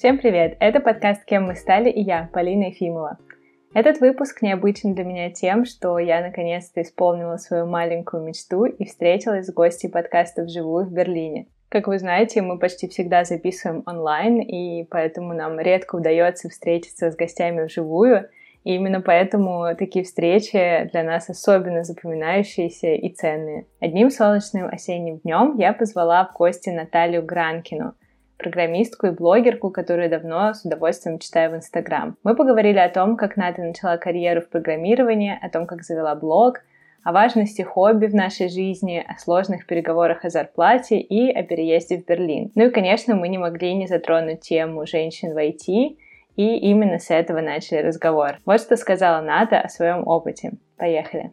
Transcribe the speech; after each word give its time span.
Всем 0.00 0.16
привет! 0.16 0.56
Это 0.60 0.80
подкаст 0.80 1.26
«Кем 1.26 1.44
мы 1.44 1.54
стали» 1.54 1.90
и 1.90 2.00
я, 2.00 2.30
Полина 2.32 2.68
Ефимова. 2.68 3.18
Этот 3.74 4.00
выпуск 4.00 4.40
необычен 4.40 4.94
для 4.94 5.04
меня 5.04 5.30
тем, 5.30 5.66
что 5.66 5.98
я 5.98 6.22
наконец-то 6.22 6.80
исполнила 6.80 7.36
свою 7.36 7.66
маленькую 7.66 8.22
мечту 8.22 8.64
и 8.64 8.86
встретилась 8.86 9.44
с 9.44 9.52
гостьей 9.52 9.90
подкаста 9.90 10.44
вживую 10.44 10.86
в 10.86 10.90
Берлине. 10.90 11.48
Как 11.68 11.86
вы 11.86 11.98
знаете, 11.98 12.40
мы 12.40 12.58
почти 12.58 12.88
всегда 12.88 13.24
записываем 13.24 13.82
онлайн, 13.84 14.40
и 14.40 14.84
поэтому 14.84 15.34
нам 15.34 15.60
редко 15.60 15.96
удается 15.96 16.48
встретиться 16.48 17.10
с 17.10 17.14
гостями 17.14 17.64
вживую, 17.64 18.30
и 18.64 18.76
именно 18.76 19.02
поэтому 19.02 19.66
такие 19.78 20.06
встречи 20.06 20.88
для 20.92 21.02
нас 21.02 21.28
особенно 21.28 21.84
запоминающиеся 21.84 22.94
и 22.94 23.12
ценные. 23.12 23.66
Одним 23.80 24.08
солнечным 24.08 24.66
осенним 24.66 25.18
днем 25.18 25.56
я 25.58 25.74
позвала 25.74 26.24
в 26.24 26.38
гости 26.38 26.70
Наталью 26.70 27.22
Гранкину, 27.22 27.92
программистку 28.40 29.06
и 29.06 29.10
блогерку, 29.10 29.70
которую 29.70 30.10
давно 30.10 30.54
с 30.54 30.64
удовольствием 30.64 31.18
читаю 31.18 31.52
в 31.52 31.56
Инстаграм. 31.56 32.16
Мы 32.24 32.34
поговорили 32.34 32.78
о 32.78 32.88
том, 32.88 33.16
как 33.16 33.36
Ната 33.36 33.62
начала 33.62 33.96
карьеру 33.96 34.40
в 34.40 34.48
программировании, 34.48 35.38
о 35.40 35.48
том, 35.48 35.66
как 35.66 35.82
завела 35.82 36.14
блог, 36.14 36.60
о 37.04 37.12
важности 37.12 37.62
хобби 37.62 38.06
в 38.06 38.14
нашей 38.14 38.48
жизни, 38.48 39.04
о 39.06 39.18
сложных 39.18 39.66
переговорах 39.66 40.24
о 40.24 40.30
зарплате 40.30 40.98
и 40.98 41.30
о 41.30 41.42
переезде 41.42 41.98
в 41.98 42.06
Берлин. 42.06 42.50
Ну 42.54 42.66
и, 42.66 42.70
конечно, 42.70 43.14
мы 43.14 43.28
не 43.28 43.38
могли 43.38 43.74
не 43.74 43.86
затронуть 43.86 44.40
тему 44.40 44.86
женщин 44.86 45.32
в 45.32 45.36
IT, 45.36 45.96
и 46.36 46.56
именно 46.56 46.98
с 46.98 47.10
этого 47.10 47.40
начали 47.40 47.78
разговор. 47.78 48.38
Вот 48.44 48.60
что 48.60 48.76
сказала 48.76 49.20
Ната 49.20 49.60
о 49.60 49.68
своем 49.68 50.06
опыте. 50.06 50.52
Поехали. 50.76 51.32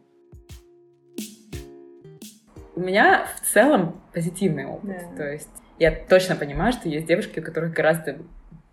У 2.76 2.80
меня 2.80 3.26
в 3.36 3.40
целом 3.52 4.00
позитивный 4.12 4.66
опыт. 4.66 4.90
Да. 5.12 5.16
То 5.16 5.32
есть 5.32 5.48
я 5.78 5.92
точно 5.92 6.36
понимаю, 6.36 6.72
что 6.72 6.88
есть 6.88 7.06
девушки, 7.06 7.40
у 7.40 7.42
которых 7.42 7.72
гораздо 7.72 8.18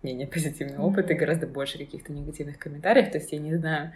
менее 0.02 0.26
позитивный 0.26 0.78
опыт 0.78 1.10
и 1.10 1.14
гораздо 1.14 1.46
больше 1.46 1.78
каких-то 1.78 2.12
негативных 2.12 2.58
комментариев. 2.58 3.10
То 3.10 3.18
есть 3.18 3.32
я 3.32 3.38
не 3.38 3.54
знаю, 3.56 3.92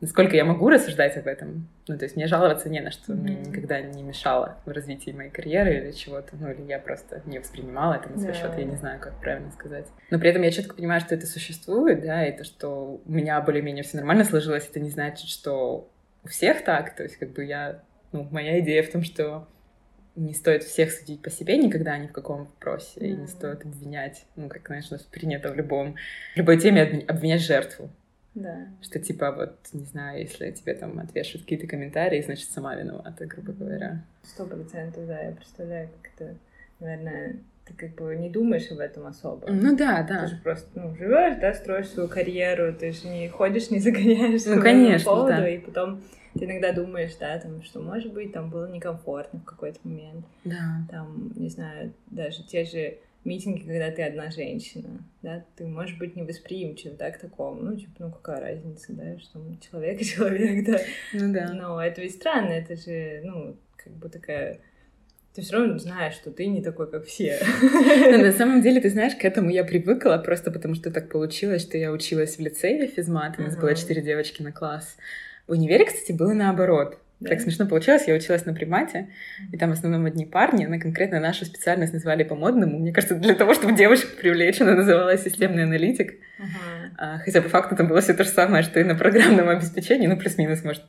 насколько 0.00 0.36
я 0.36 0.44
могу 0.44 0.68
рассуждать 0.68 1.16
об 1.16 1.26
этом. 1.26 1.68
Ну, 1.88 1.96
то 1.96 2.04
есть 2.04 2.16
мне 2.16 2.26
жаловаться 2.26 2.68
не 2.68 2.80
на 2.80 2.90
что, 2.90 3.12
mm-hmm. 3.12 3.16
мне 3.16 3.36
никогда 3.36 3.80
не 3.80 4.02
мешало 4.02 4.58
в 4.64 4.70
развитии 4.70 5.10
моей 5.10 5.30
карьеры 5.30 5.78
или 5.78 5.92
чего-то. 5.92 6.36
Ну, 6.36 6.50
или 6.50 6.62
я 6.62 6.78
просто 6.78 7.22
не 7.26 7.38
воспринимала 7.38 7.94
это 7.94 8.08
на 8.10 8.18
свой 8.18 8.32
yeah. 8.32 8.40
счет, 8.40 8.58
я 8.58 8.64
не 8.64 8.76
знаю, 8.76 9.00
как 9.00 9.20
правильно 9.20 9.50
сказать. 9.52 9.86
Но 10.10 10.18
при 10.18 10.30
этом 10.30 10.42
я 10.42 10.50
четко 10.50 10.74
понимаю, 10.74 11.00
что 11.00 11.14
это 11.14 11.26
существует, 11.26 12.02
да, 12.02 12.26
и 12.26 12.36
то, 12.36 12.44
что 12.44 13.00
у 13.04 13.12
меня 13.12 13.40
более-менее 13.40 13.84
все 13.84 13.96
нормально 13.96 14.24
сложилось, 14.24 14.68
это 14.68 14.80
не 14.80 14.90
значит, 14.90 15.28
что 15.28 15.88
у 16.24 16.28
всех 16.28 16.64
так. 16.64 16.94
То 16.94 17.02
есть, 17.02 17.16
как 17.16 17.32
бы 17.32 17.44
я, 17.44 17.82
ну, 18.12 18.28
моя 18.30 18.58
идея 18.60 18.82
в 18.82 18.90
том, 18.90 19.02
что 19.02 19.48
не 20.16 20.34
стоит 20.34 20.64
всех 20.64 20.90
судить 20.90 21.22
по 21.22 21.30
себе 21.30 21.56
никогда 21.58 21.96
ни 21.98 22.06
в 22.06 22.12
каком 22.12 22.40
вопросе, 22.40 22.98
mm-hmm. 22.98 23.06
и 23.06 23.12
не 23.12 23.26
стоит 23.26 23.64
обвинять, 23.64 24.24
ну, 24.34 24.48
как, 24.48 24.66
знаешь, 24.66 24.86
у 24.90 24.94
нас 24.94 25.02
принято 25.02 25.52
в 25.52 25.56
любом, 25.56 25.96
в 26.34 26.36
любой 26.36 26.58
теме 26.58 27.04
обвинять 27.06 27.42
жертву. 27.42 27.90
Да. 28.34 28.68
Что 28.82 28.98
типа 28.98 29.32
вот, 29.32 29.56
не 29.72 29.84
знаю, 29.84 30.20
если 30.20 30.50
тебе 30.50 30.74
там 30.74 30.98
отвешивают 30.98 31.44
какие-то 31.44 31.66
комментарии, 31.66 32.20
значит, 32.20 32.50
сама 32.50 32.74
виновата, 32.74 33.24
грубо 33.26 33.52
говоря. 33.52 34.04
Сто 34.22 34.44
процентов, 34.44 35.06
да. 35.06 35.20
Я 35.22 35.32
представляю, 35.32 35.88
как 36.02 36.12
это, 36.14 36.36
наверное, 36.80 37.36
ты 37.66 37.74
как 37.74 37.94
бы 37.96 38.14
не 38.14 38.30
думаешь 38.30 38.70
об 38.70 38.78
этом 38.78 39.06
особо. 39.06 39.50
Ну 39.50 39.76
да, 39.76 40.06
да. 40.08 40.22
Ты 40.22 40.36
же 40.36 40.40
просто, 40.42 40.68
ну, 40.74 40.94
живешь, 40.94 41.38
да, 41.40 41.52
строишь 41.52 41.88
свою 41.88 42.08
карьеру, 42.08 42.72
ты 42.72 42.92
же 42.92 43.08
не 43.08 43.28
ходишь, 43.28 43.70
не 43.70 43.78
загоняешься 43.80 44.54
ну, 44.54 44.62
конечно, 44.62 45.10
поводу, 45.10 45.28
да. 45.28 45.48
и 45.48 45.58
потом 45.58 46.00
ты 46.34 46.44
иногда 46.44 46.72
думаешь, 46.72 47.16
да, 47.18 47.38
там, 47.38 47.62
что, 47.62 47.80
может 47.80 48.12
быть, 48.12 48.32
там 48.32 48.50
было 48.50 48.70
некомфортно 48.70 49.40
в 49.40 49.44
какой-то 49.44 49.80
момент. 49.82 50.24
Да. 50.44 50.86
Там, 50.90 51.32
не 51.34 51.48
знаю, 51.48 51.92
даже 52.10 52.44
те 52.44 52.64
же 52.64 52.98
митинги, 53.24 53.66
когда 53.66 53.90
ты 53.90 54.02
одна 54.04 54.30
женщина, 54.30 55.00
да, 55.22 55.44
ты 55.56 55.66
можешь 55.66 55.98
быть 55.98 56.14
невосприимчив, 56.14 56.96
да, 56.96 57.10
к 57.10 57.18
такому, 57.18 57.62
ну, 57.62 57.76
типа, 57.76 57.94
ну, 57.98 58.12
какая 58.12 58.40
разница, 58.40 58.92
да, 58.92 59.18
что 59.18 59.40
человек 59.68 60.00
и 60.00 60.04
человек, 60.14 60.64
да. 60.64 60.78
Ну, 61.14 61.32
да. 61.32 61.52
Но 61.52 61.82
это 61.82 62.00
ведь 62.00 62.14
странно, 62.14 62.50
это 62.50 62.76
же, 62.76 63.22
ну, 63.24 63.56
как 63.76 63.92
бы 63.94 64.08
такая 64.08 64.60
ты 65.36 65.42
все 65.42 65.52
равно 65.52 65.78
знаешь, 65.78 66.14
что 66.14 66.30
ты 66.30 66.46
не 66.46 66.62
такой, 66.62 66.90
как 66.90 67.04
все. 67.04 67.38
Но 68.10 68.16
на 68.16 68.32
самом 68.38 68.62
деле, 68.62 68.80
ты 68.80 68.88
знаешь, 68.88 69.14
к 69.14 69.24
этому 69.24 69.50
я 69.50 69.64
привыкла, 69.64 70.16
просто 70.16 70.50
потому 70.50 70.74
что 70.74 70.90
так 70.90 71.10
получилось, 71.10 71.60
что 71.60 71.76
я 71.76 71.92
училась 71.92 72.38
в 72.38 72.40
лицее 72.40 72.86
физмат, 72.86 73.38
у 73.38 73.42
нас 73.42 73.54
было 73.54 73.74
четыре 73.74 74.00
девочки 74.00 74.40
на 74.40 74.50
класс. 74.50 74.96
В 75.46 75.52
универе, 75.52 75.84
кстати, 75.84 76.12
было 76.12 76.32
наоборот. 76.32 76.98
Да. 77.18 77.30
Так 77.30 77.40
смешно 77.40 77.66
получилось, 77.66 78.06
я 78.06 78.14
училась 78.14 78.44
на 78.44 78.52
примате, 78.52 79.08
и 79.50 79.56
там 79.56 79.70
в 79.70 79.72
основном 79.72 80.04
одни 80.04 80.26
парни, 80.26 80.66
на 80.66 80.78
конкретно 80.78 81.18
нашу 81.18 81.46
специальность 81.46 81.94
назвали 81.94 82.24
по-модному. 82.24 82.78
Мне 82.78 82.92
кажется, 82.92 83.14
для 83.14 83.34
того, 83.34 83.54
чтобы 83.54 83.74
девушек 83.74 84.16
привлечь, 84.16 84.60
она 84.60 84.74
называлась 84.74 85.22
системный 85.22 85.62
аналитик. 85.62 86.12
Uh-huh. 86.38 86.90
А, 86.98 87.18
хотя 87.18 87.40
по 87.40 87.48
факту 87.48 87.74
там 87.74 87.88
было 87.88 88.02
все 88.02 88.12
то 88.12 88.22
же 88.22 88.28
самое, 88.28 88.62
что 88.62 88.80
и 88.80 88.84
на 88.84 88.94
программном 88.94 89.48
обеспечении, 89.48 90.06
ну 90.06 90.18
плюс-минус, 90.18 90.62
может, 90.62 90.84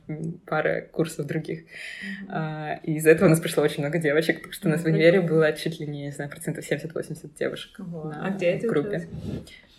пара 0.45 0.81
курсов 0.81 1.27
других. 1.27 1.61
Uh-huh. 1.61 2.25
А, 2.27 2.79
и 2.83 2.95
из-за 2.95 3.11
этого 3.11 3.27
у 3.27 3.29
нас 3.29 3.39
пришло 3.39 3.63
очень 3.63 3.79
много 3.81 3.97
девочек, 3.97 4.38
потому 4.38 4.51
что 4.51 4.67
у 4.67 4.71
нас 4.71 4.81
в 4.81 4.85
универе 4.85 5.21
было 5.21 5.53
чуть 5.53 5.79
ли 5.79 5.88
не, 5.88 6.03
не 6.03 6.11
знаю, 6.11 6.29
процентов 6.29 6.69
70-80 6.69 7.38
девушек 7.39 7.79
uh-huh. 7.79 8.09
на 8.09 8.27
а 8.27 8.29
где 8.31 8.57
группе. 8.57 8.97
Училась? 8.97 9.07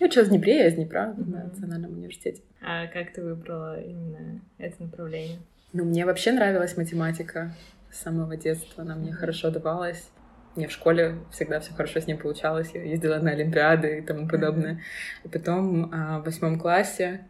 Я 0.01 0.07
училась 0.07 0.29
в 0.29 0.31
Днепре, 0.31 0.57
я 0.57 0.69
из 0.69 0.75
Днепра, 0.77 1.15
uh-huh. 1.15 1.31
на 1.31 1.45
Национальном 1.45 1.93
университете. 1.93 2.41
А 2.63 2.87
как 2.87 3.13
ты 3.13 3.23
выбрала 3.23 3.79
именно 3.79 4.41
это 4.57 4.83
направление? 4.83 5.41
Ну, 5.73 5.85
мне 5.85 6.07
вообще 6.07 6.33
нравилась 6.33 6.77
математика 6.77 7.55
с 7.91 8.01
самого 8.01 8.37
детства. 8.37 8.83
Она 8.83 8.95
мне 8.95 9.13
хорошо 9.13 9.51
давалась. 9.51 10.09
Мне 10.57 10.67
в 10.67 10.73
школе 10.73 11.17
всегда 11.31 11.61
все 11.61 11.73
хорошо 11.73 12.01
с 12.01 12.07
ней 12.07 12.15
получалось. 12.15 12.71
Я 12.73 12.83
ездила 12.83 13.19
на 13.19 13.33
Олимпиады 13.33 13.99
и 13.99 14.01
тому 14.01 14.27
подобное. 14.27 14.81
И 15.25 15.29
потом 15.29 15.91
а, 15.93 16.21
в 16.21 16.25
восьмом 16.25 16.59
классе 16.59 17.21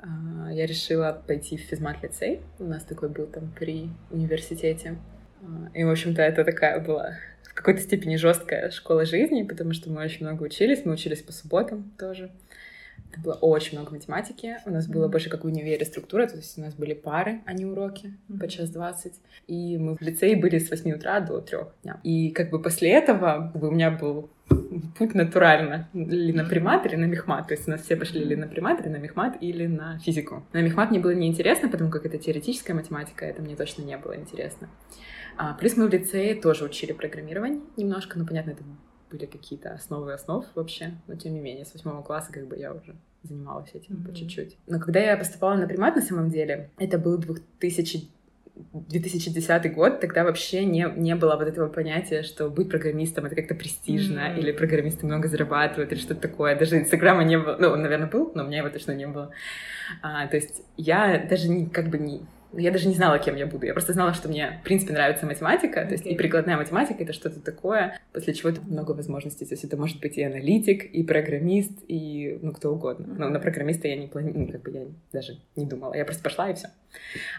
а, 0.00 0.52
я 0.52 0.66
решила 0.66 1.22
пойти 1.26 1.56
в 1.56 1.62
физмат-лицей. 1.62 2.42
У 2.58 2.64
нас 2.64 2.84
такой 2.84 3.08
был 3.08 3.26
там 3.26 3.50
при 3.58 3.88
университете. 4.10 4.98
А, 5.40 5.70
и, 5.72 5.82
в 5.82 5.90
общем-то, 5.90 6.20
это 6.20 6.44
такая 6.44 6.80
была 6.80 7.14
в 7.42 7.54
какой-то 7.54 7.80
степени 7.80 8.16
жесткая 8.16 8.70
школа 8.70 9.06
жизни, 9.06 9.44
потому 9.44 9.72
что 9.72 9.90
мы 9.90 10.04
очень 10.04 10.26
много 10.26 10.42
учились. 10.42 10.84
Мы 10.84 10.92
учились 10.92 11.22
по 11.22 11.32
субботам 11.32 11.90
тоже. 11.98 12.30
Это 13.10 13.20
было 13.20 13.34
очень 13.34 13.78
много 13.78 13.92
математики. 13.92 14.56
У 14.66 14.70
нас 14.70 14.86
было 14.86 15.08
больше 15.08 15.30
как 15.30 15.44
в 15.44 15.46
универе 15.46 15.84
структура, 15.84 16.26
то 16.26 16.36
есть 16.36 16.58
у 16.58 16.60
нас 16.60 16.74
были 16.74 16.94
пары, 16.94 17.40
а 17.46 17.52
не 17.52 17.64
уроки 17.64 18.14
по 18.38 18.48
час 18.48 18.70
двадцать. 18.70 19.14
И 19.46 19.78
мы 19.78 19.96
в 19.96 20.00
лицее 20.00 20.36
были 20.36 20.58
с 20.58 20.70
8 20.70 20.92
утра 20.92 21.20
до 21.20 21.40
3 21.40 21.58
дня. 21.82 22.00
И 22.02 22.30
как 22.30 22.50
бы 22.50 22.60
после 22.60 22.90
этого 22.90 23.50
как 23.52 23.60
бы, 23.60 23.68
у 23.68 23.70
меня 23.70 23.90
был 23.90 24.30
путь 24.98 25.14
натурально. 25.14 25.88
Или 25.94 26.32
на 26.32 26.44
примат, 26.44 26.86
или 26.86 26.96
на 26.96 27.06
мехмат. 27.06 27.48
То 27.48 27.54
есть 27.54 27.66
у 27.66 27.70
нас 27.70 27.82
все 27.82 27.96
пошли 27.96 28.20
или 28.20 28.34
на 28.34 28.46
примат, 28.46 28.80
или 28.80 28.88
на 28.88 28.98
мехмат, 28.98 29.36
или 29.40 29.66
на 29.66 29.98
физику. 29.98 30.44
На 30.52 30.60
мехмат 30.60 30.90
мне 30.90 31.00
было 31.00 31.14
неинтересно, 31.14 31.68
потому 31.68 31.90
как 31.90 32.04
это 32.04 32.18
теоретическая 32.18 32.74
математика, 32.74 33.24
это 33.24 33.42
мне 33.42 33.56
точно 33.56 33.82
не 33.82 33.96
было 33.96 34.16
интересно. 34.16 34.68
А, 35.36 35.54
плюс 35.54 35.76
мы 35.76 35.86
в 35.86 35.92
лицее 35.92 36.34
тоже 36.34 36.64
учили 36.64 36.92
программирование 36.92 37.60
немножко, 37.76 38.18
ну, 38.18 38.26
понятно, 38.26 38.50
это 38.50 38.64
были 39.10 39.26
какие-то 39.26 39.72
основы 39.72 40.12
основ 40.12 40.44
вообще, 40.54 40.94
но 41.06 41.14
тем 41.14 41.34
не 41.34 41.40
менее, 41.40 41.64
с 41.64 41.74
восьмого 41.74 42.02
класса 42.02 42.32
как 42.32 42.46
бы 42.46 42.56
я 42.56 42.72
уже 42.72 42.94
занималась 43.22 43.70
этим 43.74 43.96
mm-hmm. 43.96 44.08
по 44.08 44.14
чуть-чуть. 44.14 44.56
Но 44.66 44.78
когда 44.78 45.00
я 45.00 45.16
поступала 45.16 45.56
на 45.56 45.66
примат, 45.66 45.96
на 45.96 46.02
самом 46.02 46.30
деле, 46.30 46.70
это 46.78 46.98
был 46.98 47.18
2000 47.18 48.08
2010 48.72 49.72
год, 49.72 50.00
тогда 50.00 50.24
вообще 50.24 50.64
не, 50.64 50.92
не 50.96 51.14
было 51.14 51.36
вот 51.36 51.46
этого 51.46 51.68
понятия, 51.68 52.24
что 52.24 52.50
быть 52.50 52.68
программистом 52.68 53.24
это 53.24 53.36
как-то 53.36 53.54
престижно, 53.54 54.18
mm-hmm. 54.18 54.38
или 54.38 54.52
программисты 54.52 55.06
много 55.06 55.28
зарабатывают, 55.28 55.92
или 55.92 56.00
что-то 56.00 56.22
такое. 56.22 56.58
Даже 56.58 56.78
Инстаграма 56.78 57.22
не 57.22 57.38
было, 57.38 57.56
ну, 57.58 57.68
он, 57.68 57.82
наверное, 57.82 58.08
был, 58.08 58.32
но 58.34 58.42
у 58.42 58.46
меня 58.46 58.58
его 58.58 58.68
точно 58.68 58.92
не 58.92 59.06
было. 59.06 59.30
А, 60.02 60.26
то 60.26 60.36
есть 60.36 60.62
я 60.76 61.24
даже 61.30 61.48
не, 61.48 61.66
как 61.66 61.88
бы 61.88 61.98
не, 61.98 62.22
я 62.52 62.70
даже 62.70 62.88
не 62.88 62.94
знала, 62.94 63.18
кем 63.18 63.36
я 63.36 63.46
буду. 63.46 63.66
Я 63.66 63.72
просто 63.72 63.92
знала, 63.92 64.14
что 64.14 64.28
мне, 64.28 64.58
в 64.60 64.64
принципе, 64.64 64.92
нравится 64.92 65.26
математика. 65.26 65.80
Okay. 65.80 65.86
То 65.86 65.92
есть 65.92 66.06
и 66.06 66.14
прикладная 66.14 66.56
математика— 66.56 67.02
это 67.04 67.12
что-то 67.12 67.40
такое, 67.40 67.98
после 68.12 68.32
чего 68.32 68.50
это 68.50 68.60
много 68.62 68.92
возможностей. 68.92 69.44
То 69.44 69.52
есть 69.52 69.64
это 69.64 69.76
может 69.76 70.00
быть 70.00 70.16
и 70.16 70.22
аналитик, 70.22 70.84
и 70.84 71.02
программист, 71.02 71.72
и 71.88 72.38
ну 72.40 72.52
кто 72.52 72.72
угодно. 72.72 73.04
Uh-huh. 73.04 73.18
Но 73.18 73.28
на 73.28 73.38
программиста 73.38 73.88
я 73.88 73.96
не 73.96 74.06
планировала, 74.06 74.46
ну, 74.46 74.52
как 74.52 74.62
бы 74.62 74.70
я 74.70 74.86
даже 75.12 75.38
не 75.56 75.66
думала. 75.66 75.94
Я 75.94 76.04
просто 76.04 76.22
пошла 76.22 76.50
и 76.50 76.54
все. 76.54 76.68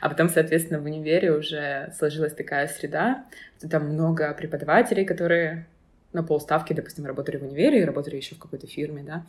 А 0.01 0.09
потом, 0.09 0.29
соответственно, 0.29 0.79
в 0.79 0.85
универе 0.85 1.31
уже 1.31 1.91
сложилась 1.97 2.33
такая 2.33 2.67
среда, 2.67 3.25
что 3.57 3.67
там 3.67 3.89
много 3.89 4.33
преподавателей, 4.33 5.05
которые 5.05 5.65
на 6.13 6.23
полставки, 6.23 6.73
допустим, 6.73 7.05
работали 7.05 7.37
в 7.37 7.43
универе 7.43 7.81
и 7.81 7.85
работали 7.85 8.15
еще 8.15 8.35
в 8.35 8.39
какой-то 8.39 8.67
фирме, 8.67 9.03
да, 9.03 9.25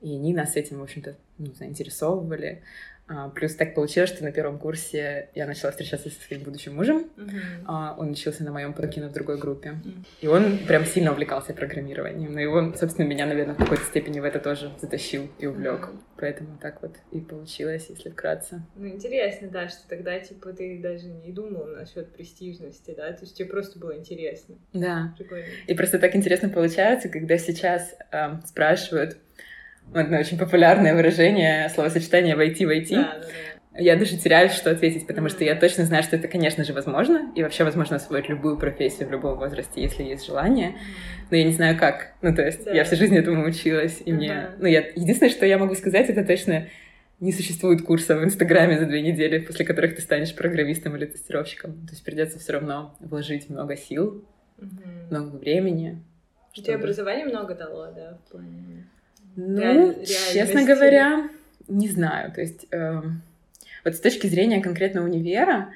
и 0.00 0.14
они 0.14 0.32
нас 0.32 0.56
этим, 0.56 0.78
в 0.78 0.82
общем-то, 0.82 1.16
ну, 1.38 1.52
заинтересовывали. 1.52 2.62
А, 3.12 3.28
плюс 3.28 3.56
так 3.56 3.74
получилось, 3.74 4.10
что 4.10 4.22
на 4.22 4.30
первом 4.30 4.58
курсе 4.58 5.30
я 5.34 5.46
начала 5.46 5.72
встречаться 5.72 6.10
со 6.10 6.20
своим 6.20 6.44
будущим 6.44 6.76
мужем. 6.76 7.10
А, 7.66 7.96
Он 7.98 8.12
учился 8.12 8.44
на 8.44 8.52
моем 8.52 8.72
покине 8.72 9.08
в 9.08 9.12
другой 9.12 9.36
группе. 9.36 9.72
Мгм. 9.72 10.04
И 10.20 10.28
он 10.28 10.58
прям 10.58 10.84
сильно 10.84 11.10
увлекался 11.10 11.52
программированием. 11.52 12.32
Ну 12.32 12.38
и 12.38 12.46
он, 12.46 12.76
собственно, 12.76 13.06
меня, 13.06 13.26
наверное, 13.26 13.54
в 13.54 13.58
какой-то 13.58 13.82
степени 13.82 14.20
в 14.20 14.24
это 14.24 14.38
тоже 14.38 14.70
затащил 14.80 15.28
и 15.40 15.46
увлек. 15.46 15.88
Мгм. 15.88 16.00
Поэтому 16.18 16.58
так 16.60 16.82
вот 16.82 16.96
и 17.10 17.20
получилось, 17.20 17.86
если 17.88 18.10
вкратце. 18.10 18.62
Ну, 18.76 18.86
интересно, 18.86 19.48
да, 19.48 19.68
что 19.68 19.88
тогда, 19.88 20.18
типа, 20.20 20.52
ты 20.52 20.78
даже 20.80 21.06
не 21.06 21.32
думал 21.32 21.66
насчет 21.66 22.12
престижности, 22.12 22.94
да, 22.96 23.12
то 23.12 23.22
есть 23.22 23.36
тебе 23.36 23.48
просто 23.48 23.78
было 23.80 23.96
интересно. 23.96 24.56
Да. 24.72 25.14
Прикольно. 25.18 25.46
И 25.66 25.74
просто 25.74 25.98
так 25.98 26.14
интересно 26.14 26.48
получается, 26.48 27.08
когда 27.08 27.38
сейчас 27.38 27.96
эм, 28.12 28.42
спрашивают, 28.46 29.16
одно 29.94 30.18
очень 30.18 30.38
популярное 30.38 30.94
выражение, 30.94 31.68
словосочетание 31.70 32.36
«войти, 32.36 32.66
войти», 32.66 32.94
Да, 32.96 33.18
да, 33.20 33.26
да. 33.26 33.80
я 33.82 33.96
даже 33.96 34.16
теряюсь, 34.16 34.52
что 34.52 34.70
ответить, 34.70 35.06
потому 35.06 35.28
что 35.28 35.44
я 35.44 35.54
точно 35.56 35.84
знаю, 35.84 36.02
что 36.02 36.16
это, 36.16 36.28
конечно 36.28 36.64
же, 36.64 36.72
возможно, 36.72 37.32
и 37.34 37.42
вообще 37.42 37.64
возможно 37.64 37.96
освоить 37.96 38.28
любую 38.28 38.56
профессию 38.58 39.08
в 39.08 39.12
любом 39.12 39.38
возрасте, 39.38 39.80
если 39.82 40.02
есть 40.04 40.26
желание, 40.26 40.74
но 41.30 41.36
я 41.36 41.44
не 41.44 41.52
знаю 41.52 41.78
как. 41.78 42.12
Ну, 42.22 42.34
то 42.34 42.42
есть 42.42 42.64
Да. 42.64 42.72
я 42.72 42.84
всю 42.84 42.96
жизнь 42.96 43.16
этому 43.16 43.44
училась, 43.46 44.00
и 44.04 44.12
мне... 44.12 44.32
Ага. 44.32 44.54
Ну, 44.58 44.66
я... 44.66 44.80
Единственное, 44.94 45.30
что 45.30 45.46
я 45.46 45.58
могу 45.58 45.74
сказать, 45.74 46.08
это 46.10 46.24
точно 46.24 46.66
не 47.20 47.32
существует 47.32 47.82
курса 47.82 48.16
в 48.16 48.24
Инстаграме 48.24 48.78
за 48.78 48.86
две 48.86 49.02
недели, 49.02 49.38
после 49.40 49.64
которых 49.66 49.94
ты 49.94 50.00
станешь 50.02 50.34
программистом 50.34 50.96
или 50.96 51.04
тестировщиком. 51.04 51.72
То 51.86 51.92
есть 51.92 52.02
придется 52.02 52.38
все 52.38 52.54
равно 52.54 52.96
вложить 53.00 53.50
много 53.50 53.76
сил, 53.76 54.24
Мгм. 54.58 55.06
много 55.10 55.36
времени. 55.36 56.02
Тебе 56.54 56.64
чтобы- 56.64 56.78
образование 56.78 57.26
много 57.26 57.54
дало, 57.54 57.92
да, 57.94 58.18
в 58.26 58.32
плане... 58.32 58.86
Ну, 59.48 59.60
реаль- 59.60 60.04
честно 60.32 60.64
говоря, 60.64 61.28
не 61.68 61.88
знаю. 61.88 62.32
То 62.32 62.40
есть, 62.40 62.66
эм, 62.70 63.22
вот 63.84 63.94
с 63.94 64.00
точки 64.00 64.26
зрения 64.26 64.60
конкретно 64.60 65.02
универа, 65.04 65.72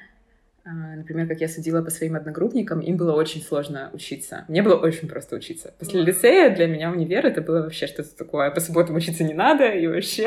а, 0.67 0.69
например, 0.95 1.27
как 1.27 1.41
я 1.41 1.47
судила 1.47 1.81
по 1.83 1.91
своим 1.91 2.15
одногруппникам, 2.15 2.79
им 2.79 2.97
было 2.97 3.13
очень 3.13 3.41
сложно 3.41 3.91
учиться. 3.93 4.45
Мне 4.47 4.63
было 4.63 4.75
очень 4.75 5.07
просто 5.07 5.35
учиться. 5.35 5.73
После 5.77 5.99
Мгм. 5.99 6.07
лицея 6.07 6.55
для 6.55 6.65
меня 6.67 6.91
универ 6.91 7.25
это 7.25 7.41
было 7.41 7.61
вообще 7.61 7.85
что-то 7.87 8.15
такое. 8.15 8.49
По 8.49 8.59
субботам 8.59 8.95
учиться 8.95 9.23
не 9.23 9.33
надо, 9.35 9.69
и 9.69 9.85
вообще... 9.87 10.23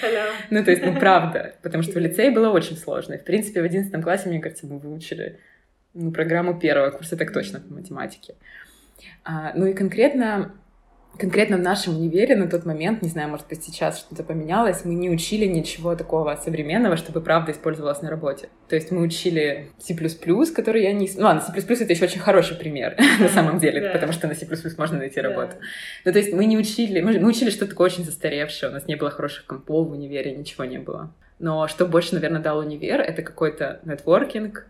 Халява. 0.00 0.32
Ну, 0.50 0.64
то 0.64 0.70
есть, 0.70 0.84
ну, 0.84 0.94
правда. 0.98 1.54
Потому 1.62 1.82
что 1.82 1.94
в 1.94 1.98
лицее 1.98 2.30
было 2.30 2.50
очень 2.50 2.76
сложно. 2.76 3.14
И, 3.14 3.18
в 3.18 3.24
принципе, 3.24 3.60
в 3.60 3.64
одиннадцатом 3.64 4.02
классе, 4.02 4.28
мне 4.28 4.40
кажется, 4.40 4.66
мы 4.66 4.78
выучили 4.78 5.40
ну, 5.94 6.12
программу 6.12 6.58
первого 6.60 6.90
курса, 6.90 7.16
так 7.16 7.32
точно, 7.32 7.58
по 7.60 7.72
математике. 7.74 8.34
А, 9.24 9.52
ну 9.54 9.66
и 9.66 9.72
конкретно, 9.72 10.52
конкретно 11.18 11.56
в 11.56 11.60
нашем 11.60 11.96
универе 11.96 12.36
на 12.36 12.48
тот 12.48 12.64
момент, 12.64 13.02
не 13.02 13.08
знаю, 13.08 13.28
может 13.28 13.46
быть, 13.48 13.62
сейчас 13.64 13.98
что-то 13.98 14.22
поменялось, 14.22 14.84
мы 14.84 14.94
не 14.94 15.10
учили 15.10 15.46
ничего 15.46 15.94
такого 15.96 16.34
современного, 16.36 16.96
чтобы 16.96 17.20
правда 17.20 17.52
использовалось 17.52 18.02
на 18.02 18.10
работе. 18.10 18.48
То 18.68 18.76
есть 18.76 18.90
мы 18.90 19.02
учили 19.02 19.70
C++, 19.78 19.94
который 20.54 20.82
я 20.82 20.92
не... 20.92 21.08
Ну 21.16 21.24
ладно, 21.24 21.42
C++ 21.42 21.52
это 21.58 21.92
еще 21.92 22.04
очень 22.04 22.20
хороший 22.20 22.56
пример 22.56 22.96
на 23.20 23.28
самом 23.28 23.58
деле, 23.58 23.80
Да. 23.80 23.90
потому 23.90 24.12
что 24.12 24.26
на 24.28 24.34
C++ 24.34 24.46
можно 24.78 24.98
найти 24.98 25.20
Да. 25.20 25.28
работу. 25.28 25.56
Ну, 26.04 26.12
то 26.12 26.18
есть 26.18 26.32
мы 26.32 26.44
не 26.46 26.56
учили, 26.58 27.00
мы, 27.00 27.18
мы 27.18 27.28
учили 27.28 27.50
что-то 27.50 27.70
такое 27.70 27.86
очень 27.86 28.04
застаревшее, 28.04 28.70
у 28.70 28.72
нас 28.72 28.86
не 28.86 28.96
было 28.96 29.10
хороших 29.10 29.46
компов 29.46 29.88
в 29.88 29.92
универе, 29.92 30.36
ничего 30.36 30.64
не 30.64 30.78
было. 30.78 31.12
Но 31.38 31.68
что 31.68 31.86
больше, 31.86 32.14
наверное, 32.14 32.40
дал 32.40 32.58
универ, 32.58 33.00
это 33.00 33.22
какой-то 33.22 33.80
нетворкинг 33.84 34.66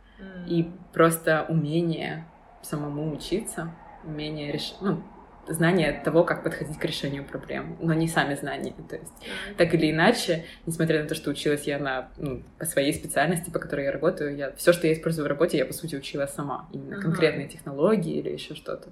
и 0.48 0.68
просто 0.92 1.44
умение 1.48 2.26
самому 2.62 3.12
учиться, 3.14 3.70
умение 4.04 4.50
решить, 4.52 4.76
ну, 4.80 5.02
знание 5.48 6.00
того, 6.04 6.24
как 6.24 6.42
подходить 6.42 6.78
к 6.78 6.84
решению 6.84 7.24
проблем, 7.24 7.76
но 7.80 7.94
не 7.94 8.08
сами 8.08 8.34
знания. 8.34 8.74
То 8.88 8.96
есть, 8.96 9.12
так 9.56 9.74
или 9.74 9.90
иначе, 9.90 10.44
несмотря 10.66 11.02
на 11.02 11.08
то, 11.08 11.14
что 11.14 11.30
училась 11.30 11.64
я 11.64 11.78
на, 11.78 12.08
ну, 12.16 12.42
по 12.58 12.64
своей 12.64 12.92
специальности, 12.92 13.50
по 13.50 13.58
которой 13.58 13.84
я 13.86 13.92
работаю, 13.92 14.36
я 14.36 14.52
все, 14.56 14.72
что 14.72 14.86
я 14.86 14.92
использую 14.92 15.24
в 15.24 15.28
работе, 15.28 15.58
я, 15.58 15.66
по 15.66 15.72
сути, 15.72 15.96
учила 15.96 16.26
сама. 16.26 16.68
Именно 16.72 16.96
Ага. 16.96 17.02
конкретные 17.02 17.48
технологии 17.48 18.16
или 18.18 18.30
еще 18.30 18.54
что-то. 18.54 18.88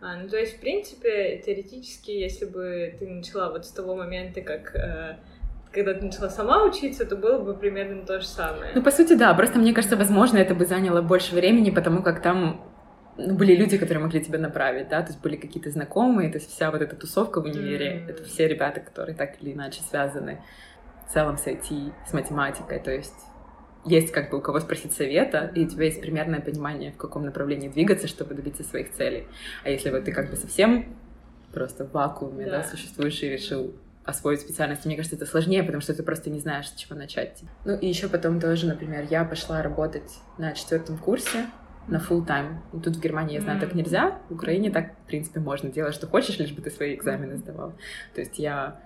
А, 0.00 0.16
ну 0.16 0.28
то 0.28 0.36
есть, 0.36 0.56
в 0.56 0.60
принципе, 0.60 1.42
теоретически, 1.44 2.12
если 2.12 2.44
бы 2.44 2.94
ты 2.98 3.06
начала 3.08 3.50
вот 3.50 3.66
с 3.66 3.70
того 3.70 3.96
момента, 3.96 4.42
как 4.42 4.74
э, 4.76 5.16
когда 5.72 5.94
ты 5.94 6.04
начала 6.04 6.30
сама 6.30 6.64
учиться, 6.64 7.04
то 7.04 7.16
было 7.16 7.38
бы 7.38 7.54
примерно 7.54 8.06
то 8.06 8.20
же 8.20 8.26
самое. 8.26 8.72
Ну, 8.74 8.82
по 8.82 8.90
сути, 8.90 9.14
да. 9.14 9.34
Просто 9.34 9.58
мне 9.58 9.74
кажется, 9.74 9.96
возможно, 9.96 10.38
это 10.38 10.54
бы 10.54 10.64
заняло 10.66 11.02
больше 11.02 11.34
времени, 11.34 11.70
потому 11.70 12.02
как 12.02 12.22
там 12.22 12.67
ну, 13.18 13.34
были 13.34 13.54
люди, 13.54 13.76
которые 13.78 14.02
могли 14.02 14.22
тебя 14.24 14.38
направить, 14.38 14.88
да, 14.88 15.02
то 15.02 15.08
есть 15.08 15.20
были 15.20 15.36
какие-то 15.36 15.70
знакомые, 15.70 16.30
то 16.30 16.38
есть 16.38 16.50
вся 16.50 16.70
вот 16.70 16.80
эта 16.80 16.96
тусовка 16.96 17.40
в 17.40 17.44
универе, 17.44 18.00
Мгм. 18.00 18.08
это 18.10 18.24
все 18.24 18.46
ребята, 18.48 18.80
которые 18.80 19.14
так 19.16 19.42
или 19.42 19.52
иначе 19.52 19.82
связаны 19.82 20.40
в 21.06 21.12
целом 21.12 21.36
с 21.36 21.46
IT, 21.46 21.92
с 22.08 22.12
математикой, 22.12 22.78
то 22.78 22.90
есть 22.92 23.14
есть 23.84 24.12
как 24.12 24.30
бы 24.30 24.38
у 24.38 24.40
кого 24.40 24.60
спросить 24.60 24.92
совета, 24.92 25.50
и 25.54 25.64
у 25.64 25.68
тебя 25.68 25.86
есть 25.86 26.00
примерное 26.00 26.40
понимание, 26.40 26.92
в 26.92 26.96
каком 26.96 27.24
направлении 27.24 27.68
двигаться, 27.68 28.06
чтобы 28.06 28.34
добиться 28.34 28.62
своих 28.62 28.92
целей. 28.92 29.26
А 29.64 29.70
если 29.70 29.90
вот 29.90 30.04
ты 30.04 30.12
как 30.12 30.30
бы 30.30 30.36
совсем 30.36 30.96
просто 31.52 31.84
в 31.86 31.92
вакууме, 31.92 32.44
да, 32.46 32.58
Да. 32.58 32.64
существуешь 32.64 33.22
и 33.22 33.28
решил 33.28 33.74
освоить 34.04 34.40
специальность, 34.40 34.84
мне 34.86 34.96
кажется, 34.96 35.16
это 35.16 35.26
сложнее, 35.26 35.62
потому 35.62 35.80
что 35.80 35.92
ты 35.94 36.02
просто 36.02 36.30
не 36.30 36.38
знаешь, 36.40 36.68
с 36.68 36.74
чего 36.74 36.96
начать. 36.96 37.42
Ну 37.64 37.76
и 37.76 37.86
еще 37.86 38.08
потом 38.08 38.40
тоже, 38.40 38.66
например, 38.66 39.06
я 39.10 39.24
пошла 39.24 39.62
работать 39.62 40.10
на 40.38 40.52
четвертом 40.52 40.98
курсе 40.98 41.46
на 41.88 41.96
full 41.96 42.26
time. 42.26 42.56
Тут 42.72 42.96
в 42.96 43.00
Германии, 43.00 43.34
я 43.34 43.40
знаю, 43.40 43.60
так 43.60 43.74
нельзя. 43.74 44.18
В 44.28 44.34
Украине 44.34 44.70
так, 44.70 44.92
в 45.04 45.06
принципе, 45.06 45.40
можно 45.40 45.70
делать, 45.70 45.94
что 45.94 46.06
хочешь, 46.06 46.38
лишь 46.38 46.52
бы 46.52 46.62
ты 46.62 46.70
свои 46.70 46.94
экзамены 46.94 47.36
сдавал. 47.36 47.74
То 48.14 48.20
есть 48.20 48.38
я 48.38 48.80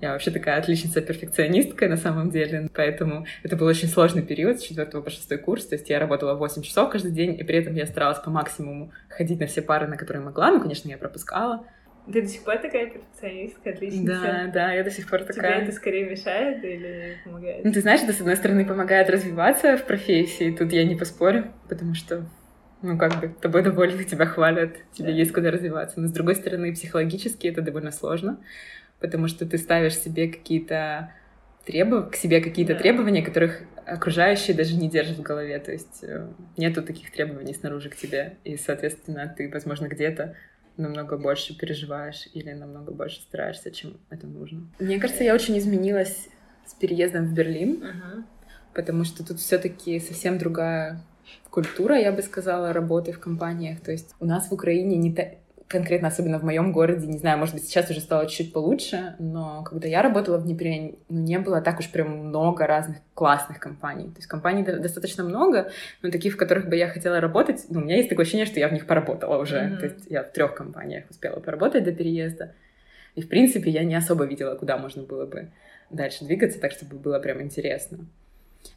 я 0.00 0.12
вообще 0.12 0.30
такая 0.30 0.58
отличница-перфекционистка 0.58 1.88
на 1.88 1.96
самом 1.96 2.30
деле, 2.30 2.68
поэтому 2.72 3.26
это 3.42 3.56
был 3.56 3.66
очень 3.66 3.88
сложный 3.88 4.22
период 4.22 4.60
с 4.60 4.62
4 4.62 4.86
по 4.86 5.10
6 5.10 5.42
курс, 5.42 5.66
то 5.66 5.74
есть 5.74 5.90
я 5.90 5.98
работала 5.98 6.34
8 6.34 6.62
часов 6.62 6.90
каждый 6.90 7.10
день, 7.10 7.34
и 7.38 7.42
при 7.42 7.58
этом 7.58 7.74
я 7.74 7.84
старалась 7.84 8.20
по 8.20 8.30
максимуму 8.30 8.92
ходить 9.08 9.40
на 9.40 9.46
все 9.46 9.60
пары, 9.60 9.88
на 9.88 9.96
которые 9.96 10.22
могла, 10.22 10.52
ну, 10.52 10.60
конечно, 10.60 10.88
я 10.88 10.98
пропускала. 10.98 11.66
Ты 12.12 12.22
до 12.22 12.28
сих 12.28 12.42
пор 12.42 12.56
такая 12.58 12.86
перфекционистка, 12.86 13.70
отличница? 13.70 14.20
Да, 14.22 14.50
да, 14.52 14.72
я 14.72 14.82
до 14.82 14.90
сих 14.90 15.10
пор 15.10 15.24
Тебе 15.24 15.34
такая. 15.34 15.62
это 15.62 15.72
скорее 15.72 16.08
мешает 16.08 16.64
или 16.64 17.16
помогает? 17.24 17.64
Ну, 17.64 17.72
ты 17.72 17.80
знаешь, 17.80 18.00
это, 18.00 18.12
с 18.14 18.20
одной 18.20 18.36
стороны, 18.36 18.64
помогает 18.64 19.10
развиваться 19.10 19.76
в 19.76 19.84
профессии, 19.84 20.54
тут 20.56 20.72
я 20.72 20.84
не 20.84 20.94
поспорю, 20.96 21.52
потому 21.68 21.94
что, 21.94 22.24
ну, 22.82 22.96
как 22.98 23.20
бы, 23.20 23.28
тобой 23.40 23.62
довольны, 23.62 24.04
тебя 24.04 24.26
хвалят, 24.26 24.76
тебе 24.92 25.08
Да. 25.08 25.14
есть 25.18 25.32
куда 25.32 25.50
развиваться. 25.50 26.00
Но, 26.00 26.08
с 26.08 26.12
другой 26.12 26.36
стороны, 26.36 26.72
психологически 26.72 27.46
это 27.48 27.60
довольно 27.62 27.90
сложно, 27.90 28.38
потому 29.00 29.28
что 29.28 29.46
ты 29.46 29.58
ставишь 29.58 29.96
себе 29.98 30.28
какие-то 30.28 31.12
требов... 31.64 32.10
к 32.10 32.16
себе 32.16 32.40
какие-то 32.40 32.74
Да. 32.74 32.78
требования, 32.80 33.22
которых 33.22 33.60
окружающие 33.84 34.54
даже 34.56 34.74
не 34.76 34.88
держат 34.88 35.18
в 35.18 35.22
голове. 35.22 35.58
То 35.58 35.72
есть 35.72 36.02
э, 36.02 36.28
нету 36.56 36.82
таких 36.82 37.10
требований 37.10 37.54
снаружи 37.54 37.88
к 37.90 37.96
тебе, 37.96 38.36
и, 38.44 38.56
соответственно, 38.56 39.32
ты, 39.36 39.50
возможно, 39.50 39.86
где-то 39.88 40.34
намного 40.76 41.16
больше 41.16 41.56
переживаешь 41.58 42.28
или 42.34 42.52
намного 42.52 42.92
больше 42.92 43.20
стараешься, 43.22 43.70
чем 43.70 43.96
это 44.10 44.26
нужно. 44.26 44.68
Мне 44.78 45.00
кажется, 45.00 45.24
я 45.24 45.34
очень 45.34 45.58
изменилась 45.58 46.28
с 46.66 46.74
переездом 46.74 47.26
в 47.26 47.32
Берлин, 47.34 47.82
Ага. 47.82 48.24
потому 48.74 49.04
что 49.04 49.26
тут 49.26 49.38
все-таки 49.40 49.98
совсем 50.00 50.38
другая 50.38 51.00
культура, 51.50 51.96
я 51.96 52.12
бы 52.12 52.22
сказала, 52.22 52.72
работы 52.72 53.12
в 53.12 53.20
компаниях. 53.20 53.80
То 53.80 53.92
есть 53.92 54.14
у 54.20 54.26
нас 54.26 54.48
в 54.48 54.52
Украине 54.54 54.96
не 54.96 55.12
та- 55.12 55.30
конкретно, 55.68 56.08
особенно 56.08 56.38
в 56.38 56.44
моем 56.44 56.72
городе, 56.72 57.06
не 57.06 57.18
знаю, 57.18 57.38
может 57.38 57.54
быть, 57.54 57.64
сейчас 57.64 57.90
уже 57.90 58.00
стало 58.00 58.26
чуть 58.26 58.54
получше, 58.54 59.14
но 59.18 59.62
когда 59.64 59.86
я 59.86 60.00
работала 60.00 60.38
в 60.38 60.44
Днепре, 60.44 60.94
ну, 61.10 61.20
не 61.20 61.38
было 61.38 61.60
так 61.60 61.78
уж 61.78 61.90
прям 61.90 62.28
много 62.28 62.66
разных 62.66 62.98
классных 63.12 63.58
компаний. 63.60 64.04
То 64.04 64.16
есть 64.16 64.26
компаний 64.26 64.62
до- 64.62 64.78
достаточно 64.78 65.24
много, 65.24 65.70
но 66.02 66.10
таких, 66.10 66.34
в 66.34 66.36
которых 66.38 66.68
бы 66.68 66.76
я 66.76 66.88
хотела 66.88 67.20
работать, 67.20 67.66
ну, 67.68 67.80
у 67.80 67.82
меня 67.82 67.96
есть 67.96 68.08
такое 68.08 68.22
ощущение, 68.22 68.46
что 68.46 68.58
я 68.58 68.68
в 68.68 68.72
них 68.72 68.86
поработала 68.86 69.36
уже. 69.36 69.60
Мгм. 69.60 69.78
То 69.78 69.84
есть 69.84 70.06
я 70.08 70.22
в 70.22 70.32
трех 70.32 70.54
компаниях 70.54 71.04
успела 71.10 71.38
поработать 71.38 71.84
до 71.84 71.92
переезда. 71.92 72.54
И, 73.14 73.20
в 73.20 73.28
принципе, 73.28 73.70
я 73.70 73.84
не 73.84 73.94
особо 73.94 74.24
видела, 74.24 74.54
куда 74.54 74.78
можно 74.78 75.02
было 75.02 75.26
бы 75.26 75.50
дальше 75.90 76.24
двигаться, 76.24 76.60
так, 76.60 76.72
чтобы 76.72 76.96
было 76.96 77.18
прям 77.18 77.42
интересно. 77.42 77.98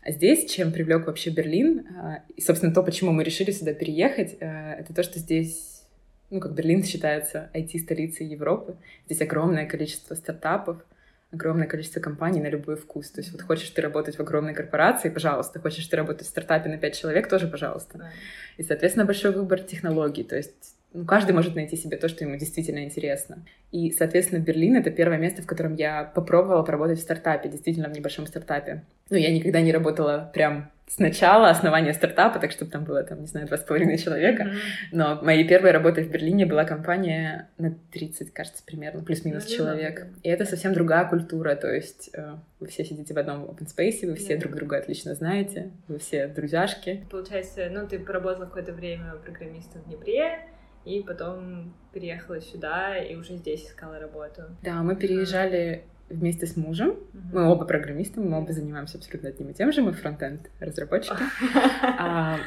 А 0.03 0.11
здесь, 0.11 0.49
чем 0.49 0.71
привлек 0.71 1.05
вообще 1.05 1.29
Берлин, 1.29 1.85
а, 1.95 2.23
и, 2.35 2.41
собственно, 2.41 2.73
то, 2.73 2.81
почему 2.81 3.11
мы 3.11 3.23
решили 3.23 3.51
сюда 3.51 3.73
переехать, 3.73 4.37
а, 4.41 4.73
это 4.73 4.93
то, 4.93 5.03
что 5.03 5.19
здесь, 5.19 5.83
ну, 6.29 6.39
как 6.39 6.53
Берлин 6.53 6.83
считается 6.83 7.49
IT-столицей 7.53 8.25
Европы. 8.25 8.75
Здесь 9.05 9.21
огромное 9.21 9.67
количество 9.67 10.15
стартапов, 10.15 10.83
огромное 11.31 11.67
количество 11.67 11.99
компаний 11.99 12.41
на 12.41 12.47
любой 12.47 12.75
вкус. 12.75 13.11
То 13.11 13.21
есть 13.21 13.31
вот 13.31 13.41
хочешь 13.41 13.69
ты 13.69 13.81
работать 13.81 14.17
в 14.17 14.19
огромной 14.19 14.53
корпорации, 14.53 15.09
пожалуйста. 15.09 15.59
Хочешь 15.59 15.85
ты 15.87 15.95
работать 15.97 16.27
в 16.27 16.29
стартапе 16.29 16.69
на 16.69 16.77
5 16.77 16.99
человек, 16.99 17.29
тоже 17.29 17.47
пожалуйста. 17.47 17.97
Да. 17.97 18.11
И, 18.57 18.63
соответственно, 18.63 19.05
большой 19.05 19.31
выбор 19.31 19.61
технологий. 19.61 20.23
То 20.23 20.35
есть 20.35 20.75
ну, 20.93 21.05
каждый 21.05 21.31
может 21.31 21.55
найти 21.55 21.77
себе 21.77 21.97
то, 21.97 22.09
что 22.09 22.25
ему 22.25 22.35
действительно 22.35 22.83
интересно. 22.83 23.45
И, 23.71 23.91
соответственно, 23.91 24.39
Берлин— 24.39 24.75
это 24.77 24.91
первое 24.91 25.17
место, 25.17 25.41
в 25.41 25.45
котором 25.45 25.75
я 25.75 26.03
попробовала 26.03 26.63
поработать 26.63 26.99
в 26.99 27.01
стартапе, 27.01 27.49
действительно 27.49 27.87
в 27.87 27.93
небольшом 27.93 28.27
стартапе. 28.27 28.83
Ну, 29.09 29.17
я 29.17 29.33
никогда 29.33 29.61
не 29.61 29.71
работала 29.71 30.29
прям 30.33 30.69
с 30.91 30.99
начала 30.99 31.49
основания 31.49 31.93
стартапа, 31.93 32.37
так 32.39 32.51
чтобы 32.51 32.69
там 32.69 32.83
было, 32.83 33.01
там, 33.03 33.21
не 33.21 33.27
знаю, 33.27 33.47
два 33.47 33.57
с 33.57 33.61
половиной 33.61 33.97
человека. 33.97 34.43
Mm-hmm. 34.43 34.87
Но 34.91 35.21
моей 35.21 35.47
первой 35.47 35.71
работой 35.71 36.03
в 36.03 36.11
Берлине 36.11 36.45
была 36.45 36.65
компания 36.65 37.47
на 37.57 37.73
30, 37.93 38.33
кажется, 38.33 38.61
примерно, 38.65 39.01
плюс-минус 39.01 39.45
mm-hmm. 39.45 39.55
человек. 39.55 40.07
И 40.23 40.27
это 40.27 40.43
совсем 40.45 40.73
другая 40.73 41.05
культура, 41.07 41.55
то 41.55 41.73
есть 41.73 42.09
э, 42.11 42.35
вы 42.59 42.67
все 42.67 42.83
сидите 42.83 43.13
в 43.13 43.17
одном 43.17 43.45
open 43.45 43.67
space, 43.73 44.05
вы 44.05 44.15
все 44.15 44.35
друг 44.35 44.53
друга 44.55 44.79
отлично 44.79 45.15
знаете, 45.15 45.71
вы 45.87 45.99
все 45.99 46.27
друзьяшки. 46.27 47.05
Получается, 47.09 47.69
ну, 47.71 47.87
ты 47.87 47.97
поработала 47.97 48.43
какое-то 48.43 48.73
время 48.73 49.13
программистом 49.23 49.83
в 49.83 49.85
Днепре, 49.85 50.39
и 50.85 51.01
потом 51.01 51.73
переехала 51.93 52.41
сюда 52.41 52.97
и 52.97 53.15
уже 53.15 53.35
здесь 53.35 53.67
искала 53.67 53.99
работу. 53.99 54.43
Да, 54.63 54.81
мы 54.83 54.95
переезжали 54.95 55.83
вместе 56.09 56.45
с 56.45 56.55
мужем. 56.57 56.89
Mm-hmm. 56.89 57.29
Мы 57.33 57.49
оба 57.49 57.65
программисты, 57.65 58.19
мы 58.19 58.37
оба 58.37 58.51
занимаемся 58.51 58.97
абсолютно 58.97 59.29
одним 59.29 59.49
и 59.49 59.53
тем 59.53 59.71
же, 59.71 59.81
мы 59.81 59.93
фронтенд 59.93 60.49
разработчики. 60.59 61.15
а, 61.99 62.37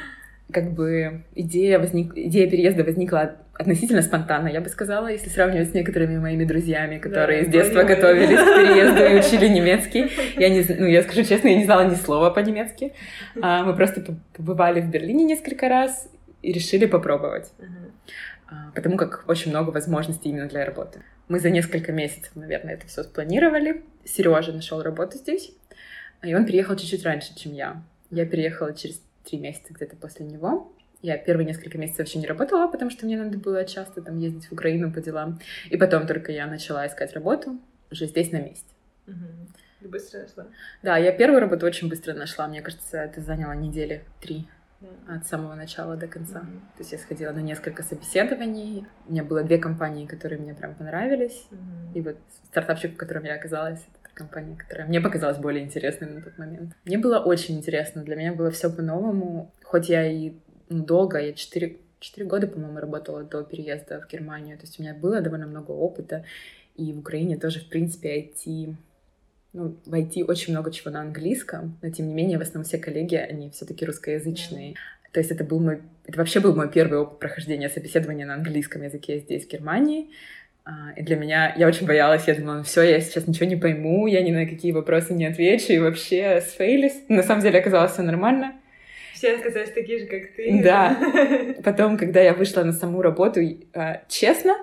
как 0.51 0.73
бы 0.73 1.23
идея, 1.33 1.79
возник... 1.79 2.13
идея 2.15 2.49
переезда 2.49 2.83
возникла 2.83 3.37
относительно 3.53 4.01
спонтанно, 4.01 4.47
я 4.49 4.61
бы 4.61 4.69
сказала, 4.69 5.07
если 5.07 5.29
сравнивать 5.29 5.69
с 5.69 5.73
некоторыми 5.73 6.19
моими 6.19 6.43
друзьями, 6.43 6.99
которые 6.99 7.43
да, 7.43 7.49
с 7.49 7.51
детства 7.51 7.79
понимаю. 7.79 7.95
готовились 7.95 8.39
к 8.39 8.55
переезду 8.55 9.03
и 9.03 9.19
учили 9.19 9.47
немецкий. 9.47 10.11
Я 10.37 10.49
не, 10.49 10.63
ну, 10.77 10.85
я 10.85 11.01
скажу 11.03 11.23
честно, 11.23 11.47
я 11.47 11.57
не 11.57 11.63
знала 11.63 11.87
ни 11.89 11.95
слова 11.95 12.29
по-немецки. 12.29 12.93
А, 13.41 13.63
мы 13.63 13.75
просто 13.75 14.01
побывали 14.35 14.81
в 14.81 14.89
Берлине 14.89 15.23
несколько 15.23 15.67
раз 15.69 16.09
и 16.45 16.51
решили 16.51 16.85
попробовать. 16.85 17.51
А, 18.47 18.71
потому 18.75 18.97
как 18.97 19.27
очень 19.27 19.49
много 19.49 19.71
возможностей 19.71 20.29
именно 20.29 20.47
для 20.47 20.63
работы. 20.65 21.01
Мы 21.27 21.39
за 21.39 21.49
несколько 21.49 21.91
месяцев, 21.91 22.35
наверное, 22.35 22.75
это 22.75 22.85
все 22.85 23.01
спланировали. 23.03 23.83
Сережа 24.03 24.53
нашел 24.53 24.83
работу 24.83 25.17
здесь, 25.17 25.51
и 26.21 26.35
он 26.35 26.45
приехал 26.45 26.75
чуть-чуть 26.75 27.03
раньше, 27.03 27.35
чем 27.35 27.53
я. 27.53 27.83
Я 28.11 28.27
переехала 28.27 28.75
через 28.75 29.01
три 29.23 29.39
месяца 29.39 29.73
где-то 29.73 29.95
после 29.95 30.27
него. 30.27 30.71
Я 31.01 31.17
первые 31.17 31.47
несколько 31.47 31.79
месяцев 31.79 31.99
вообще 31.99 32.19
не 32.19 32.27
работала, 32.27 32.67
потому 32.67 32.91
что 32.91 33.07
мне 33.07 33.17
надо 33.17 33.39
было 33.39 33.65
часто 33.65 34.03
там 34.03 34.19
ездить 34.19 34.45
в 34.45 34.51
Украину 34.51 34.93
по 34.93 35.01
делам. 35.01 35.39
И 35.71 35.77
потом 35.77 36.05
только 36.05 36.31
я 36.31 36.45
начала 36.45 36.85
искать 36.85 37.13
работу 37.13 37.59
уже 37.91 38.05
здесь 38.05 38.31
на 38.31 38.37
месте. 38.37 38.69
Угу. 39.07 39.89
быстро 39.89 40.21
нашла? 40.21 40.47
Да, 40.83 40.97
я 40.97 41.11
первую 41.11 41.39
работу 41.39 41.65
очень 41.65 41.89
быстро 41.89 42.13
нашла. 42.13 42.47
Мне 42.47 42.61
кажется, 42.61 42.97
это 42.97 43.21
заняло 43.21 43.53
недели 43.53 44.03
три 44.21 44.47
от 45.07 45.27
самого 45.27 45.55
начала 45.55 45.95
до 45.95 46.07
конца. 46.07 46.39
Mm-hmm. 46.39 46.77
То 46.77 46.79
есть 46.79 46.91
я 46.91 46.97
сходила 46.97 47.31
на 47.31 47.39
несколько 47.39 47.83
собеседований. 47.83 48.85
У 49.07 49.11
меня 49.11 49.23
было 49.23 49.43
две 49.43 49.57
компании, 49.57 50.05
которые 50.05 50.39
мне 50.39 50.53
прям 50.53 50.75
понравились. 50.75 51.47
Mm-hmm. 51.51 51.93
И 51.93 52.01
вот 52.01 52.17
стартапчик, 52.45 52.93
в 52.93 52.97
котором 52.97 53.23
я 53.23 53.35
оказалась, 53.35 53.79
это 53.79 54.13
компания, 54.13 54.55
которая 54.55 54.87
мне 54.87 55.01
показалась 55.01 55.37
более 55.37 55.63
интересной 55.63 56.09
на 56.09 56.21
тот 56.21 56.37
момент. 56.37 56.73
Мне 56.85 56.97
было 56.97 57.19
очень 57.19 57.57
интересно. 57.57 58.03
Для 58.03 58.15
меня 58.15 58.33
было 58.33 58.51
все 58.51 58.69
по-новому. 58.69 59.51
Хоть 59.63 59.89
я 59.89 60.05
и 60.05 60.33
ну, 60.69 60.83
долго, 60.83 61.19
я 61.19 61.33
четыре 61.33 61.77
четыре 61.99 62.27
года, 62.27 62.47
по-моему, 62.47 62.79
работала 62.79 63.23
до 63.23 63.43
переезда 63.43 63.99
в 64.01 64.07
Германию. 64.07 64.57
То 64.57 64.63
есть 64.63 64.79
у 64.79 64.83
меня 64.83 64.93
было 64.93 65.21
довольно 65.21 65.47
много 65.47 65.71
опыта. 65.71 66.23
И 66.75 66.93
в 66.93 66.99
Украине 66.99 67.37
тоже, 67.37 67.61
в 67.61 67.69
принципе, 67.69 68.21
IT 68.21 68.75
ну, 69.55 69.77
в 69.85 69.93
IT 69.93 70.25
очень 70.25 70.51
много 70.51 70.69
чего 70.71 70.91
на 70.91 71.01
английском, 71.01 71.77
но 71.81 71.89
тем 71.89 72.07
не 72.09 72.13
менее 72.13 72.37
в 72.37 72.41
основном 72.41 72.65
все 72.65 72.77
коллеги, 72.77 73.15
они 73.15 73.49
все-таки 73.51 73.85
русскоязычные. 73.85 74.73
Yeah. 74.73 74.75
То 75.13 75.19
есть 75.19 75.31
это 75.31 75.45
был 75.45 75.61
мой, 75.61 75.79
это 76.05 76.17
вообще 76.17 76.41
был 76.41 76.53
мой 76.53 76.69
первый 76.69 76.99
опыт 76.99 77.19
прохождения 77.19 77.69
собеседования 77.69 78.25
на 78.25 78.33
английском 78.33 78.83
языке 78.83 79.19
здесь, 79.19 79.45
в 79.45 79.49
Германии. 79.49 80.09
А, 80.65 80.91
и 80.97 81.03
для 81.03 81.15
меня, 81.15 81.55
я 81.55 81.67
очень 81.67 81.87
боялась, 81.87 82.27
я 82.27 82.35
думала, 82.35 82.55
ну 82.55 82.63
все, 82.63 82.81
я 82.81 82.99
сейчас 82.99 83.25
ничего 83.25 83.45
не 83.45 83.55
пойму, 83.55 84.07
я 84.07 84.21
ни 84.21 84.31
на 84.31 84.45
какие 84.45 84.73
вопросы 84.73 85.13
не 85.13 85.25
отвечу, 85.25 85.71
и 85.71 85.79
вообще 85.79 86.41
сфейлись. 86.41 87.03
На 87.07 87.23
самом 87.23 87.41
деле 87.43 87.59
оказалось 87.59 87.93
все 87.93 88.01
нормально. 88.01 88.55
Все 89.13 89.35
оказались 89.35 89.71
такие 89.71 89.99
же, 89.99 90.05
как 90.07 90.33
ты. 90.35 90.61
Да. 90.61 90.97
Потом, 91.63 91.97
когда 91.97 92.19
я 92.19 92.33
вышла 92.33 92.65
на 92.65 92.73
саму 92.73 93.01
работу, 93.01 93.39
а, 93.73 94.01
честно, 94.09 94.57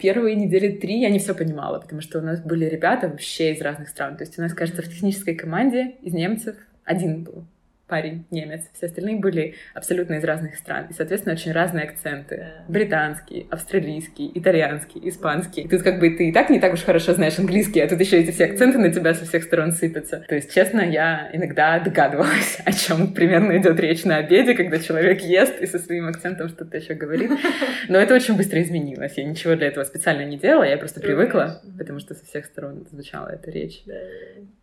первые 0.00 0.34
недели 0.34 0.72
три 0.72 1.00
я 1.00 1.10
не 1.10 1.18
все 1.18 1.34
понимала, 1.34 1.78
потому 1.80 2.00
что 2.00 2.18
у 2.18 2.22
нас 2.22 2.40
были 2.40 2.64
ребята 2.64 3.08
вообще 3.08 3.52
из 3.52 3.60
разных 3.60 3.88
стран. 3.88 4.16
То 4.16 4.24
есть 4.24 4.38
у 4.38 4.42
нас, 4.42 4.54
кажется, 4.54 4.82
в 4.82 4.88
технической 4.88 5.34
команде 5.34 5.96
из 6.02 6.12
немцев 6.12 6.56
один 6.84 7.24
был 7.24 7.44
парень 7.88 8.26
немец, 8.30 8.62
все 8.74 8.86
остальные 8.86 9.16
были 9.16 9.54
абсолютно 9.74 10.14
из 10.14 10.24
разных 10.24 10.56
стран. 10.56 10.86
И, 10.90 10.92
соответственно, 10.92 11.34
очень 11.34 11.52
разные 11.52 11.84
акценты. 11.84 12.46
Британский, 12.68 13.46
австралийский, 13.50 14.30
итальянский, 14.34 15.00
испанский. 15.08 15.62
И 15.62 15.68
тут 15.68 15.82
как 15.82 15.98
бы 15.98 16.10
ты 16.10 16.28
и 16.28 16.32
так 16.32 16.50
не 16.50 16.60
так 16.60 16.74
уж 16.74 16.82
хорошо 16.82 17.14
знаешь 17.14 17.38
английский, 17.38 17.80
а 17.80 17.88
тут 17.88 18.00
еще 18.00 18.20
эти 18.20 18.30
все 18.30 18.44
акценты 18.44 18.78
на 18.78 18.92
тебя 18.92 19.14
со 19.14 19.24
всех 19.24 19.42
сторон 19.42 19.72
сыпятся. 19.72 20.24
То 20.28 20.34
есть, 20.34 20.52
честно, 20.52 20.80
я 20.80 21.30
иногда 21.32 21.78
догадывалась, 21.80 22.60
о 22.64 22.72
чем 22.72 23.14
примерно 23.14 23.56
идет 23.56 23.80
речь 23.80 24.04
на 24.04 24.16
обеде, 24.16 24.54
когда 24.54 24.78
человек 24.78 25.22
ест 25.22 25.60
и 25.60 25.66
со 25.66 25.78
своим 25.78 26.06
акцентом 26.08 26.48
что-то 26.48 26.76
еще 26.76 26.94
говорит. 26.94 27.30
Но 27.88 27.98
это 27.98 28.14
очень 28.14 28.36
быстро 28.36 28.62
изменилось. 28.62 29.14
Я 29.16 29.24
ничего 29.24 29.54
для 29.54 29.68
этого 29.68 29.84
специально 29.84 30.24
не 30.24 30.38
делала, 30.38 30.64
я 30.64 30.76
просто 30.76 31.00
привыкла, 31.00 31.62
потому 31.78 31.98
что 32.00 32.14
со 32.14 32.24
всех 32.24 32.44
сторон 32.44 32.86
звучала 32.90 33.28
эта 33.28 33.50
речь. 33.50 33.82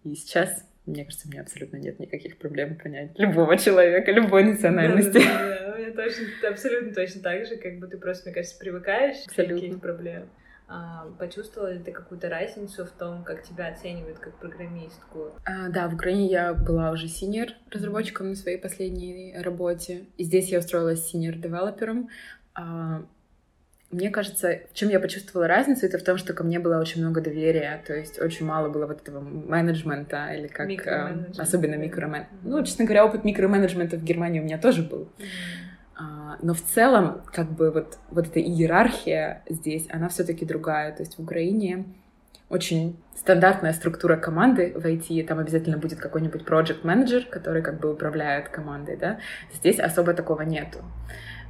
И 0.03 0.15
сейчас 0.15 0.63
мне 0.85 1.03
кажется, 1.05 1.27
у 1.27 1.31
меня 1.31 1.41
абсолютно 1.41 1.77
нет 1.77 1.99
никаких 1.99 2.37
проблем 2.37 2.77
понять 2.77 3.11
любого 3.17 3.57
человека, 3.57 4.11
любой 4.11 4.43
национальности. 4.43 5.19
Да, 5.19 5.39
да, 5.39 5.59
да. 5.59 5.75
У 5.75 5.77
меня 5.77 5.91
точно, 5.91 6.25
абсолютно 6.49 6.93
точно 6.93 7.21
так 7.21 7.45
же, 7.45 7.57
как 7.57 7.79
бы 7.79 7.87
ты 7.87 7.97
просто, 7.97 8.29
мне 8.29 8.33
кажется, 8.33 8.57
привыкаешь 8.59 9.25
абсолютно. 9.25 9.57
к 9.57 9.61
никаких 9.61 9.81
проблем. 9.81 10.29
А, 10.67 11.07
почувствовала 11.19 11.73
ли 11.73 11.79
ты 11.79 11.91
какую-то 11.91 12.27
разницу 12.27 12.85
в 12.85 12.91
том, 12.91 13.23
как 13.23 13.43
тебя 13.43 13.67
оценивают 13.67 14.17
как 14.17 14.39
программистку? 14.39 15.33
А, 15.45 15.69
да, 15.69 15.87
в 15.87 15.93
Украине 15.93 16.27
я 16.27 16.53
была 16.53 16.91
уже 16.91 17.07
senior 17.07 17.53
разработчиком 17.69 18.29
на 18.29 18.35
своей 18.35 18.57
последней 18.57 19.35
работе. 19.37 20.05
И 20.17 20.23
здесь 20.23 20.49
я 20.49 20.59
устроилась 20.59 21.05
senior 21.05 21.35
developer 21.37 21.91
ом. 21.91 22.09
А, 22.55 23.05
мне 23.95 24.09
кажется, 24.09 24.59
в 24.71 24.75
чем 24.75 24.89
я 24.89 24.99
почувствовала 24.99 25.47
разницу, 25.47 25.85
это 25.85 25.97
в 25.97 26.03
том, 26.03 26.17
что 26.17 26.33
ко 26.33 26.43
мне 26.43 26.59
было 26.59 26.79
очень 26.79 27.01
много 27.01 27.21
доверия, 27.21 27.81
то 27.87 27.95
есть 27.95 28.21
очень 28.21 28.45
мало 28.45 28.69
было 28.69 28.85
вот 28.85 29.01
этого 29.01 29.19
менеджмента 29.21 30.33
или 30.33 30.47
как 30.47 30.69
э, 30.69 31.25
особенно 31.37 31.75
микромен. 31.75 32.25
Ну, 32.43 32.63
честно 32.63 32.85
говоря, 32.85 33.05
опыт 33.05 33.23
микроменеджмента 33.23 33.97
в 33.97 34.03
Германии 34.03 34.39
у 34.39 34.43
меня 34.43 34.57
тоже 34.57 34.83
был. 34.83 35.07
А, 35.97 36.37
но 36.41 36.53
в 36.53 36.61
целом, 36.61 37.21
как 37.33 37.49
бы 37.51 37.71
вот 37.71 37.97
вот 38.11 38.27
эта 38.27 38.41
иерархия 38.41 39.43
здесь, 39.49 39.87
она 39.89 40.09
все-таки 40.09 40.45
другая. 40.45 40.91
То 40.91 41.03
есть 41.03 41.17
в 41.17 41.23
Украине 41.23 41.85
очень 42.49 42.97
стандартная 43.15 43.73
структура 43.73 44.17
команды 44.17 44.73
в 44.75 44.85
IT, 44.85 45.25
там 45.25 45.39
обязательно 45.39 45.77
будет 45.77 45.99
какой-нибудь 45.99 46.43
project 46.43 46.81
менеджер 46.83 47.25
который 47.25 47.61
как 47.61 47.79
бы 47.79 47.91
управляет 47.91 48.49
командой, 48.49 48.97
да. 48.97 49.19
Здесь 49.53 49.79
особо 49.79 50.13
такого 50.13 50.41
нету. 50.41 50.79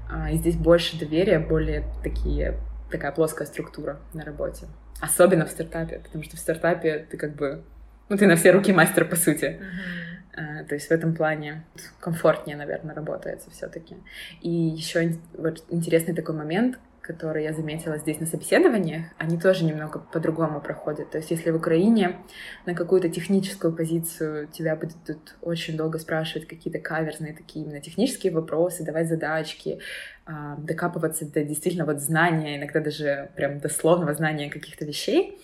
А, 0.10 0.32
и 0.32 0.38
здесь 0.38 0.56
больше 0.56 0.98
доверия, 1.00 1.40
более 1.40 1.84
такие, 2.04 2.58
такая 2.90 3.12
плоская 3.12 3.48
структура 3.48 4.00
на 4.14 4.24
работе. 4.24 4.68
Особенно 5.02 5.46
в 5.46 5.50
стартапе, 5.50 6.00
потому 6.00 6.24
что 6.24 6.38
в 6.38 6.40
стартапе 6.40 7.06
ты 7.10 7.18
как 7.18 7.36
бы, 7.36 7.64
ну, 8.10 8.18
ты 8.18 8.28
на 8.28 8.36
все 8.36 8.52
руки 8.52 8.72
мастер, 8.72 9.06
по 9.06 9.16
сути. 9.16 9.60
Uh-huh. 9.60 10.66
То 10.66 10.76
есть 10.76 10.88
в 10.88 10.92
этом 10.92 11.16
плане 11.16 11.64
комфортнее, 12.00 12.58
наверное, 12.58 12.94
работается 12.94 13.50
все-таки. 13.52 13.96
И 14.42 14.50
еще 14.50 15.18
вот 15.38 15.64
интересный 15.70 16.14
такой 16.14 16.36
момент, 16.36 16.78
которые 17.06 17.46
я 17.46 17.54
заметила 17.54 17.98
здесь 17.98 18.20
на 18.20 18.26
собеседованиях, 18.26 19.06
они 19.20 19.38
тоже 19.38 19.64
немного 19.64 20.00
по-другому 20.00 20.60
проходят. 20.60 21.12
То 21.12 21.20
есть 21.20 21.30
если 21.30 21.52
в 21.52 21.56
Украине 21.56 22.18
на 22.66 22.74
какую-то 22.74 23.10
техническую 23.10 23.76
позицию 23.76 24.48
тебя 24.48 24.76
будут 24.76 25.36
очень 25.42 25.78
долго 25.78 26.00
спрашивать 26.00 26.48
какие-то 26.48 26.80
каверзные 26.80 27.34
такие 27.34 27.64
именно 27.64 27.80
технические 27.80 28.34
вопросы, 28.34 28.84
давать 28.84 29.08
задачки, 29.08 29.80
а, 30.26 30.56
докапываться 30.58 31.32
до 31.32 31.44
действительно 31.44 31.86
вот 31.86 32.00
знания, 32.00 32.58
иногда 32.58 32.80
даже 32.80 33.30
прям 33.36 33.60
дословного 33.60 34.16
знания 34.16 34.50
каких-то 34.50 34.84
вещей, 34.84 35.40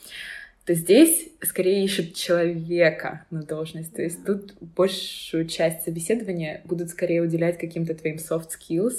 то 0.66 0.74
здесь 0.74 1.30
скорее 1.44 1.84
ищут 1.84 2.16
человека 2.16 3.26
на 3.30 3.44
должность. 3.44 3.94
То 3.94 4.02
есть 4.02 4.26
тут 4.26 4.56
большую 4.60 5.46
часть 5.48 5.84
собеседования 5.84 6.62
будут 6.66 6.90
скорее 6.90 7.22
уделять 7.22 7.60
каким-то 7.60 7.94
твоим 7.94 8.16
soft 8.18 8.50
skills, 8.50 8.96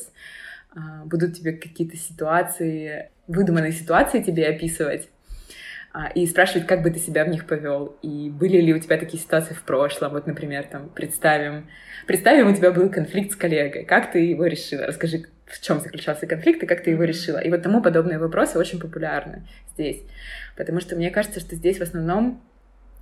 будут 1.04 1.34
тебе 1.34 1.52
какие-то 1.52 1.96
ситуации, 1.96 3.10
выдуманные 3.26 3.72
ситуации 3.72 4.22
тебе 4.22 4.46
описывать 4.46 5.08
а, 5.92 6.08
и 6.08 6.26
спрашивать, 6.26 6.66
как 6.66 6.82
бы 6.82 6.90
ты 6.90 6.98
себя 6.98 7.24
в 7.24 7.28
них 7.28 7.46
повел, 7.46 7.96
и 8.00 8.30
были 8.30 8.58
ли 8.58 8.72
у 8.72 8.78
тебя 8.78 8.96
такие 8.96 9.22
ситуации 9.22 9.52
в 9.52 9.62
прошлом. 9.62 10.12
Вот, 10.12 10.26
например, 10.26 10.64
там, 10.64 10.88
представим, 10.88 11.68
представим, 12.06 12.50
у 12.50 12.56
тебя 12.56 12.70
был 12.70 12.88
конфликт 12.88 13.32
с 13.32 13.36
коллегой, 13.36 13.84
как 13.84 14.10
ты 14.10 14.20
его 14.20 14.46
решила? 14.46 14.86
Расскажи, 14.86 15.26
в 15.44 15.60
чем 15.60 15.80
заключался 15.80 16.26
конфликт 16.26 16.62
и 16.62 16.66
как 16.66 16.82
ты 16.82 16.90
его 16.90 17.04
решила. 17.04 17.38
И 17.38 17.50
вот 17.50 17.62
тому 17.62 17.82
подобные 17.82 18.18
вопросы 18.18 18.58
очень 18.58 18.80
популярны 18.80 19.46
здесь, 19.74 20.02
потому 20.56 20.80
что 20.80 20.96
мне 20.96 21.10
кажется, 21.10 21.40
что 21.40 21.56
здесь 21.56 21.78
в 21.78 21.82
основном, 21.82 22.42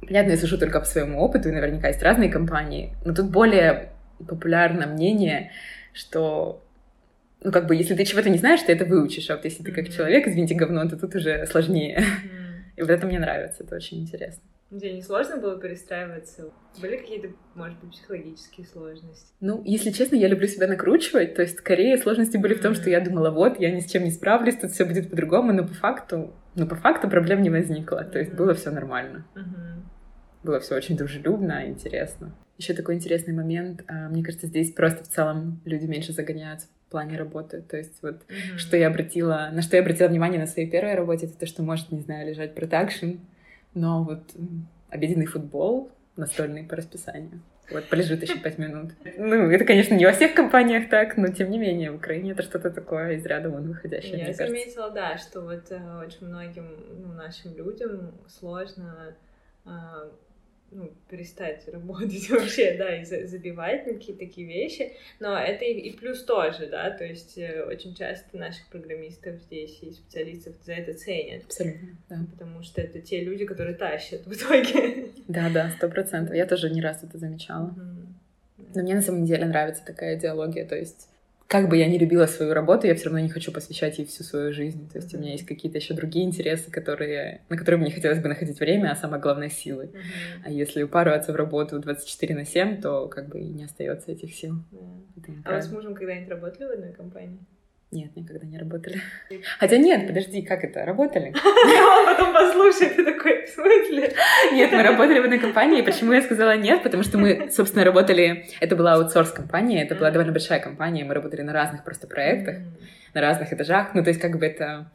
понятно, 0.01 0.33
я 0.33 0.37
сужу 0.37 0.59
только 0.59 0.81
по 0.81 0.87
своему 0.87 1.21
опыту, 1.21 1.49
и 1.49 1.53
наверняка 1.53 1.89
есть 1.89 2.03
разные 2.03 2.29
компании, 2.29 2.97
но 3.05 3.15
тут 3.15 3.31
более 3.31 3.91
популярно 4.19 4.89
мнение, 4.89 5.53
что 5.93 6.65
ну, 7.43 7.53
как 7.53 7.67
бы, 7.67 7.75
если 7.75 7.95
ты 7.95 8.05
чего-то 8.05 8.29
не 8.29 8.39
знаешь, 8.39 8.63
ты 8.63 8.73
это 8.73 8.85
выучишь, 8.85 9.31
а 9.31 9.37
вот 9.37 9.45
если 9.45 9.63
ты 9.63 9.73
как 9.73 9.89
человек, 9.89 10.27
извините, 10.27 10.55
говно, 10.55 10.87
то 10.89 10.99
тут 10.99 11.15
уже 11.15 11.47
сложнее. 11.47 12.05
И 12.77 12.83
вот 12.83 12.91
это 12.91 13.07
мне 13.07 13.19
нравится, 13.19 13.65
это 13.65 13.77
очень 13.77 14.01
интересно. 14.01 14.43
Тебе 14.71 14.93
не 14.93 15.03
сложно 15.03 15.37
было 15.37 15.59
перестраиваться? 15.59 16.51
Были 16.81 16.97
какие-то, 16.97 17.29
может 17.55 17.79
быть, 17.81 17.91
психологические 17.91 18.67
сложности? 18.67 19.33
Ну, 19.41 19.63
если 19.65 19.91
честно, 19.91 20.15
я 20.15 20.29
люблю 20.29 20.47
себя 20.47 20.69
накручивать. 20.69 21.35
То 21.35 21.43
есть, 21.43 21.59
скорее, 21.59 21.97
сложности 21.97 22.37
были 22.37 22.55
в 22.55 22.61
том, 22.61 22.75
что 22.75 22.89
я 22.89 23.01
думала, 23.01 23.31
вот, 23.31 23.59
я 23.59 23.73
ни 23.73 23.81
с 23.81 23.91
чем 23.91 24.05
не 24.05 24.13
справлюсь, 24.13 24.57
тут 24.57 24.71
все 24.71 24.85
будет 24.85 25.11
по-другому, 25.11 25.53
но 25.53 25.67
по 25.67 25.75
факту, 25.75 26.33
но 26.55 26.67
по 26.67 26.77
факту 26.77 27.11
проблем 27.11 27.43
не 27.43 27.51
возникло. 27.51 28.05
То 28.05 28.21
есть, 28.21 28.33
было 28.33 28.55
все 28.55 28.71
нормально. 28.71 29.27
Было 30.45 30.61
все 30.61 30.77
очень 30.77 30.97
дружелюбно, 30.97 31.67
интересно. 31.67 32.33
Еще 32.57 32.73
такой 32.73 32.95
интересный 32.95 33.35
момент. 33.35 33.83
А, 33.89 34.09
мне 34.09 34.23
кажется, 34.23 34.47
здесь 34.47 34.73
просто 34.73 35.03
в 35.03 35.09
целом 35.09 35.61
люди 35.65 35.87
меньше 35.87 36.13
загоняются 36.13 36.69
плане 36.91 37.17
работы. 37.17 37.63
То 37.63 37.77
есть 37.77 38.03
вот 38.03 38.17
mm-hmm. 38.17 38.59
что 38.59 38.77
я 38.77 38.89
обратила, 38.89 39.51
на 39.53 39.63
что 39.63 39.77
я 39.77 39.83
обратила 39.83 40.09
внимание 40.09 40.41
на 40.41 40.47
своей 40.47 40.69
первой 40.69 40.95
работе, 40.95 41.27
это 41.27 41.39
то, 41.39 41.47
что 41.47 41.63
может, 41.63 41.91
не 41.93 42.01
знаю, 42.01 42.29
лежать 42.29 42.55
продакшн, 42.55 43.17
но 43.75 44.05
вот 44.05 44.23
обеденный 44.89 45.27
футбол 45.27 45.91
настольный 46.17 46.65
по 46.65 46.77
расписанию. 46.77 47.41
Вот, 47.71 47.89
полежит 47.89 48.23
еще 48.23 48.37
пять 48.39 48.59
минут. 48.59 48.91
Ну, 49.17 49.49
это, 49.49 49.65
конечно, 49.65 49.95
не 49.95 50.05
во 50.05 50.13
всех 50.13 50.35
компаниях 50.35 50.89
так, 50.89 51.17
но 51.17 51.29
тем 51.29 51.51
не 51.51 51.59
менее, 51.59 51.93
в 51.93 51.97
Украине 51.97 52.33
это 52.33 52.43
что-то 52.43 52.71
такое 52.71 53.13
из 53.13 53.25
ряда 53.25 53.49
вон 53.49 53.69
выходящее, 53.69 54.19
Я 54.27 54.35
заметила, 54.35 54.91
да, 54.91 55.17
что 55.17 55.43
вот 55.43 55.71
э, 55.71 56.05
очень 56.05 56.27
многим 56.27 56.67
ну, 56.99 57.13
нашим 57.13 57.57
людям 57.57 58.13
сложно 58.27 59.15
э, 59.65 59.71
ну, 60.71 60.93
перестать 61.09 61.67
работать 61.69 62.31
вообще, 62.31 62.77
да, 62.79 62.97
и 62.97 63.05
забивать 63.05 63.87
на 63.87 63.95
какие-то 63.95 64.21
такие 64.21 64.47
вещи. 64.47 64.93
Но 65.19 65.37
это 65.37 65.65
и, 65.65 65.73
и 65.73 65.97
плюс 65.97 66.23
тоже, 66.25 66.67
да, 66.67 66.91
то 66.91 67.05
есть 67.05 67.37
э, 67.39 67.65
очень 67.65 67.95
часто 67.95 68.37
наших 68.39 68.67
программистов 68.69 69.41
здесь 69.43 69.79
и 69.83 69.93
специалистов 69.93 70.55
за 70.65 70.75
это 70.75 70.95
ценят. 70.95 71.45
Абсолютно, 71.45 71.89
да. 72.09 72.19
Потому 72.33 72.63
что 72.63 72.81
это 72.81 73.01
те 73.01 73.23
люди, 73.23 73.45
которые 73.45 73.77
тащат 73.77 74.27
в 74.27 74.33
итоге. 74.33 75.09
Да, 75.29 75.49
да, 75.49 75.71
сто 75.77 75.89
процентов. 75.89 76.35
Я 76.35 76.45
тоже 76.45 76.71
не 76.71 76.81
раз 76.81 77.05
это 77.05 77.17
замечала. 77.19 77.73
Но 78.75 78.83
мне 78.83 78.95
на 78.95 79.03
самом 79.03 79.25
деле 79.25 79.47
нравится 79.47 79.85
такая 79.85 80.19
идеология, 80.19 80.67
то 80.67 80.77
есть 80.77 81.10
как 81.51 81.69
бы 81.69 81.77
я 81.77 81.89
не 81.89 81.99
любила 81.99 82.27
свою 82.27 82.55
работу, 82.55 82.87
я 82.87 82.95
все 82.95 83.07
равно 83.07 83.19
не 83.19 83.29
хочу 83.29 83.51
посвящать 83.51 83.99
ей 83.99 84.05
всю 84.05 84.23
свою 84.23 84.53
жизнь. 84.53 84.89
То 84.89 84.99
есть 84.99 85.13
у 85.13 85.19
меня 85.19 85.33
есть 85.33 85.45
какие-то 85.45 85.79
еще 85.79 85.95
другие 85.95 86.25
интересы, 86.25 86.71
которые, 86.71 87.43
на 87.49 87.57
которые 87.57 87.81
мне 87.81 87.91
хотелось 87.91 88.21
бы 88.21 88.29
находить 88.29 88.61
время, 88.61 88.93
а 88.93 88.95
самое 88.95 89.21
главное— 89.21 89.49
силы. 89.51 89.87
Mm-hmm. 89.87 90.43
А 90.45 90.51
если 90.51 90.85
упарываться 90.85 91.33
в 91.33 91.37
работу 91.37 91.81
24 91.81 92.37
на 92.37 92.45
7, 92.45 92.81
то 92.81 93.09
как 93.09 93.29
бы 93.31 93.41
и 93.41 93.49
не 93.49 93.65
остается 93.65 94.13
этих 94.13 94.33
сил. 94.33 94.63
Yeah. 94.71 95.43
А 95.45 95.57
вы 95.57 95.63
с 95.63 95.73
мужем 95.73 95.97
когда-нибудь 95.97 96.29
работали 96.29 96.67
в 96.67 96.71
одной 96.71 96.93
компании? 96.93 97.41
Нет, 97.93 98.15
никогда 98.15 98.47
не 98.47 98.57
работали. 98.57 99.01
Хотя 99.59 99.77
нет, 99.77 100.07
подожди, 100.07 100.43
как 100.43 100.63
это? 100.63 100.85
Работали? 100.85 101.35
Он 101.45 102.07
потом 102.07 102.33
послушает 102.33 102.97
и 102.97 103.05
такой, 103.05 103.47
в 103.47 103.49
смысле? 103.49 104.15
Нет, 104.53 104.71
мы 104.71 104.83
работали 104.85 105.19
в 105.19 105.25
одной 105.25 105.41
компании. 105.41 105.83
Почему 105.83 106.13
я 106.13 106.23
сказала 106.23 106.57
нет? 106.57 106.85
Потому 106.85 107.03
что 107.03 107.19
мы, 107.19 107.51
собственно, 107.51 107.85
работали... 107.85 108.47
Это 108.61 108.77
была 108.77 108.95
аутсорс-компания, 108.95 109.83
это 109.83 109.97
была 109.97 110.13
довольно 110.13 110.31
большая 110.31 110.61
компания. 110.61 111.05
Мы 111.05 111.15
работали 111.15 111.43
на 111.43 111.53
разных 111.53 111.83
просто 111.83 112.07
проектах, 112.07 112.59
на 113.13 113.21
разных 113.21 113.53
этажах. 113.53 113.93
Ну, 113.93 114.05
то 114.05 114.11
есть 114.11 114.21
как 114.21 114.39
бы 114.39 114.47
это... 114.47 114.89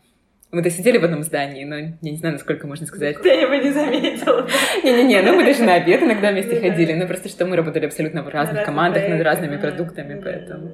Мы-то 0.51 0.69
сидели 0.69 0.97
в 0.97 1.03
одном 1.03 1.23
здании, 1.23 1.65
но 1.65 1.75
я 1.75 1.91
не 2.01 2.15
знаю, 2.15 2.35
насколько 2.35 2.65
можно 2.65 2.87
сказать. 2.87 3.17
Я 3.25 3.41
его 3.41 3.55
не 3.55 3.71
заметила. 3.71 4.47
Не-не-не, 4.85 5.21
ну 5.21 5.35
мы 5.35 5.43
даже 5.43 5.63
на 5.63 5.73
обед 5.73 6.01
иногда 6.01 6.31
вместе 6.31 6.61
ходили. 6.61 6.93
Ну 6.93 7.07
просто 7.07 7.27
что 7.27 7.45
мы 7.45 7.57
работали 7.57 7.87
абсолютно 7.87 8.23
в 8.23 8.29
разных 8.29 8.63
командах, 8.63 9.09
над 9.09 9.21
разными 9.21 9.57
продуктами, 9.57 10.21
поэтому... 10.23 10.71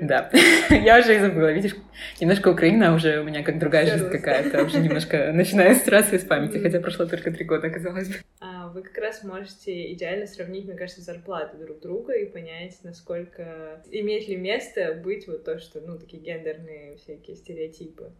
Да, 0.00 0.30
я 0.70 0.98
уже 0.98 1.16
и 1.16 1.20
забыла. 1.20 1.52
Видишь, 1.52 1.74
немножко 2.20 2.48
Украина 2.48 2.94
уже 2.94 3.20
у 3.20 3.24
меня 3.24 3.42
как 3.42 3.58
другая 3.58 3.86
жизнь 3.86 4.08
какая-то. 4.10 4.64
Уже 4.64 4.80
немножко 4.80 5.30
начинаю 5.34 5.74
стираться 5.74 6.16
из 6.16 6.24
памяти, 6.24 6.58
хотя 6.58 6.80
прошло 6.80 7.06
только 7.06 7.30
три 7.30 7.44
года, 7.44 7.70
казалось 7.70 8.08
бы. 8.08 8.14
А 8.40 8.68
вы 8.68 8.82
как 8.82 8.98
раз 8.98 9.22
можете 9.24 9.92
идеально 9.92 10.26
сравнить, 10.26 10.64
мне 10.64 10.74
кажется, 10.74 11.02
зарплаты 11.02 11.56
друг 11.56 11.80
друга 11.80 12.12
и 12.14 12.26
понять, 12.26 12.78
насколько 12.82 13.82
имеет 13.90 14.28
ли 14.28 14.36
место 14.36 15.00
быть 15.02 15.26
вот 15.26 15.44
то, 15.44 15.58
что, 15.58 15.80
ну, 15.80 15.98
такие 15.98 16.22
гендерные 16.22 16.96
всякие 16.96 17.36
стереотипы. 17.36 18.10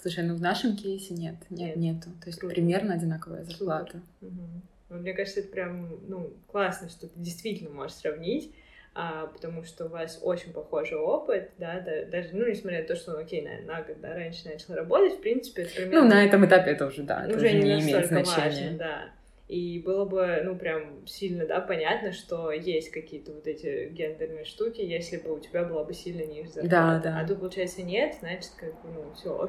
Слушай, 0.00 0.24
ну 0.24 0.36
в 0.36 0.40
нашем 0.40 0.76
кейсе 0.76 1.14
нет, 1.14 1.36
нет, 1.50 1.76
нет. 1.76 1.76
нету. 1.76 2.10
То 2.20 2.28
есть 2.28 2.38
Круто. 2.38 2.54
примерно 2.54 2.94
одинаковая 2.94 3.44
зарплата. 3.44 4.00
Угу. 4.20 4.98
Мне 5.00 5.14
кажется, 5.14 5.40
это 5.40 5.48
прям, 5.48 5.98
ну, 6.06 6.32
классно, 6.46 6.88
что 6.88 7.08
ты 7.08 7.18
действительно 7.18 7.70
можешь 7.70 7.96
сравнить 7.96 8.52
а, 8.98 9.26
потому 9.26 9.62
что 9.62 9.84
у 9.84 9.88
вас 9.88 10.20
очень 10.22 10.54
похожий 10.54 10.96
опыт, 10.96 11.50
да, 11.58 11.80
да, 11.80 12.06
даже, 12.06 12.30
ну, 12.32 12.48
несмотря 12.48 12.80
на 12.80 12.86
то, 12.86 12.96
что, 12.96 13.12
ну, 13.12 13.18
окей, 13.18 13.42
наверное, 13.42 13.76
на 13.76 13.82
год, 13.82 14.00
да, 14.00 14.14
раньше 14.14 14.48
начал 14.48 14.74
работать, 14.74 15.18
в 15.18 15.20
принципе, 15.20 15.62
это 15.62 15.74
примерно... 15.74 16.00
Ну, 16.00 16.08
на 16.08 16.24
этом 16.24 16.46
этапе 16.46 16.70
это 16.70 16.86
уже, 16.86 17.02
да, 17.02 17.26
это 17.26 17.36
уже, 17.36 17.52
не, 17.52 17.60
не 17.60 17.80
имеет 17.82 18.06
значения. 18.06 18.70
Важно, 18.70 18.78
да. 18.78 19.04
И 19.48 19.82
было 19.84 20.06
бы, 20.06 20.40
ну, 20.44 20.56
прям 20.56 21.06
сильно, 21.06 21.46
да, 21.46 21.60
понятно, 21.60 22.12
что 22.12 22.50
есть 22.50 22.90
какие-то 22.90 23.32
вот 23.32 23.46
эти 23.46 23.90
гендерные 23.90 24.46
штуки, 24.46 24.80
если 24.80 25.18
бы 25.18 25.34
у 25.34 25.40
тебя 25.40 25.64
была 25.64 25.84
бы 25.84 25.92
сильно 25.92 26.24
ниже 26.24 26.48
зарплата. 26.48 27.00
Да, 27.04 27.10
да. 27.10 27.20
А 27.20 27.28
тут, 27.28 27.40
получается, 27.40 27.82
нет, 27.82 28.14
значит, 28.18 28.52
как 28.56 28.72
бы, 28.80 28.88
ну, 28.94 29.12
все 29.12 29.46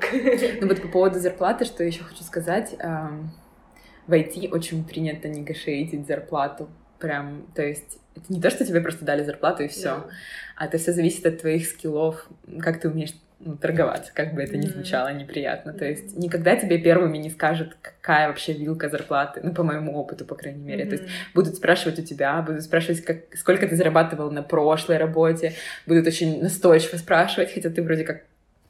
Ну, 0.60 0.68
вот 0.68 0.82
по 0.82 0.88
поводу 0.90 1.20
зарплаты, 1.20 1.64
что 1.64 1.86
еще 1.86 2.04
хочу 2.04 2.24
сказать, 2.24 2.74
в 2.74 4.12
IT 4.12 4.50
очень 4.50 4.84
принято 4.84 5.30
негашейтить 5.30 6.06
зарплату 6.06 6.68
прям, 7.00 7.48
то 7.56 7.64
есть 7.64 8.00
это 8.16 8.34
не 8.34 8.42
то, 8.42 8.50
что 8.50 8.66
тебе 8.66 8.82
просто 8.82 9.06
дали 9.06 9.24
зарплату 9.24 9.64
и 9.64 9.68
все, 9.68 9.90
yeah. 9.90 10.10
а 10.56 10.66
это 10.66 10.78
все 10.78 10.92
зависит 10.92 11.26
от 11.26 11.42
твоих 11.42 11.68
скиллов, 11.68 12.28
как 12.60 12.80
ты 12.80 12.90
умеешь 12.90 13.14
ну, 13.40 13.56
торговаться, 13.56 14.12
как 14.16 14.34
бы 14.34 14.42
это 14.42 14.58
ни 14.58 14.66
звучало 14.66 15.14
неприятно. 15.14 15.72
То 15.72 15.86
есть 15.86 16.18
никогда 16.18 16.56
тебе 16.56 16.80
первыми 16.80 17.18
не 17.18 17.30
скажут, 17.30 17.78
какая 17.82 18.30
вообще 18.30 18.54
вилка 18.54 18.90
зарплаты, 18.90 19.42
ну, 19.44 19.54
по 19.54 19.64
моему 19.64 19.96
опыту, 19.96 20.26
по 20.26 20.34
крайней 20.34 20.64
мере. 20.64 20.86
Mm-hmm. 20.86 20.90
То 20.90 20.96
есть 20.96 21.10
будут 21.36 21.56
спрашивать 21.56 22.00
у 22.00 22.04
тебя, 22.04 22.42
будут 22.42 22.64
спрашивать, 22.64 23.06
как, 23.06 23.18
сколько 23.36 23.68
ты 23.68 23.76
зарабатывал 23.76 24.32
на 24.32 24.42
прошлой 24.42 24.98
работе, 24.98 25.54
будут 25.86 26.08
очень 26.08 26.42
настойчиво 26.42 26.98
спрашивать, 26.98 27.54
хотя 27.54 27.70
ты 27.70 27.84
вроде 27.84 28.04
как 28.06 28.24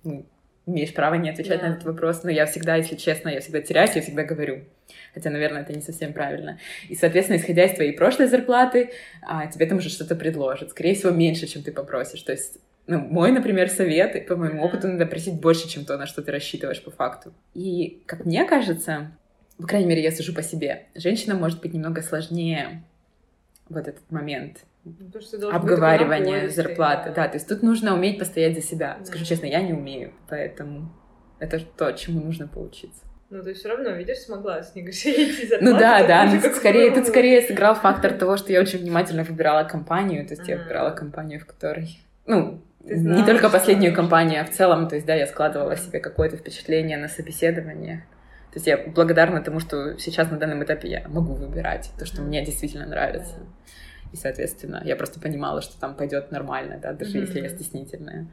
ну, 0.03 0.25
имеешь 0.67 0.93
право 0.93 1.15
не 1.15 1.29
отвечать 1.29 1.61
yeah. 1.61 1.67
на 1.67 1.73
этот 1.73 1.85
вопрос, 1.85 2.23
но 2.23 2.29
я 2.29 2.45
всегда, 2.45 2.75
если 2.75 2.95
честно, 2.95 3.29
я 3.29 3.39
всегда 3.39 3.61
теряюсь, 3.61 3.95
я 3.95 4.01
всегда 4.01 4.23
говорю. 4.23 4.65
Хотя, 5.13 5.29
наверное, 5.29 5.63
это 5.63 5.73
не 5.73 5.81
совсем 5.81 6.13
правильно. 6.13 6.59
И, 6.89 6.95
соответственно, 6.95 7.37
исходя 7.37 7.65
из 7.65 7.73
твоей 7.73 7.93
прошлой 7.93 8.27
зарплаты, 8.27 8.91
а, 9.21 9.47
тебе 9.47 9.65
там 9.65 9.79
уже 9.79 9.89
что-то 9.89 10.15
предложат. 10.15 10.69
Скорее 10.69 10.93
всего, 10.93 11.11
меньше, 11.11 11.47
чем 11.47 11.63
ты 11.63 11.71
попросишь. 11.71 12.21
То 12.21 12.33
есть, 12.33 12.59
ну, 12.85 12.99
мой, 12.99 13.31
например, 13.31 13.69
совет, 13.69 14.27
по 14.27 14.35
моему 14.35 14.63
опыту, 14.63 14.87
надо 14.87 15.05
просить 15.05 15.39
больше, 15.41 15.67
чем 15.67 15.85
то, 15.85 15.97
на 15.97 16.05
что 16.05 16.21
ты 16.21 16.31
рассчитываешь 16.31 16.83
по 16.83 16.91
факту. 16.91 17.33
И, 17.53 18.03
как 18.05 18.25
мне 18.25 18.45
кажется, 18.45 19.11
по 19.57 19.67
крайней 19.67 19.87
мере, 19.87 20.03
я 20.03 20.11
сужу 20.11 20.33
по 20.33 20.43
себе, 20.43 20.85
женщина 20.93 21.33
может 21.33 21.61
быть 21.61 21.73
немного 21.73 22.01
сложнее 22.01 22.83
вот 23.69 23.87
этот 23.87 24.09
момент 24.11 24.59
ну, 25.39 25.49
обговаривания 25.49 26.49
зарплаты. 26.49 27.09
Да. 27.09 27.23
да, 27.23 27.27
то 27.27 27.35
есть 27.35 27.47
тут 27.47 27.63
нужно 27.63 27.93
уметь 27.93 28.19
постоять 28.19 28.55
за 28.55 28.61
себя. 28.61 28.97
Да. 28.99 29.05
Скажу 29.05 29.25
честно, 29.25 29.45
я 29.45 29.61
не 29.61 29.73
умею, 29.73 30.13
поэтому 30.29 30.91
это 31.39 31.59
то, 31.59 31.91
чему 31.91 32.21
нужно 32.21 32.47
поучиться. 32.47 33.01
Ну, 33.29 33.43
то 33.43 33.49
есть 33.49 33.59
все 33.59 33.69
равно, 33.69 33.89
видишь, 33.91 34.19
смогла 34.19 34.61
снегошерить 34.63 35.51
Ну 35.61 35.77
да, 35.77 36.07
да, 36.07 36.25
но 36.25 36.41
тут 36.41 36.55
скорее, 36.55 36.91
тут 36.91 37.07
скорее 37.07 37.41
сыграл 37.41 37.75
фактор 37.75 38.13
того, 38.13 38.37
что 38.37 38.53
я 38.53 38.61
очень 38.61 38.79
внимательно 38.79 39.23
выбирала 39.23 39.65
компанию, 39.65 40.25
то 40.25 40.33
есть 40.33 40.47
я 40.47 40.57
выбирала 40.57 40.91
компанию, 40.91 41.41
в 41.41 41.45
которой, 41.45 41.99
ну, 42.25 42.61
не 42.85 43.25
только 43.25 43.49
последнюю 43.49 43.93
компанию, 43.93 44.41
а 44.41 44.45
в 44.45 44.51
целом, 44.51 44.87
то 44.87 44.95
есть, 44.95 45.05
да, 45.05 45.13
я 45.13 45.27
складывала 45.27 45.75
себе 45.75 45.99
какое-то 45.99 46.37
впечатление 46.37 46.97
на 46.97 47.09
собеседование. 47.09 48.05
То 48.51 48.59
есть 48.59 48.67
я 48.67 48.77
благодарна 48.77 49.41
тому, 49.43 49.59
что 49.59 49.97
сейчас 49.99 50.31
на 50.31 50.37
данном 50.37 50.63
этапе 50.63 50.87
я 50.87 51.07
могу 51.09 51.33
выбирать 51.33 51.91
то, 51.99 52.05
что 52.05 52.21
мне 52.21 52.43
действительно 52.45 52.85
нравится. 52.85 53.35
И, 54.17 54.19
соответственно, 54.19 54.81
я 54.83 54.95
просто 54.95 55.19
понимала, 55.19 55.61
что 55.61 55.79
там 55.79 55.95
пойдет 55.95 56.31
нормально, 56.31 56.79
да, 56.81 56.93
даже 56.93 57.17
если 57.19 57.39
я 57.39 57.49
стеснительная 57.49 58.27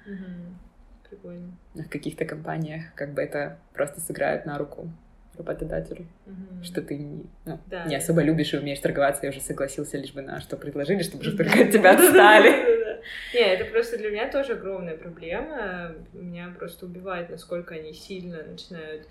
прикольно. 1.09 1.53
В 1.75 1.89
каких-то 1.89 2.25
компаниях 2.25 2.95
как 2.95 3.13
бы 3.13 3.23
это 3.23 3.59
просто 3.75 4.01
сыграет 4.01 4.47
на 4.47 4.59
руку 4.59 4.91
работодателю, 5.37 6.07
угу. 6.27 6.65
что 6.65 6.81
ты 6.81 6.97
не, 6.97 7.27
ну, 7.45 7.61
да. 7.67 7.85
не 7.85 7.97
особо 7.97 8.23
любишь 8.23 8.55
и 8.55 8.57
умеешь 8.57 8.79
торговаться, 8.79 9.27
и 9.27 9.29
уже 9.29 9.41
согласился 9.41 9.99
лишь 9.99 10.13
бы 10.13 10.23
на 10.23 10.41
что 10.41 10.57
предложили, 10.57 11.03
чтобы 11.03 11.23
уже 11.23 11.37
только 11.37 11.63
от 11.63 11.73
тебя 11.73 11.93
отстали. 11.95 13.03
Не, 13.35 13.41
это 13.41 13.65
просто 13.67 13.99
для 13.99 14.11
меня 14.11 14.31
тоже 14.31 14.55
огромная 14.55 14.97
проблема. 14.97 15.93
Меня 16.15 16.55
просто 16.57 16.87
убивает, 16.87 17.29
насколько 17.29 17.75
они 17.75 17.93
сильно 17.93 18.43
начинают 18.45 19.07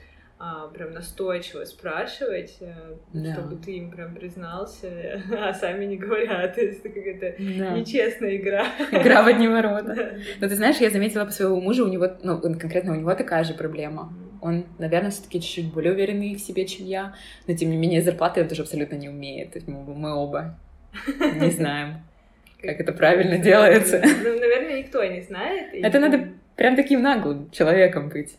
а, 0.45 0.67
прям 0.67 0.91
настойчиво 0.91 1.63
спрашивать, 1.63 2.57
э, 2.59 2.73
да. 3.13 3.33
чтобы 3.33 3.55
ты 3.55 3.77
им 3.77 3.91
прям 3.91 4.13
признался, 4.13 5.21
а 5.39 5.53
сами 5.53 5.85
не 5.85 5.95
говорят. 5.95 6.57
Это 6.57 6.89
какая-то 6.89 7.35
да. 7.39 7.77
нечестная 7.77 8.35
игра. 8.35 8.67
Игра 8.91 9.23
в 9.23 9.27
одни 9.27 9.47
ворота. 9.47 10.17
Но 10.41 10.49
ты 10.49 10.55
знаешь, 10.55 10.75
я 10.77 10.89
заметила 10.89 11.23
по 11.23 11.31
своему 11.31 11.61
мужу, 11.61 11.85
у 11.85 11.89
него, 11.89 12.09
ну, 12.23 12.41
конкретно 12.41 12.91
у 12.91 12.95
него 12.95 13.15
такая 13.15 13.45
же 13.45 13.53
проблема. 13.53 14.13
Он, 14.41 14.65
наверное, 14.79 15.11
все-таки 15.11 15.39
чуть-чуть 15.39 15.73
более 15.73 15.93
уверенный 15.93 16.35
в 16.35 16.41
себе, 16.41 16.65
чем 16.65 16.87
я, 16.87 17.15
но 17.47 17.55
тем 17.55 17.69
не 17.69 17.77
менее 17.77 18.01
зарплаты 18.01 18.41
он 18.41 18.49
тоже 18.49 18.63
абсолютно 18.63 18.95
не 18.95 19.07
умеет. 19.07 19.55
Мы, 19.65 19.95
мы 19.95 20.13
оба 20.13 20.59
не 21.35 21.51
знаем 21.51 22.03
как 22.61 22.79
это 22.79 22.93
правильно 22.93 23.37
делается. 23.37 24.01
Ну, 24.01 24.39
наверное, 24.39 24.79
никто 24.79 25.03
не 25.03 25.19
знает. 25.19 25.73
Это 25.73 25.99
надо 25.99 26.29
прям 26.55 26.77
таким 26.77 27.01
наглым 27.01 27.51
человеком 27.51 28.07
быть. 28.07 28.37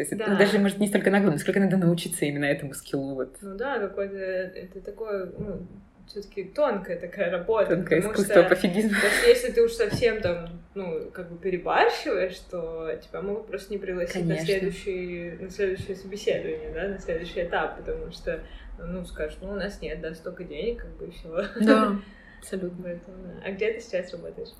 То 0.00 0.04
есть 0.04 0.16
да. 0.16 0.24
это 0.24 0.36
даже, 0.38 0.58
может, 0.58 0.78
не 0.78 0.88
столько 0.88 1.10
наглым, 1.10 1.36
сколько 1.36 1.60
надо 1.60 1.76
научиться 1.76 2.24
именно 2.24 2.46
этому 2.46 2.72
скиллу. 2.72 3.16
Вот. 3.16 3.36
Ну 3.42 3.54
да, 3.54 3.78
какой-то, 3.78 4.16
это 4.16 4.80
такое, 4.80 5.30
ну, 5.38 5.66
все-таки 6.06 6.44
тонкая 6.44 6.98
такая 6.98 7.30
работа. 7.30 7.76
Тонкое 7.76 8.00
искусство 8.00 8.44
пофигизма. 8.44 8.96
Если 9.26 9.52
ты 9.52 9.62
уж 9.62 9.72
совсем 9.72 10.22
там, 10.22 10.58
ну, 10.74 11.10
как 11.10 11.30
бы 11.30 11.36
перебарщиваешь, 11.36 12.38
то 12.50 12.90
тебя 13.02 13.20
могут 13.20 13.46
просто 13.46 13.74
не 13.74 13.78
пригласить 13.78 14.14
Конечно. 14.14 14.36
на 14.36 14.46
следующее, 14.46 15.36
на 15.38 15.50
следующее 15.50 15.96
собеседование, 15.96 16.72
да, 16.72 16.88
на 16.88 16.98
следующий 16.98 17.42
этап, 17.42 17.76
потому 17.76 18.10
что, 18.10 18.40
ну, 18.78 19.04
скажешь, 19.04 19.36
ну, 19.42 19.50
у 19.50 19.56
нас 19.56 19.82
нет, 19.82 20.00
да, 20.00 20.14
столько 20.14 20.44
денег, 20.44 20.80
как 20.80 20.96
бы, 20.96 21.08
и 21.08 21.10
все. 21.10 21.44
Да, 21.60 22.00
абсолютно. 22.40 22.84
Поэтому, 22.84 23.16
да. 23.22 23.42
А 23.44 23.52
где 23.52 23.70
ты 23.74 23.80
сейчас 23.80 24.10
работаешь? 24.12 24.54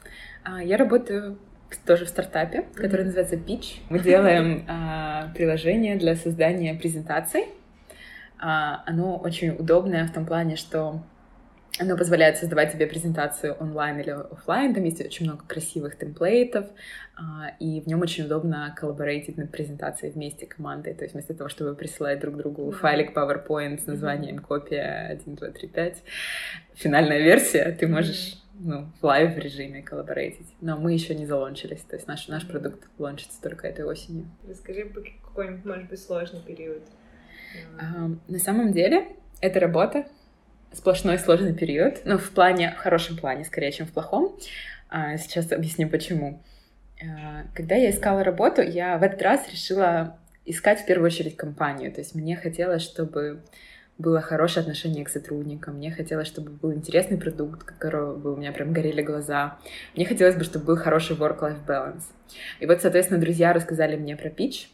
А, 0.44 0.62
я 0.62 0.76
работаю 0.76 1.38
тоже 1.78 2.04
в 2.04 2.09
стартапе, 2.09 2.64
который 2.74 3.04
называется 3.04 3.37
Pitch. 3.37 3.80
Мы 3.88 3.98
делаем 3.98 4.64
а, 4.68 5.30
приложение 5.35 5.96
для 5.96 6.16
создания 6.16 6.74
презентаций. 6.74 7.46
А, 8.38 8.83
оно 8.87 9.16
очень 9.16 9.50
удобное 9.50 10.06
в 10.06 10.12
том 10.12 10.26
плане, 10.26 10.56
что 10.56 11.02
оно 11.78 11.96
позволяет 11.96 12.37
создавать 12.37 12.72
тебе 12.72 12.87
презентацию 12.87 13.54
онлайн 13.54 14.00
или 14.00 14.11
офлайн. 14.11 14.74
Там 14.74 14.85
есть 14.85 15.00
очень 15.00 15.26
много 15.26 15.44
красивых 15.46 15.96
template 15.96 16.47
ов, 16.47 16.66
а, 17.16 17.52
и 17.59 17.80
в 17.80 17.87
нем 17.87 18.00
очень 18.00 18.24
удобно 18.24 18.74
collaborate 18.76 19.24
ить 19.24 19.37
над 19.37 19.50
презентацией 19.50 20.12
вместе 20.12 20.46
командой. 20.46 20.94
То 20.94 21.04
есть 21.04 21.14
вместо 21.14 21.35
того, 21.35 21.48
чтобы 21.48 21.74
присылать 21.74 22.20
друг 22.20 22.37
другу 22.37 22.70
файлик 22.72 23.16
PowerPoint 23.16 23.83
с 23.83 23.87
названием 23.87 24.40
копия 24.40 25.09
1, 25.11 25.37
2, 25.37 25.48
3, 25.48 25.68
5, 25.68 26.02
финальная 26.74 27.20
версия, 27.20 27.76
ты 27.78 27.87
можешь 27.87 28.39
ну, 28.62 28.90
в 29.01 29.05
live 29.04 29.37
режиме 29.38 29.83
collaborate 29.83 30.29
ить. 30.29 30.46
Но 30.61 30.77
мы 30.77 30.92
еще 30.92 31.14
не 31.14 31.27
за 31.26 31.34
launch 31.34 31.57
ились, 31.57 31.80
то 31.81 31.96
есть 31.96 32.07
наш, 32.07 32.29
наш 32.29 32.46
продукт 32.46 32.88
launch 32.98 33.21
ится 33.21 33.40
только 33.40 33.66
этой 33.66 33.85
осенью. 33.85 34.27
Расскажи 34.46 34.85
какой-нибудь, 35.25 35.64
может 35.64 35.88
быть, 35.88 36.01
сложный 36.01 36.40
период. 36.40 36.83
А, 37.79 38.11
на 38.29 38.38
самом 38.38 38.73
деле, 38.73 39.09
это 39.40 39.61
работа, 39.61 40.07
сплошной 40.73 41.18
сложный 41.18 41.55
период, 41.55 42.03
но 42.05 42.18
в 42.18 42.31
плане, 42.31 42.75
в 42.77 42.81
хорошем 42.81 43.16
плане, 43.16 43.44
скорее, 43.44 43.73
чем 43.73 43.87
в 43.87 43.92
плохом. 43.92 44.37
А, 44.88 45.16
сейчас 45.16 45.51
объясню, 45.53 45.88
почему. 45.88 46.42
А, 47.03 47.44
когда 47.55 47.77
я 47.77 47.90
искала 47.90 48.23
работу, 48.23 48.61
я 48.62 48.99
в 48.99 49.03
этот 49.03 49.23
раз 49.23 49.51
решила 49.51 50.18
искать 50.44 50.81
в 50.81 50.87
первую 50.87 51.07
очередь 51.07 51.37
компанию. 51.37 51.92
То 51.92 52.01
есть 52.01 52.14
мне 52.14 52.37
хотелось, 52.37 52.83
чтобы 52.83 53.42
было 54.00 54.20
хорошее 54.20 54.62
отношение 54.62 55.04
к 55.04 55.08
сотрудникам, 55.08 55.76
мне 55.76 55.90
хотелось, 55.90 56.26
чтобы 56.26 56.50
был 56.50 56.72
интересный 56.72 57.18
продукт, 57.18 57.62
которого 57.62 58.16
бы 58.16 58.32
у 58.32 58.36
меня 58.36 58.52
прям 58.52 58.72
горели 58.72 59.02
глаза. 59.02 59.58
Мне 59.94 60.06
хотелось 60.06 60.36
бы, 60.36 60.44
чтобы 60.44 60.64
был 60.64 60.76
хороший 60.76 61.16
work-life 61.16 61.66
balance. 61.66 62.02
И 62.60 62.66
вот, 62.66 62.80
соответственно, 62.80 63.20
друзья 63.20 63.52
рассказали 63.52 63.96
мне 63.96 64.16
про 64.16 64.30
пич, 64.30 64.70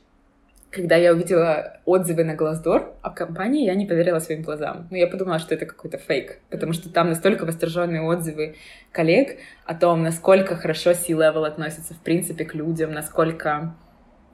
когда 0.71 0.97
я 0.97 1.13
увидела 1.13 1.81
отзывы 1.85 2.25
на 2.25 2.35
Glassdoor 2.35 2.97
о 3.01 3.11
компании, 3.11 3.65
я 3.65 3.75
не 3.75 3.87
поверила 3.87 4.19
своим 4.19 4.43
глазам. 4.43 4.89
Ну, 4.91 4.97
я 4.97 5.07
подумала, 5.07 5.39
что 5.39 5.55
это 5.55 5.65
какой-то 5.65 5.97
фейк, 5.97 6.41
потому 6.51 6.73
что 6.73 6.91
там 6.91 7.09
настолько 7.09 7.47
восторженные 7.47 8.03
отзывы 8.03 8.57
коллег 8.93 9.39
о 9.65 9.75
том, 9.75 10.03
насколько 10.03 10.55
хорошо 10.57 10.93
C-Level 10.93 11.47
относится, 11.47 11.95
в 11.95 12.01
принципе, 12.01 12.45
к 12.45 12.55
людям, 12.55 12.93
насколько 12.93 13.75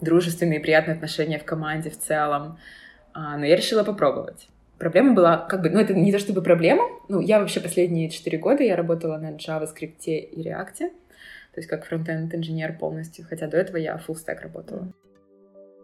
дружественные 0.00 0.59
и 0.59 0.62
приятные 0.62 0.94
отношения 0.94 1.38
в 1.38 1.44
команде 1.44 1.90
в 1.90 1.98
целом. 1.98 2.59
А, 3.14 3.37
но 3.37 3.44
я 3.44 3.55
решила 3.55 3.85
попробовать. 3.85 4.48
Проблема 4.83 5.14
была, 5.14 5.37
как 5.37 5.62
бы, 5.62 5.71
ну, 5.71 5.79
это 5.79 5.95
не 5.95 6.11
то 6.11 6.18
чтобы 6.18 6.42
проблема. 6.42 6.83
Ну, 7.09 7.21
я 7.21 7.38
вообще 7.38 7.61
последние 7.61 8.09
четыре 8.09 8.37
года 8.37 8.64
я 8.64 8.75
работала 8.75 9.16
на 9.16 9.31
JavaScript 9.31 10.07
и 10.07 10.42
React, 10.42 10.77
то 10.79 11.59
есть 11.59 11.68
как 11.68 11.87
фронтенд 11.87 12.35
инженер 12.35 12.77
полностью, 12.77 13.25
хотя 13.25 13.47
до 13.47 13.59
этого 13.59 13.77
я 13.77 13.95
full 14.05 14.16
stack 14.16 14.40
работала. 14.42 14.92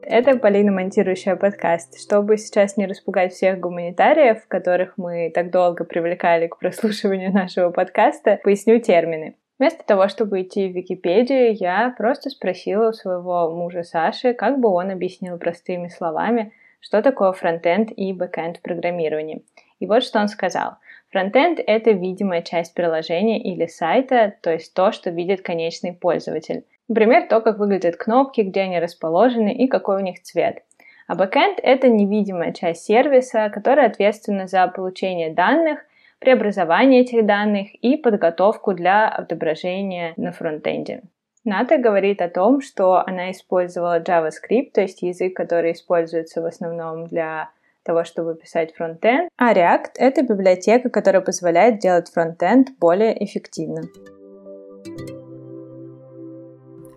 Это 0.03 0.37
Полина, 0.37 0.73
монтирующая 0.73 1.37
подкаст. 1.37 2.01
Чтобы 2.01 2.39
сейчас 2.39 2.77
не 2.77 2.87
распугать 2.87 3.33
всех 3.33 3.61
гуманитариев, 3.61 4.45
которых 4.49 4.95
мы 4.97 5.31
так 5.33 5.53
долго 5.53 5.85
привлекали 5.85 6.49
к 6.49 6.59
прослушиванию 6.59 7.33
нашего 7.33 7.71
подкаста, 7.71 8.41
поясню 8.43 8.81
термины. 8.81 9.37
Вместо 9.61 9.85
того, 9.87 10.09
чтобы 10.09 10.43
идти 10.43 10.67
в 10.67 10.75
Википедию, 10.75 11.55
я 11.55 11.95
просто 11.97 12.31
спросила 12.31 12.89
у 12.89 12.93
своего 12.93 13.49
мужа 13.55 13.85
Саши, 13.85 14.35
как 14.35 14.59
бы 14.59 14.69
он 14.71 14.91
объяснил 14.91 15.39
простыми 15.39 15.87
словами, 15.87 16.53
что 16.81 17.03
такое 17.03 17.33
фронтенд 17.33 17.91
и 17.97 18.13
бэкенд 18.13 18.59
в 18.59 18.63
программировании. 18.63 19.45
И 19.79 19.87
вот 19.87 20.03
что 20.03 20.21
он 20.21 20.29
сказал. 20.29 20.77
Фронтенд— 21.11 21.61
это 21.67 21.93
видимая 21.93 22.43
часть 22.43 22.75
приложения 22.75 23.41
или 23.41 23.67
сайта, 23.67 24.35
то 24.43 24.53
есть 24.53 24.75
то, 24.75 24.93
что 24.93 25.11
видит 25.11 25.43
конечный 25.43 25.93
пользователь. 25.93 26.65
Например, 26.89 27.27
то, 27.29 27.41
как 27.41 27.59
выглядят 27.59 27.97
кнопки, 27.97 28.43
где 28.43 28.63
они 28.63 28.79
расположены 28.79 29.55
и 29.55 29.69
какой 29.69 29.97
у 29.97 30.05
них 30.05 30.23
цвет. 30.23 30.63
А 31.07 31.15
бэкэнд— 31.15 31.61
это 31.63 31.89
невидимая 31.89 32.53
часть 32.53 32.85
сервиса, 32.85 33.49
которая 33.49 33.87
ответственна 33.87 34.47
за 34.47 34.67
получение 34.69 35.33
данных, 35.33 35.81
преобразование 36.19 37.03
этих 37.03 37.25
данных 37.25 37.75
и 37.75 37.97
подготовку 37.97 38.75
для 38.75 39.09
отображения 39.09 40.13
на 40.17 40.33
фронтенде. 40.33 41.03
Ната 41.49 41.79
говорит 41.79 42.21
о 42.21 42.29
том, 42.29 42.61
что 42.61 43.03
она 43.07 43.31
использовала 43.31 44.01
JavaScript, 44.01 44.73
то 44.75 44.83
есть 44.83 45.01
язык, 45.01 45.35
который 45.35 45.73
используется 45.73 46.43
в 46.43 46.45
основном 46.45 47.07
для 47.07 47.49
того, 47.85 48.05
чтобы 48.05 48.35
писать 48.35 48.75
фронтенд, 48.75 49.31
а 49.39 49.55
React— 49.55 49.93
это 49.95 50.23
библиотека, 50.23 50.91
которая 50.91 51.23
позволяет 51.23 51.79
делать 51.79 52.11
фронтенд 52.11 52.79
более 52.79 53.25
эффективно. 53.25 53.85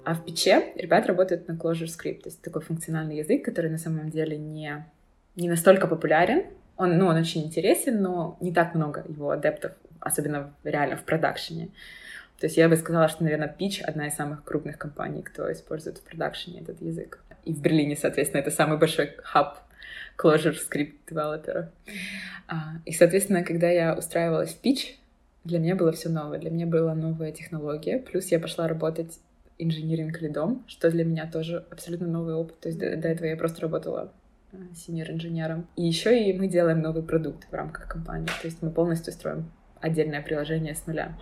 А 0.03 0.15
в 0.15 0.25
пече 0.25 0.73
ребят 0.75 1.07
работают 1.07 1.47
на 1.47 1.53
Clojure 1.53 1.87
Script, 1.87 2.23
то 2.23 2.29
есть 2.29 2.41
такой 2.41 2.61
функциональный 2.61 3.19
язык, 3.19 3.45
который 3.45 3.71
на 3.71 3.77
самом 3.77 4.09
деле 4.09 4.37
не, 4.37 4.85
не 5.37 5.47
настолько 5.47 5.87
популярен. 5.87 6.43
Он, 6.75 6.97
ну, 6.97 7.05
он 7.07 7.15
очень 7.15 7.45
интересен, 7.45 8.01
но 8.01 8.35
не 8.41 8.51
так 8.51 8.75
много 8.75 9.05
его 9.07 9.29
адептов, 9.29 9.71
особенно 10.01 10.53
реально 10.65 10.97
в 10.97 11.05
продакшене. 11.05 11.69
То 12.41 12.47
есть 12.47 12.57
я 12.57 12.67
бы 12.67 12.75
сказала, 12.75 13.07
что, 13.07 13.23
наверное, 13.23 13.55
Pitch— 13.55 13.81
одна 13.83 14.07
из 14.07 14.15
самых 14.15 14.43
крупных 14.43 14.79
компаний, 14.79 15.21
кто 15.21 15.51
использует 15.51 15.99
в 15.99 16.01
продакшене 16.01 16.61
этот 16.61 16.81
язык. 16.81 17.19
И 17.45 17.53
в 17.53 17.61
Берлине, 17.61 17.95
соответственно, 17.95 18.41
это 18.41 18.49
самый 18.49 18.79
большой 18.79 19.11
хаб 19.21 19.59
ClojureScript 20.17 20.55
developer 20.55 20.93
ов. 21.07 21.67
А, 22.47 22.77
и, 22.83 22.93
соответственно, 22.93 23.43
когда 23.43 23.69
я 23.69 23.93
устраивалась 23.93 24.55
в 24.55 24.65
Pitch, 24.65 24.95
для 25.43 25.59
меня 25.59 25.75
было 25.75 25.91
все 25.91 26.09
новое. 26.09 26.39
Для 26.39 26.49
меня 26.49 26.65
была 26.65 26.95
новая 26.95 27.31
технология. 27.31 27.99
Плюс 27.99 28.31
я 28.31 28.39
пошла 28.39 28.67
работать 28.67 29.19
engineering 29.59 30.19
lead 30.19 30.46
ом, 30.46 30.65
что 30.67 30.89
для 30.89 31.05
меня 31.05 31.29
тоже 31.29 31.63
абсолютно 31.69 32.07
новый 32.07 32.33
опыт. 32.33 32.59
То 32.59 32.69
есть 32.69 32.79
до, 32.79 32.97
до 32.97 33.07
этого 33.07 33.27
я 33.27 33.37
просто 33.37 33.61
работала 33.61 34.11
senior 34.75 35.11
инженером. 35.11 35.67
И 35.75 35.83
еще 35.83 36.27
и 36.27 36.33
мы 36.33 36.47
делаем 36.47 36.81
новый 36.81 37.03
продукт 37.03 37.47
в 37.51 37.53
рамках 37.53 37.87
компании. 37.87 38.29
То 38.41 38.47
есть 38.47 38.63
мы 38.63 38.71
полностью 38.71 39.13
строим 39.13 39.51
отдельное 39.81 40.21
приложение 40.21 40.75
с 40.75 40.85
нуля. 40.87 41.17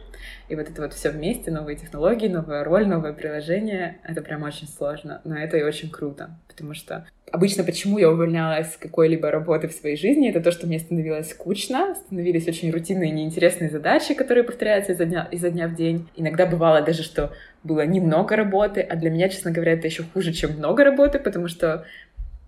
И 0.50 0.56
вот 0.56 0.70
это 0.70 0.82
вот 0.82 0.94
все 0.94 1.10
вместе, 1.10 1.52
новые 1.52 1.78
технологии, 1.78 2.28
новая 2.28 2.64
роль, 2.64 2.88
новое 2.88 3.14
приложение, 3.14 3.98
это 4.04 4.22
прям 4.22 4.44
очень 4.44 4.68
сложно, 4.68 5.22
но 5.24 5.38
это 5.38 5.58
и 5.58 5.64
очень 5.64 5.90
круто, 5.90 6.32
потому 6.48 6.74
что 6.74 7.08
обычно 7.32 7.64
почему 7.64 7.98
я 7.98 8.10
увольнялась 8.10 8.74
с 8.74 8.78
какой-либо 8.78 9.32
работы 9.32 9.68
в 9.68 9.72
своей 9.72 9.96
жизни, 9.96 10.30
это 10.30 10.42
то, 10.42 10.52
что 10.52 10.68
мне 10.68 10.80
становилось 10.80 11.30
скучно, 11.30 11.96
становились 11.96 12.48
очень 12.48 12.72
рутинные, 12.72 13.12
неинтересные 13.12 13.70
задачи, 13.70 14.14
которые 14.14 14.44
повторяются 14.44 14.94
изо 14.94 15.06
дня, 15.06 15.28
изо 15.32 15.50
дня 15.50 15.68
в 15.68 15.76
день. 15.76 16.08
Иногда 16.16 16.46
бывало 16.46 16.82
даже, 16.82 17.04
что 17.04 17.32
было 17.64 17.86
немного 17.86 18.36
работы, 18.36 18.82
а 18.82 18.96
для 18.96 19.10
меня, 19.10 19.30
честно 19.30 19.52
говоря, 19.52 19.74
это 19.74 19.88
еще 19.88 20.04
хуже, 20.04 20.34
чем 20.34 20.54
много 20.54 20.84
работы, 20.84 21.20
потому 21.20 21.48
что 21.48 21.86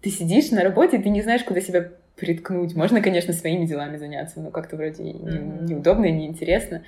ты 0.01 0.09
сидишь 0.09 0.51
на 0.51 0.61
работе, 0.61 0.97
и 0.97 1.01
ты 1.01 1.09
не 1.09 1.21
знаешь, 1.21 1.43
куда 1.43 1.61
себя 1.61 1.91
приткнуть. 2.15 2.75
Можно, 2.75 3.01
конечно, 3.01 3.33
своими 3.33 3.65
делами 3.65 3.97
заняться, 3.97 4.39
но 4.41 4.51
как-то 4.51 4.75
вроде 4.75 5.03
mm-hmm. 5.03 5.65
неудобно 5.65 6.05
и 6.05 6.11
неинтересно. 6.11 6.83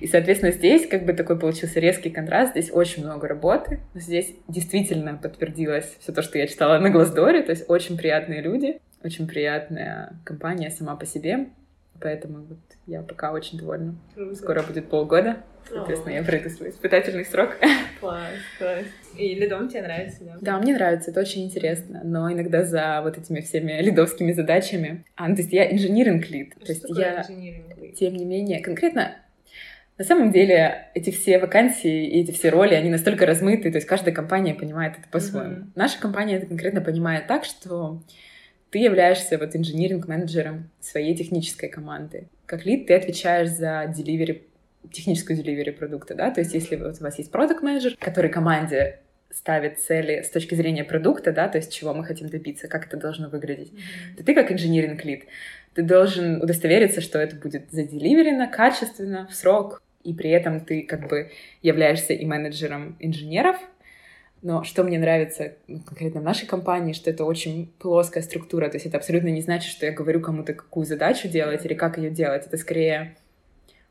И, 0.00 0.06
соответственно, 0.06 0.52
здесь 0.52 0.86
как 0.86 1.04
бы 1.04 1.12
такой 1.12 1.38
получился 1.38 1.78
резкий 1.78 2.10
контраст. 2.10 2.52
Здесь 2.52 2.70
очень 2.72 3.04
много 3.04 3.28
работы. 3.28 3.80
Здесь 3.94 4.34
действительно 4.48 5.14
подтвердилось 5.14 5.96
все 6.00 6.12
то, 6.12 6.22
что 6.22 6.38
я 6.38 6.46
читала 6.46 6.78
на 6.78 6.90
Глаздоре. 6.90 7.42
То 7.42 7.50
есть 7.50 7.68
очень 7.68 7.98
приятные 7.98 8.40
люди, 8.40 8.80
очень 9.04 9.26
приятная 9.26 10.14
компания 10.24 10.70
сама 10.70 10.96
по 10.96 11.04
себе. 11.04 11.48
Поэтому 12.00 12.44
вот 12.44 12.58
я 12.86 13.02
пока 13.02 13.32
очень 13.32 13.58
довольна. 13.58 13.96
Скоро 14.34 14.62
будет 14.62 14.88
полгода. 14.88 15.38
Соответственно, 15.68 16.14
я 16.14 16.22
пройду 16.22 16.48
свой 16.50 16.70
испытательный 16.70 17.24
срок. 17.24 17.56
Класс, 18.00 18.30
класс. 18.58 18.84
И 19.16 19.34
лидом 19.34 19.68
тебе 19.68 19.82
нравится, 19.82 20.24
да? 20.24 20.36
Да, 20.40 20.58
мне 20.58 20.74
нравится, 20.74 21.10
это 21.10 21.20
очень 21.20 21.44
интересно. 21.44 22.00
Но 22.04 22.30
иногда 22.32 22.64
за 22.64 23.00
вот 23.02 23.18
этими 23.18 23.40
всеми 23.40 23.80
лидовскими 23.80 24.32
задачами... 24.32 25.04
А, 25.16 25.28
ну, 25.28 25.34
то 25.34 25.42
есть 25.42 25.52
я 25.52 25.70
инжиниринг 25.70 26.30
лид. 26.30 26.54
то 26.54 26.72
есть 26.72 26.84
я, 26.88 27.24
тем 27.96 28.14
не 28.14 28.24
менее, 28.24 28.60
конкретно 28.60 29.16
на 29.98 30.04
самом 30.04 30.30
деле 30.30 30.90
эти 30.94 31.10
все 31.10 31.38
вакансии 31.40 32.06
и 32.06 32.22
эти 32.22 32.30
все 32.30 32.50
роли, 32.50 32.74
они 32.74 32.88
настолько 32.88 33.26
размыты, 33.26 33.70
то 33.70 33.78
есть 33.78 33.86
каждая 33.86 34.14
компания 34.14 34.54
понимает 34.54 34.94
это 34.96 35.08
по-своему. 35.08 35.56
Mm-hmm. 35.56 35.72
Наша 35.74 36.00
компания 36.00 36.36
это 36.36 36.46
конкретно 36.46 36.80
понимает 36.80 37.26
так, 37.26 37.44
что 37.44 38.00
ты 38.70 38.78
являешься 38.78 39.38
вот 39.38 39.56
инжиниринг-менеджером 39.56 40.70
своей 40.78 41.16
технической 41.16 41.68
команды. 41.68 42.28
Как 42.46 42.64
лид 42.64 42.86
ты 42.86 42.94
отвечаешь 42.94 43.48
за 43.48 43.92
delivery 43.96 44.42
техническую 44.92 45.36
деливери 45.36 45.70
продукта, 45.70 46.14
да, 46.14 46.30
то 46.30 46.40
есть 46.40 46.54
если 46.54 46.76
вот 46.76 46.96
у 47.00 47.04
вас 47.04 47.18
есть 47.18 47.30
продукт 47.30 47.62
менеджер 47.62 47.96
который 47.98 48.30
команде 48.30 49.00
ставит 49.30 49.78
цели 49.78 50.22
с 50.22 50.30
точки 50.30 50.54
зрения 50.54 50.84
продукта, 50.84 51.32
да, 51.32 51.48
то 51.48 51.58
есть 51.58 51.72
чего 51.72 51.92
мы 51.92 52.04
хотим 52.04 52.28
добиться, 52.28 52.68
как 52.68 52.86
это 52.86 52.96
должно 52.96 53.28
выглядеть, 53.28 53.72
mm-hmm. 53.72 54.16
то 54.16 54.24
ты 54.24 54.34
как 54.34 54.50
инженеринг 54.50 55.04
лид, 55.04 55.24
ты 55.74 55.82
должен 55.82 56.42
удостовериться, 56.42 57.00
что 57.00 57.18
это 57.18 57.36
будет 57.36 57.70
заделиверено 57.70 58.48
качественно, 58.48 59.28
в 59.30 59.34
срок, 59.34 59.82
и 60.02 60.14
при 60.14 60.30
этом 60.30 60.60
ты 60.60 60.82
как 60.82 61.08
бы 61.08 61.30
являешься 61.62 62.14
и 62.14 62.24
менеджером 62.24 62.96
инженеров, 63.00 63.56
но 64.40 64.62
что 64.62 64.84
мне 64.84 64.98
нравится 64.98 65.54
ну, 65.66 65.80
конкретно 65.80 66.20
в 66.20 66.24
нашей 66.24 66.46
компании, 66.46 66.92
что 66.92 67.10
это 67.10 67.24
очень 67.24 67.72
плоская 67.78 68.22
структура, 68.22 68.68
то 68.68 68.76
есть 68.76 68.86
это 68.86 68.96
абсолютно 68.96 69.28
не 69.28 69.42
значит, 69.42 69.70
что 69.70 69.84
я 69.84 69.92
говорю 69.92 70.20
кому-то, 70.20 70.54
какую 70.54 70.86
задачу 70.86 71.28
делать 71.28 71.64
или 71.64 71.74
как 71.74 71.98
ее 71.98 72.10
делать. 72.10 72.46
Это 72.46 72.56
скорее 72.56 73.16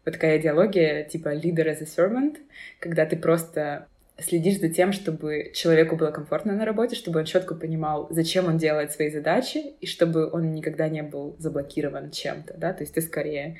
вот 0.07 0.13
такая 0.13 0.39
идеология 0.39 1.03
типа 1.03 1.35
leader 1.35 1.67
as 1.67 1.81
a 1.81 1.85
servant, 1.85 2.37
когда 2.79 3.05
ты 3.05 3.17
просто 3.17 3.89
следишь 4.17 4.59
за 4.59 4.69
тем, 4.69 4.93
чтобы 4.93 5.51
человеку 5.53 5.97
было 5.97 6.11
комфортно 6.11 6.55
на 6.55 6.63
работе, 6.63 6.95
чтобы 6.95 7.19
он 7.19 7.25
четко 7.25 7.55
понимал, 7.55 8.07
зачем 8.09 8.47
он 8.47 8.57
делает 8.57 8.93
свои 8.93 9.09
задачи, 9.09 9.57
и 9.57 9.85
чтобы 9.85 10.31
он 10.31 10.53
никогда 10.53 10.87
не 10.87 11.03
был 11.03 11.35
заблокирован 11.39 12.11
чем-то, 12.11 12.53
да, 12.57 12.71
то 12.71 12.83
есть 12.83 12.93
ты 12.93 13.01
скорее 13.01 13.59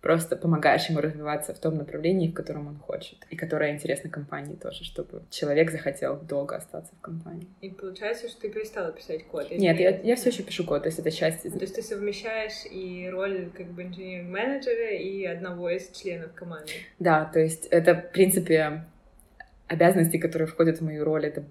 просто 0.00 0.36
помогаешь 0.36 0.88
ему 0.88 1.00
развиваться 1.00 1.52
в 1.52 1.58
том 1.58 1.76
направлении, 1.76 2.30
в 2.30 2.34
котором 2.34 2.68
он 2.68 2.78
хочет, 2.78 3.18
и 3.30 3.36
которое 3.36 3.72
интересно 3.72 4.08
компании 4.08 4.54
тоже, 4.54 4.84
чтобы 4.84 5.22
человек 5.30 5.70
захотел 5.70 6.16
долго 6.16 6.56
остаться 6.56 6.94
в 6.94 7.00
компании. 7.00 7.48
И 7.60 7.70
получается, 7.70 8.28
что 8.28 8.42
ты 8.42 8.50
перестала 8.50 8.92
писать 8.92 9.26
код? 9.26 9.50
Нет, 9.50 9.80
я, 9.80 9.90
я 9.98 10.16
все 10.16 10.30
еще 10.30 10.42
пишу 10.42 10.64
код, 10.64 10.82
то 10.82 10.88
есть 10.88 10.98
это 10.98 11.10
часть... 11.10 11.42
То 11.42 11.58
есть 11.58 11.74
ты 11.74 11.82
совмещаешь 11.82 12.70
и 12.70 13.08
роль 13.10 13.50
как 13.56 13.66
бы 13.66 13.82
инженер-менеджера 13.82 14.94
и 14.94 15.24
одного 15.24 15.70
из 15.70 15.90
членов 15.90 16.32
команды? 16.34 16.70
Да, 16.98 17.24
то 17.24 17.40
есть 17.40 17.66
это, 17.66 17.94
в 17.94 18.12
принципе, 18.12 18.84
обязанности, 19.66 20.18
которые 20.18 20.46
входят 20.46 20.78
в 20.78 20.82
мою 20.82 21.04
роль, 21.04 21.26
это 21.26 21.44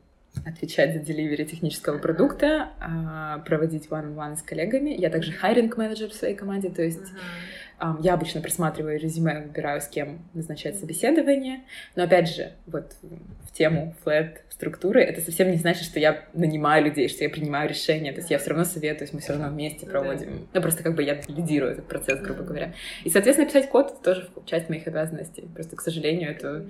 отвечать 0.46 0.94
за 0.94 1.00
деливери 1.00 1.46
технического 1.46 1.98
продукта, 1.98 2.70
а, 2.80 3.40
проводить 3.40 3.88
one-on-one 3.88 4.36
с 4.36 4.42
коллегами. 4.42 4.90
Я 4.90 5.10
также 5.10 5.32
хайринг-менеджер 5.32 6.10
в 6.10 6.14
своей 6.14 6.36
команде, 6.36 6.70
то 6.70 6.82
есть 6.82 7.00
uh-huh. 7.00 7.55
Я 8.02 8.14
обычно 8.14 8.42
просматриваю 8.42 9.00
резюме, 9.00 9.42
выбираю, 9.42 9.82
с 9.82 9.88
кем 9.88 10.20
назначать 10.34 10.80
собеседование. 10.80 11.62
Но 11.96 12.04
опять 12.04 12.34
же, 12.34 12.54
вот 12.68 12.94
в 13.02 13.52
тему 13.54 13.96
flat 14.04 14.38
структуры, 14.50 15.02
это 15.02 15.22
совсем 15.22 15.52
не 15.52 15.58
значит, 15.58 15.84
что 15.84 16.00
я 16.00 16.24
нанимаю 16.34 16.86
людей, 16.86 17.10
что 17.10 17.24
я 17.24 17.30
принимаю 17.30 17.70
решения. 17.70 18.12
То 18.14 18.20
есть 18.20 18.32
я 18.32 18.38
все 18.38 18.52
равно 18.52 18.66
советуюсь, 18.66 19.12
мы 19.12 19.20
все 19.20 19.34
равно 19.34 19.50
вместе 19.50 19.86
проводим. 19.86 20.48
Ну, 20.54 20.62
просто 20.62 20.84
как 20.84 20.96
бы 20.96 21.04
я 21.04 21.22
лидирую 21.28 21.74
этот 21.74 21.88
процесс, 21.88 22.20
грубо 22.22 22.44
говоря. 22.44 22.74
И, 23.04 23.10
соответственно, 23.10 23.48
писать 23.48 23.70
код— 23.70 23.92
это 23.92 24.04
тоже 24.04 24.30
часть 24.46 24.70
моих 24.70 24.88
обязанностей. 24.88 25.48
Просто, 25.54 25.76
к 25.76 25.82
сожалению, 25.82 26.32
это 26.32 26.66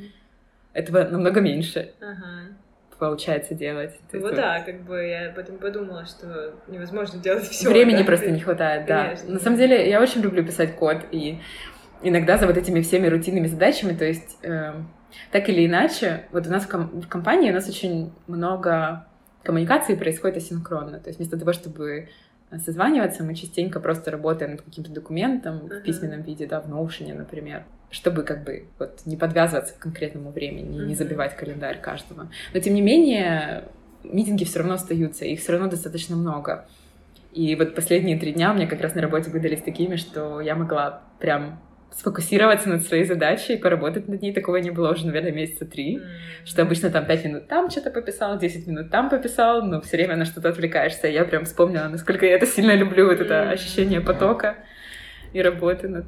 этого 0.74 1.04
намного 1.04 1.40
меньше. 1.42 1.94
Ага. 2.02 2.56
Получается 3.00 3.54
делать. 3.54 3.94
Ну 4.14 4.22
вот 4.22 4.36
да, 4.36 4.62
как 4.62 4.82
бы 4.82 5.04
я 5.04 5.34
потом 5.36 5.58
подумала, 5.58 6.06
что 6.06 6.54
невозможно 6.68 7.20
делать 7.20 7.44
все. 7.44 7.70
Времени 7.70 8.00
да? 8.00 8.04
просто 8.06 8.32
не 8.32 8.40
хватает, 8.40 8.86
да. 8.86 9.16
На 9.28 9.40
самом 9.40 9.58
деле 9.58 9.90
я 9.90 10.02
очень 10.02 10.22
люблю 10.22 10.46
писать 10.46 10.76
код, 10.76 10.98
и 11.12 11.40
иногда 12.02 12.38
за 12.38 12.48
вот 12.48 12.58
этими 12.58 12.82
всеми 12.82 13.08
рутинными 13.08 13.48
задачами, 13.48 13.94
то 13.96 14.06
есть 14.06 14.38
э, 14.44 14.74
так 15.32 15.50
или 15.50 15.66
иначе, 15.66 16.26
вот 16.32 16.48
у 16.48 16.50
нас 16.50 16.64
в, 16.64 16.70
ком- 16.70 17.02
в 17.02 17.08
компании 17.08 17.52
у 17.52 17.54
нас 17.54 17.68
очень 17.68 18.14
много 18.28 19.06
коммуникации 19.44 19.96
происходит 19.96 20.38
асинхронно. 20.38 21.00
То 21.00 21.10
есть 21.10 21.20
вместо 21.20 21.38
того, 21.38 21.54
чтобы 21.54 22.10
созваниваться, 22.64 23.24
мы 23.24 23.36
частенько 23.36 23.80
просто 23.80 24.12
работаем 24.12 24.52
над 24.52 24.62
каким-то 24.62 24.92
документом 24.92 25.58
uh-huh. 25.58 25.80
в 25.80 25.84
письменном 25.84 26.22
виде, 26.22 26.48
да, 26.48 26.62
в 26.62 26.68
Notion, 26.68 27.14
например, 27.14 27.64
чтобы 27.92 28.24
как 28.24 28.44
бы 28.44 28.66
вот 28.80 29.02
не 29.06 29.18
подвязываться 29.18 29.74
к 29.74 29.80
конкретному 29.80 30.32
времени, 30.32 30.82
uh-huh. 30.82 30.86
не 30.86 30.96
забивать 30.96 31.36
календарь 31.36 31.80
каждого. 31.80 32.30
Но 32.54 32.60
тем 32.60 32.74
не 32.74 32.82
менее, 32.82 33.66
митинги 34.04 34.44
все 34.44 34.60
равно 34.60 34.76
остаются, 34.76 35.26
их 35.26 35.40
все 35.40 35.54
равно 35.54 35.68
достаточно 35.68 36.16
много. 36.16 36.66
И 37.34 37.56
вот 37.56 37.76
последние 37.76 38.18
три 38.18 38.32
дня 38.32 38.52
у 38.52 38.56
меня 38.56 38.68
как 38.68 38.82
раз 38.82 38.96
на 38.96 39.02
работе 39.02 39.30
выдались 39.30 39.62
такими, 39.62 39.98
что 39.98 40.40
я 40.40 40.56
могла 40.56 41.04
прям 41.20 41.60
сфокусироваться 41.92 42.70
над 42.70 42.84
своей 42.84 43.06
задачей 43.06 43.54
и 43.54 43.58
поработать 43.58 44.08
над 44.08 44.22
ней. 44.22 44.34
Такого 44.34 44.58
не 44.58 44.70
было 44.70 44.92
уже, 44.92 45.06
наверное, 45.06 45.32
месяца 45.32 45.66
три. 45.66 45.98
Mm-hmm. 45.98 46.46
Что 46.46 46.62
обычно 46.62 46.90
там 46.90 47.06
пять 47.06 47.24
минут 47.24 47.48
там 47.48 47.70
что-то 47.70 47.90
пописал, 47.90 48.38
10 48.38 48.68
минут 48.68 48.92
там 48.92 49.10
пописал, 49.10 49.64
но 49.64 49.82
все 49.82 49.98
время 49.98 50.18
на 50.18 50.26
что-то 50.26 50.50
отвлекаешься. 50.50 51.08
Я 51.08 51.24
прям 51.24 51.46
вспомнила, 51.46 51.88
насколько 51.88 52.26
я 52.26 52.36
это 52.36 52.46
сильно 52.46 52.76
люблю, 52.76 53.08
вот 53.08 53.20
это 53.22 53.50
ощущение 53.50 54.02
потока 54.02 54.58
и 55.34 55.42
работы 55.42 55.88
над 55.88 56.06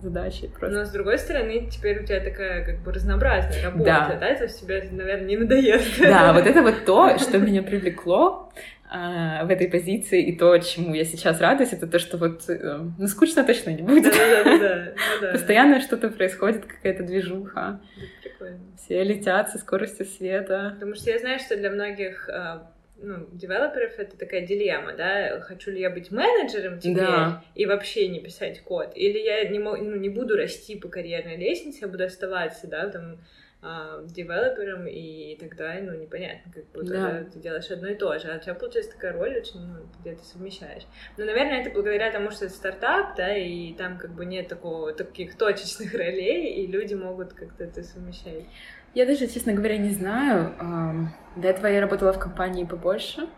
задачей 0.00 0.48
просто. 0.48 0.78
Но 0.78 0.84
с 0.84 0.90
другой 0.90 1.18
стороны, 1.18 1.68
теперь 1.70 2.02
у 2.02 2.06
тебя 2.06 2.20
такая 2.20 2.64
как 2.64 2.78
бы 2.82 2.92
разнообразная 2.92 3.62
работа, 3.62 3.84
да? 3.84 4.16
да? 4.20 4.26
Это 4.26 4.48
тебе, 4.48 4.88
наверное, 4.90 5.26
не 5.26 5.36
надоест. 5.36 6.00
Да, 6.00 6.32
вот 6.34 6.46
это 6.46 6.62
вот 6.62 6.84
то, 6.84 7.18
что 7.18 7.38
меня 7.38 7.62
привлекло 7.62 8.52
а, 8.90 9.44
в 9.44 9.50
этой 9.50 9.68
позиции, 9.68 10.22
и 10.22 10.36
то, 10.36 10.56
чему 10.58 10.94
я 10.94 11.04
сейчас 11.04 11.40
радуюсь, 11.40 11.72
это 11.72 11.86
то, 11.86 11.98
что 11.98 12.16
вот, 12.16 12.48
э, 12.48 12.80
ну, 12.98 13.06
скучно 13.06 13.44
точно 13.44 13.70
не 13.70 13.82
будет. 13.82 14.14
Да-да-да. 14.14 14.92
Ну 15.20 15.32
Постоянно 15.32 15.80
что-то 15.80 16.08
происходит, 16.08 16.64
какая-то 16.64 17.02
движуха. 17.02 17.80
Прикольно. 18.22 18.60
Все 18.76 19.02
летят 19.04 19.50
со 19.50 19.58
скоростью 19.58 20.06
света. 20.06 20.70
Потому 20.74 20.94
что 20.94 21.10
я 21.10 21.18
знаю, 21.18 21.38
что 21.38 21.56
для 21.56 21.70
многих 21.70 22.28
а, 22.30 22.70
ну, 23.00 23.28
девелоперов 23.32 23.98
это 23.98 24.16
такая 24.16 24.46
дилемма, 24.46 24.94
да, 24.94 25.40
хочу 25.40 25.70
ли 25.70 25.80
я 25.80 25.90
быть 25.90 26.10
менеджером 26.10 26.78
теперь 26.78 26.96
да. 26.96 27.44
и 27.54 27.66
вообще 27.66 28.08
не 28.08 28.20
писать 28.20 28.60
код, 28.60 28.92
или 28.94 29.18
я 29.18 29.48
не, 29.48 29.58
ну, 29.58 29.96
не 29.96 30.08
буду 30.08 30.36
расти 30.36 30.76
по 30.76 30.88
карьерной 30.88 31.36
лестнице, 31.36 31.80
я 31.82 31.88
буду 31.88 32.04
оставаться, 32.04 32.66
да, 32.66 32.88
там, 32.88 33.20
а, 33.60 34.02
девелопером, 34.04 34.86
и 34.86 35.36
тогда, 35.36 35.74
ну, 35.80 35.92
непонятно, 35.94 36.52
как 36.52 36.64
будто 36.66 36.92
да. 36.92 37.24
ты 37.24 37.40
делаешь 37.40 37.68
одно 37.70 37.88
и 37.88 37.96
то 37.96 38.16
же, 38.16 38.28
а 38.28 38.36
у 38.36 38.40
тебя 38.40 38.54
получается 38.54 38.92
такая 38.92 39.12
роль 39.12 39.36
очень, 39.36 39.60
ну, 39.60 39.80
где 40.00 40.14
ты 40.14 40.22
совмещаешь. 40.22 40.84
Но, 41.16 41.24
наверное, 41.24 41.62
это 41.62 41.70
благодаря 41.70 42.12
тому, 42.12 42.30
что 42.30 42.44
это 42.44 42.54
стартап, 42.54 43.16
да, 43.16 43.36
и 43.36 43.72
там 43.74 43.98
как 43.98 44.14
бы 44.14 44.26
нет 44.26 44.46
такого, 44.46 44.92
таких 44.92 45.36
точечных 45.36 45.92
ролей, 45.92 46.62
и 46.62 46.68
люди 46.68 46.94
могут 46.94 47.32
как-то 47.32 47.64
это 47.64 47.82
совмещать. 47.82 48.44
Я 48.94 49.06
даже, 49.06 49.26
честно 49.26 49.52
говоря, 49.52 49.76
не 49.78 49.90
знаю. 49.90 50.54
До 51.36 51.48
этого 51.48 51.66
я 51.66 51.80
работала 51.80 52.12
в 52.12 52.18
компании 52.18 52.64
побольше, 52.64 53.28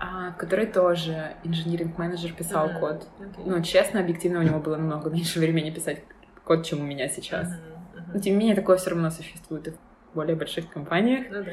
а, 0.00 0.32
в 0.32 0.36
которой 0.36 0.66
тоже 0.66 1.34
инженеринг-менеджер 1.44 2.32
писал 2.32 2.68
uh-huh. 2.68 2.80
код. 2.80 3.08
Okay. 3.20 3.42
Ну, 3.44 3.62
честно, 3.62 4.00
объективно, 4.00 4.40
у 4.40 4.42
него 4.42 4.58
было 4.58 4.76
намного 4.76 5.10
меньше 5.14 5.38
времени 5.38 5.70
писать 5.70 6.02
код, 6.44 6.64
чем 6.64 6.80
у 6.80 6.84
меня 6.84 7.08
сейчас. 7.08 7.48
Uh-huh. 7.48 8.02
Но 8.14 8.20
тем 8.20 8.34
не 8.34 8.38
менее, 8.40 8.56
такое 8.56 8.78
все 8.78 8.90
равно 8.90 9.10
существует 9.10 9.68
и 9.68 9.70
в 9.70 9.76
более 10.14 10.34
больших 10.34 10.70
компаниях. 10.70 11.26
Ну, 11.30 11.44
да. 11.44 11.50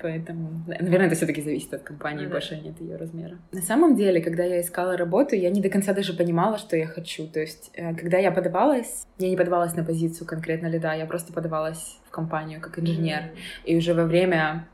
Поэтому, 0.00 0.64
наверное, 0.66 1.06
это 1.06 1.16
все-таки 1.16 1.42
зависит 1.42 1.74
от 1.74 1.82
компании, 1.82 2.24
ну, 2.24 2.30
больше 2.30 2.54
да. 2.56 2.60
нет 2.62 2.80
ее 2.80 2.96
размера. 2.96 3.38
На 3.52 3.62
самом 3.62 3.96
деле, 3.96 4.20
когда 4.20 4.44
я 4.44 4.60
искала 4.60 4.96
работу, 4.96 5.34
я 5.34 5.50
не 5.50 5.60
до 5.60 5.68
конца 5.68 5.92
даже 5.92 6.12
понимала, 6.12 6.58
что 6.58 6.76
я 6.76 6.86
хочу. 6.86 7.26
То 7.26 7.40
есть, 7.40 7.70
э, 7.74 7.94
когда 7.94 8.18
я 8.18 8.30
подавалась, 8.30 9.06
я 9.18 9.28
не 9.28 9.36
подавалась 9.36 9.74
на 9.74 9.84
позицию 9.84 10.26
конкретно 10.26 10.68
лида, 10.68 10.94
я 10.94 11.06
просто 11.06 11.32
подавалась 11.32 11.98
в 12.06 12.10
компанию 12.10 12.60
как 12.60 12.78
инженер. 12.78 13.18
Mm-hmm. 13.18 13.64
И 13.64 13.76
уже 13.76 13.94
во 13.94 14.04
время 14.04 14.68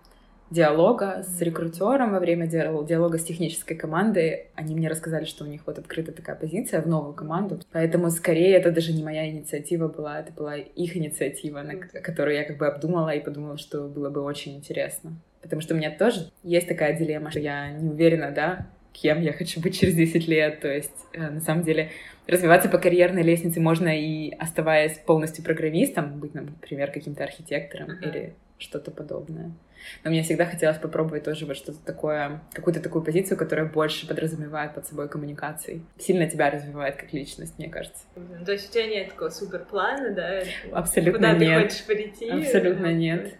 диалога 0.54 1.24
с 1.24 1.40
рекрутером, 1.40 2.12
во 2.12 2.20
время 2.20 2.46
диалога 2.46 3.18
с 3.18 3.24
технической 3.24 3.76
командой, 3.76 4.46
они 4.54 4.74
мне 4.74 4.88
рассказали, 4.88 5.24
что 5.24 5.44
у 5.44 5.46
них 5.46 5.62
вот 5.66 5.78
открыта 5.78 6.12
такая 6.12 6.36
позиция 6.36 6.80
в 6.80 6.86
новую 6.86 7.12
команду. 7.12 7.60
Поэтому 7.72 8.10
скорее 8.10 8.56
это 8.56 8.70
даже 8.70 8.92
не 8.92 9.02
моя 9.02 9.28
инициатива 9.28 9.88
была, 9.88 10.20
это 10.20 10.32
была 10.32 10.56
их 10.56 10.96
инициатива, 10.96 11.62
на 11.62 11.76
которую 11.76 12.36
я 12.36 12.44
как 12.44 12.56
бы 12.58 12.66
обдумала 12.66 13.10
и 13.10 13.22
подумала, 13.22 13.58
что 13.58 13.88
было 13.88 14.10
бы 14.10 14.22
очень 14.22 14.56
интересно. 14.56 15.12
Потому 15.42 15.60
что 15.60 15.74
у 15.74 15.76
меня 15.76 15.90
тоже 15.90 16.30
есть 16.42 16.68
такая 16.68 16.96
дилемма, 16.96 17.30
что 17.30 17.40
я 17.40 17.72
не 17.72 17.90
уверена, 17.90 18.30
да, 18.30 18.66
кем 18.92 19.20
я 19.20 19.32
хочу 19.32 19.60
быть 19.60 19.78
через 19.78 19.94
10 19.94 20.28
лет. 20.28 20.60
То 20.60 20.72
есть, 20.72 20.94
э, 21.12 21.30
на 21.30 21.40
самом 21.40 21.64
деле, 21.64 21.90
развиваться 22.26 22.68
по 22.68 22.78
карьерной 22.78 23.22
лестнице 23.22 23.60
можно 23.60 23.88
и 23.88 24.30
оставаясь 24.38 24.98
полностью 24.98 25.44
программистом, 25.44 26.18
быть, 26.20 26.34
например, 26.34 26.90
каким-то 26.90 27.24
архитектором 27.24 27.90
uh-huh. 27.90 28.08
или 28.08 28.34
что-то 28.58 28.90
подобное. 28.90 29.52
Но 30.02 30.10
мне 30.10 30.22
всегда 30.22 30.46
хотелось 30.46 30.78
попробовать 30.78 31.24
тоже 31.24 31.46
вот 31.46 31.56
что-то 31.56 31.78
такое, 31.84 32.40
какую-то 32.52 32.80
такую 32.80 33.04
позицию, 33.04 33.36
которая 33.36 33.66
больше 33.66 34.06
подразумевает 34.06 34.74
под 34.74 34.86
собой 34.86 35.08
коммуникации. 35.08 35.82
Сильно 35.98 36.28
тебя 36.28 36.50
развивает 36.50 36.96
как 36.96 37.12
личность, 37.12 37.58
мне 37.58 37.68
кажется. 37.68 38.04
То 38.46 38.52
есть 38.52 38.70
у 38.70 38.72
тебя 38.72 38.86
нет 38.86 39.10
такого 39.10 39.28
суперплана, 39.28 40.10
да? 40.10 40.42
Абсолютно 40.72 41.28
Куда 41.30 41.38
нет. 41.38 41.62
ты 41.62 41.68
хочешь 41.68 41.86
прийти? 41.86 42.30
Абсолютно 42.30 42.92
нет. 42.92 43.34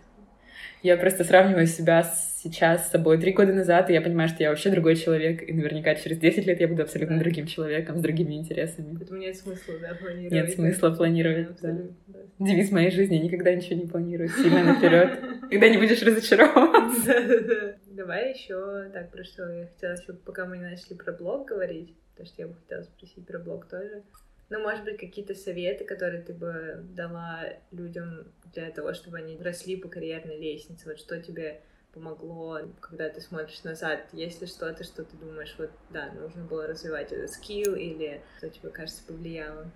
Я 0.83 0.99
просто 0.99 1.25
сравниваю 1.25 1.67
себя 1.67 2.03
сейчас 2.45 2.87
с 2.87 2.91
собой 2.91 3.19
три 3.19 3.33
года 3.33 3.53
назад, 3.53 3.89
и 3.89 3.95
я 3.95 4.03
понимаю, 4.03 4.29
что 4.29 4.43
я 4.43 4.51
вообще 4.51 4.71
другой 4.71 4.97
человек, 4.97 5.43
и 5.49 5.53
наверняка 5.53 5.95
через 5.95 6.19
10 6.19 6.47
лет 6.47 6.61
я 6.61 6.69
буду 6.69 6.83
абсолютно 6.83 7.19
другим 7.19 7.47
человеком, 7.47 7.99
с 7.99 8.03
другими 8.03 8.35
интересами. 8.35 8.95
Поэтому 8.97 9.19
нет 9.19 9.37
смысла, 9.37 9.75
да, 9.81 9.95
планировать. 9.95 10.33
Нет 10.33 10.55
смысла 10.55 10.91
планировать, 10.91 11.61
да. 11.63 11.73
да. 12.07 12.19
Девиз 12.39 12.71
моей 12.71 12.91
жизни— 12.91 13.17
никогда 13.25 13.55
ничего 13.55 13.81
не 13.81 13.87
планирую, 13.87 14.29
сильно 14.29 14.63
наперед. 14.63 15.19
Когда 15.51 15.69
не 15.69 15.79
будешь 15.79 16.03
разочарован. 16.03 16.93
Давай 17.87 18.35
еще 18.35 18.91
так, 18.93 19.11
про 19.11 19.25
что 19.25 19.49
я 19.49 19.67
хотела 19.67 19.93
еще, 19.93 20.13
пока 20.13 20.45
мы 20.45 20.59
не 20.59 20.65
начали 20.65 20.95
про 20.95 21.13
блог 21.13 21.49
говорить, 21.49 21.95
потому 22.11 22.27
что 22.27 22.43
я 22.43 22.49
бы 22.49 22.55
хотела 22.55 22.83
спросить 22.83 23.27
про 23.27 23.39
блог 23.39 23.67
тоже. 23.69 24.03
Ну, 24.51 24.61
может 24.61 24.85
быть, 24.85 24.99
какие-то 24.99 25.35
советы, 25.35 25.85
которые 25.85 26.23
ты 26.23 26.35
бы 26.35 26.85
дала 26.95 27.45
людям 27.73 28.27
для 28.53 28.71
того, 28.71 28.93
чтобы 28.93 29.19
они 29.19 29.39
росли 29.39 29.77
по 29.77 29.89
карьерной 29.89 30.39
лестнице? 30.39 30.87
Вот 30.87 30.99
что 30.99 31.21
тебе 31.21 31.63
помогло, 31.95 32.59
когда 32.81 33.09
ты 33.09 33.21
смотришь 33.21 33.63
назад? 33.63 34.01
Есть 34.13 34.41
ли 34.41 34.47
что-то, 34.47 34.85
что 34.85 35.05
ты 35.05 35.17
думаешь, 35.17 35.55
вот, 35.59 35.71
да, 35.91 36.11
нужно 36.13 36.45
было 36.45 36.67
развивать 36.67 37.13
этот 37.13 37.31
скилл, 37.31 37.75
или 37.75 38.21
что 38.39 38.51
тебе 38.51 38.71
кажется 38.71 39.03
повлияло? 39.07 39.71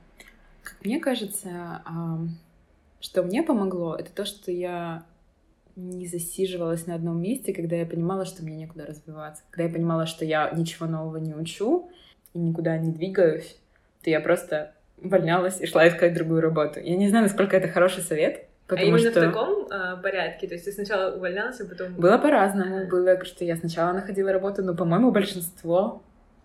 Мне 0.83 1.01
кажется, 1.01 1.83
что 3.01 3.23
мне 3.23 3.43
помогло, 3.43 3.95
это 3.97 4.11
то, 4.13 4.25
что 4.25 4.51
я 4.51 5.05
не 5.77 6.07
засиживалась 6.09 6.87
на 6.87 6.97
одном 6.97 7.23
месте, 7.23 7.55
когда 7.55 7.77
я 7.77 7.87
понимала, 7.87 8.25
что 8.25 8.43
мне 8.43 8.57
некуда 8.57 8.85
развиваться. 8.87 9.45
Когда 9.51 9.69
я 9.69 9.73
понимала, 9.73 10.07
что 10.07 10.25
я 10.25 10.51
ничего 10.51 10.87
нового 10.87 11.19
не 11.19 11.35
учу 11.35 11.89
и 12.35 12.39
никуда 12.39 12.77
не 12.79 12.91
двигаюсь, 12.91 13.57
то 14.03 14.11
я 14.11 14.19
просто 14.21 14.75
увольнялась 15.01 15.61
и 15.61 15.67
шла 15.67 15.87
искать 15.87 16.15
другую 16.15 16.41
работу. 16.41 16.81
Я 16.81 16.97
не 16.97 17.09
знаю, 17.09 17.25
насколько 17.25 17.57
это 17.57 17.69
хороший 17.69 18.03
совет, 18.03 18.39
а 18.39 18.48
Потому 18.69 18.87
а 18.87 18.99
именно 18.99 19.11
что... 19.11 19.21
в 19.21 19.25
таком 19.25 19.67
э, 19.67 19.97
порядке? 20.03 20.47
То 20.47 20.55
есть 20.55 20.67
ты 20.67 20.73
сначала 20.73 21.17
увольнялся, 21.17 21.65
а 21.65 21.67
потом... 21.67 21.95
Было 21.95 22.19
по-разному. 22.19 22.87
Было, 22.87 23.25
что 23.25 23.45
я 23.45 23.57
сначала 23.57 23.93
находила 23.93 24.31
работу, 24.31 24.63
но, 24.63 24.75
по-моему, 24.75 25.11
большинство, 25.11 26.03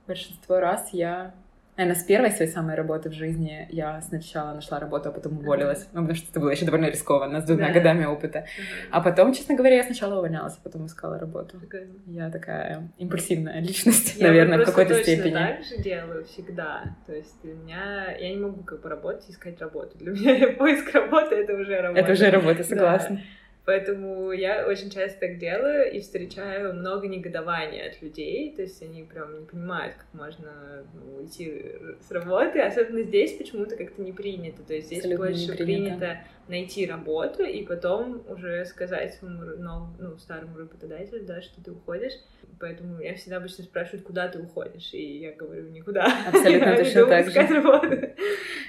большинство 0.07 0.59
раз 0.59 0.89
я 0.93 1.33
Наверное, 1.75 1.99
с 1.99 2.03
первой 2.03 2.29
своей 2.29 2.51
самой 2.51 2.75
работы 2.75 3.09
в 3.09 3.13
жизни 3.13 3.67
я 3.71 3.99
сначала 4.01 4.53
нашла 4.53 4.79
работу, 4.79 5.09
а 5.09 5.11
потом 5.11 5.39
уволилась. 5.39 5.87
Ну, 5.91 6.01
потому 6.01 6.15
что 6.15 6.29
это 6.29 6.39
было 6.39 6.49
еще 6.51 6.65
довольно 6.65 6.85
рискованно, 6.85 7.41
с 7.41 7.45
двумя 7.45 7.67
да. 7.67 7.73
годами 7.73 8.05
опыта. 8.05 8.45
А 8.91 9.01
потом, 9.01 9.33
честно 9.33 9.55
говоря, 9.55 9.77
я 9.77 9.83
сначала 9.83 10.17
увольнялась, 10.17 10.53
а 10.53 10.61
потом 10.63 10.85
искала 10.85 11.17
работу. 11.17 11.59
Я 12.05 12.29
такая 12.29 12.89
импульсивная 12.97 13.59
личность, 13.59 14.17
я 14.17 14.27
наверное, 14.27 14.59
в 14.59 14.65
какой-то 14.65 15.01
степени. 15.01 15.33
Я 15.33 15.55
так 15.55 15.63
же 15.63 15.77
делаю 15.77 16.25
всегда. 16.25 16.95
То 17.07 17.13
есть 17.13 17.41
для 17.41 17.53
меня... 17.53 18.15
Я 18.19 18.29
не 18.29 18.37
могу 18.37 18.63
как 18.63 18.81
бы 18.81 18.89
работать 18.89 19.29
искать 19.29 19.59
работу. 19.59 19.97
Для 19.97 20.11
меня 20.11 20.49
поиск 20.57 20.93
работы— 20.93 21.35
это 21.37 21.53
уже 21.55 21.81
работа. 21.81 21.99
Это 21.99 22.11
уже 22.11 22.29
работа, 22.29 22.63
согласна. 22.63 23.15
Да. 23.15 23.21
Поэтому 23.65 24.33
я 24.33 24.67
очень 24.67 24.89
часто 24.89 25.21
так 25.21 25.37
делаю 25.37 25.89
и 25.91 26.01
встречаю 26.01 26.73
много 26.73 27.07
негодования 27.07 27.89
от 27.89 28.01
людей. 28.01 28.53
То 28.53 28.63
есть 28.63 28.81
они 28.81 29.03
прям 29.03 29.39
не 29.39 29.45
понимают, 29.45 29.95
как 29.95 30.07
можно 30.13 30.85
ну, 30.93 31.21
уйти 31.21 31.63
с 32.05 32.11
работы. 32.11 32.59
Особенно 32.59 33.03
здесь 33.03 33.37
почему-то 33.37 33.77
как-то 33.77 34.01
не 34.01 34.11
принято. 34.11 34.63
То 34.63 34.73
есть 34.73 34.87
здесь 34.87 34.99
Абсолютно 34.99 35.25
больше 35.27 35.57
принято 35.57 36.17
найти 36.47 36.85
работу 36.85 37.43
и 37.43 37.63
потом 37.63 38.21
уже 38.27 38.65
сказать 38.65 39.13
своему 39.13 39.87
ну, 39.97 40.17
старому 40.17 40.57
работодателю, 40.57 41.23
да, 41.25 41.41
что 41.41 41.63
ты 41.63 41.71
уходишь. 41.71 42.13
Поэтому 42.59 42.99
я 43.01 43.15
всегда 43.15 43.37
обычно 43.37 43.63
спрашивают, 43.63 44.05
куда 44.05 44.27
ты 44.27 44.39
уходишь, 44.39 44.93
и 44.93 45.19
я 45.19 45.33
говорю, 45.33 45.69
никуда. 45.69 46.07
Абсолютно 46.27 46.77
точно 46.77 47.05
так 47.07 47.29
же. 47.29 48.15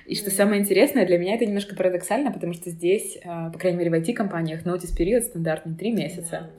И 0.06 0.14
что 0.16 0.30
самое 0.30 0.60
интересное, 0.60 1.06
для 1.06 1.18
меня 1.18 1.34
это 1.34 1.46
немножко 1.46 1.74
парадоксально, 1.74 2.32
потому 2.32 2.52
что 2.52 2.70
здесь, 2.70 3.18
а, 3.24 3.50
по 3.50 3.58
крайней 3.58 3.78
мере, 3.78 3.90
в 3.90 3.94
IT-компаниях 3.94 4.64
notice 4.84 4.96
период 4.96 5.24
стандартный 5.24 5.74
три 5.74 5.92
месяца. 5.92 6.50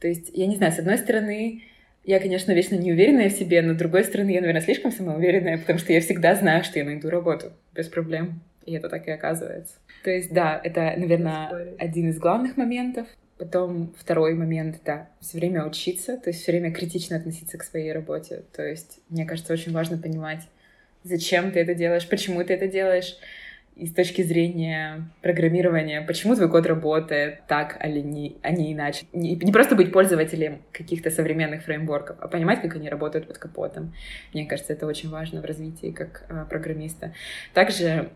То 0.00 0.08
есть, 0.08 0.30
я 0.34 0.46
не 0.46 0.56
знаю, 0.56 0.72
с 0.72 0.78
одной 0.78 0.98
стороны, 0.98 1.62
я, 2.04 2.20
конечно, 2.20 2.52
вечно 2.52 2.74
не 2.74 2.92
уверенная 2.92 3.30
в 3.30 3.32
себе, 3.32 3.62
но 3.62 3.74
с 3.74 3.76
другой 3.76 4.04
стороны, 4.04 4.30
я, 4.30 4.40
наверное, 4.40 4.60
слишком 4.60 4.92
самоуверенная, 4.92 5.58
потому 5.58 5.78
что 5.78 5.92
я 5.92 6.00
всегда 6.00 6.34
знаю, 6.34 6.64
что 6.64 6.78
я 6.78 6.84
найду 6.84 7.08
работу 7.08 7.52
без 7.74 7.88
проблем. 7.88 8.42
И 8.66 8.74
это 8.74 8.88
так 8.88 9.06
и 9.08 9.10
оказывается. 9.10 9.74
То 10.02 10.10
есть, 10.10 10.32
да, 10.32 10.60
это, 10.62 10.94
наверное, 10.96 11.74
один 11.78 12.10
из 12.10 12.18
главных 12.18 12.56
моментов. 12.56 13.06
Потом 13.38 13.92
второй 13.98 14.34
момент, 14.34 14.80
да, 14.84 15.08
все 15.20 15.38
время 15.38 15.66
учиться, 15.66 16.16
то 16.16 16.30
есть 16.30 16.42
все 16.42 16.52
время 16.52 16.72
критично 16.72 17.16
относиться 17.16 17.58
к 17.58 17.64
своей 17.64 17.92
работе. 17.92 18.44
То 18.54 18.62
есть, 18.62 19.00
мне 19.08 19.24
кажется, 19.24 19.52
очень 19.52 19.72
важно 19.72 19.98
понимать, 19.98 20.42
зачем 21.02 21.50
ты 21.50 21.58
это 21.58 21.74
делаешь, 21.74 22.08
почему 22.08 22.44
ты 22.44 22.54
это 22.54 22.68
делаешь, 22.68 23.16
и 23.76 23.86
с 23.86 23.92
точки 23.92 24.22
зрения 24.22 25.10
программирования, 25.20 26.00
почему 26.00 26.36
твой 26.36 26.48
код 26.48 26.66
работает 26.66 27.46
так, 27.48 27.76
а 27.80 27.88
не, 27.88 28.36
а 28.42 28.52
не 28.52 28.72
иначе. 28.72 29.06
Не, 29.12 29.34
не 29.34 29.52
просто 29.52 29.74
быть 29.74 29.92
пользователем 29.92 30.62
каких-то 30.72 31.10
современных 31.10 31.64
фреймворков, 31.64 32.16
а 32.20 32.28
понимать, 32.28 32.62
как 32.62 32.76
они 32.76 32.88
работают 32.88 33.26
под 33.26 33.38
капотом. 33.38 33.92
Мне 34.32 34.46
кажется, 34.46 34.72
это 34.72 34.86
очень 34.86 35.10
важно 35.10 35.40
в 35.40 35.44
развитии 35.44 35.90
как 35.90 36.24
э, 36.28 36.46
программиста. 36.48 37.14
Также 37.52 38.10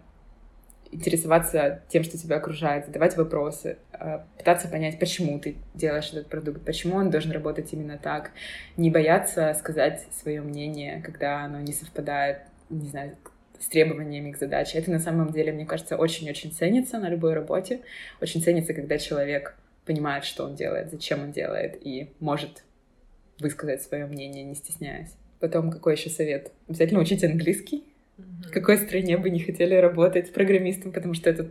интересоваться 0.93 1.83
тем, 1.89 2.05
что 2.05 2.17
тебя 2.17 2.37
окружает, 2.37 2.87
задавать 2.87 3.17
вопросы, 3.17 3.79
э, 3.93 4.21
пытаться 4.39 4.69
понять, 4.69 4.99
почему 5.01 5.41
ты 5.41 5.57
делаешь 5.75 6.11
этот 6.13 6.29
продукт, 6.29 6.65
почему 6.65 6.97
он 6.97 7.11
должен 7.11 7.33
работать 7.33 7.73
именно 7.73 7.99
так, 7.99 8.31
не 8.77 8.91
бояться 8.91 9.55
сказать 9.59 10.07
свое 10.13 10.41
мнение, 10.41 11.03
когда 11.05 11.41
оно 11.41 11.61
не 11.61 11.73
совпадает, 11.73 12.39
не 12.71 12.89
знаю, 12.89 13.17
с 13.61 13.67
требованиями 13.67 14.33
к 14.33 14.39
задаче. 14.39 14.79
Это 14.79 14.91
на 14.91 15.01
самом 15.01 15.33
деле, 15.33 15.53
мне 15.53 15.67
кажется, 15.67 15.97
очень-очень 15.97 16.53
ценится 16.53 16.99
на 16.99 17.09
любой 17.09 17.35
работе. 17.35 17.81
Очень 18.21 18.43
ценится, 18.43 18.75
когда 18.75 18.99
человек 18.99 19.57
понимает, 19.85 20.25
что 20.25 20.45
он 20.45 20.55
делает, 20.55 20.91
зачем 20.91 21.23
он 21.23 21.33
делает, 21.33 21.79
и 21.81 22.11
может 22.21 22.65
высказать 23.39 23.83
свое 23.83 24.07
мнение, 24.07 24.45
не 24.45 24.55
стесняясь. 24.55 25.15
Потом 25.41 25.71
какой 25.71 25.95
еще 25.95 26.11
совет? 26.11 26.53
Обязательно 26.67 27.01
учить 27.01 27.25
английский 27.25 27.85
в 28.19 28.51
какой 28.51 28.79
стране 28.79 29.17
бы 29.17 29.31
не 29.31 29.41
хотели 29.41 29.75
работать 29.75 30.33
программистом, 30.33 30.93
потому 30.93 31.15
что 31.15 31.31
это 31.31 31.51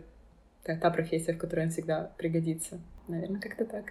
та, 0.64 0.76
та 0.76 0.90
профессия, 0.90 1.32
в 1.32 1.38
которой 1.38 1.64
он 1.64 1.70
всегда 1.70 2.12
пригодится. 2.18 2.78
Наверное, 3.08 3.40
как-то 3.40 3.64
так. 3.64 3.84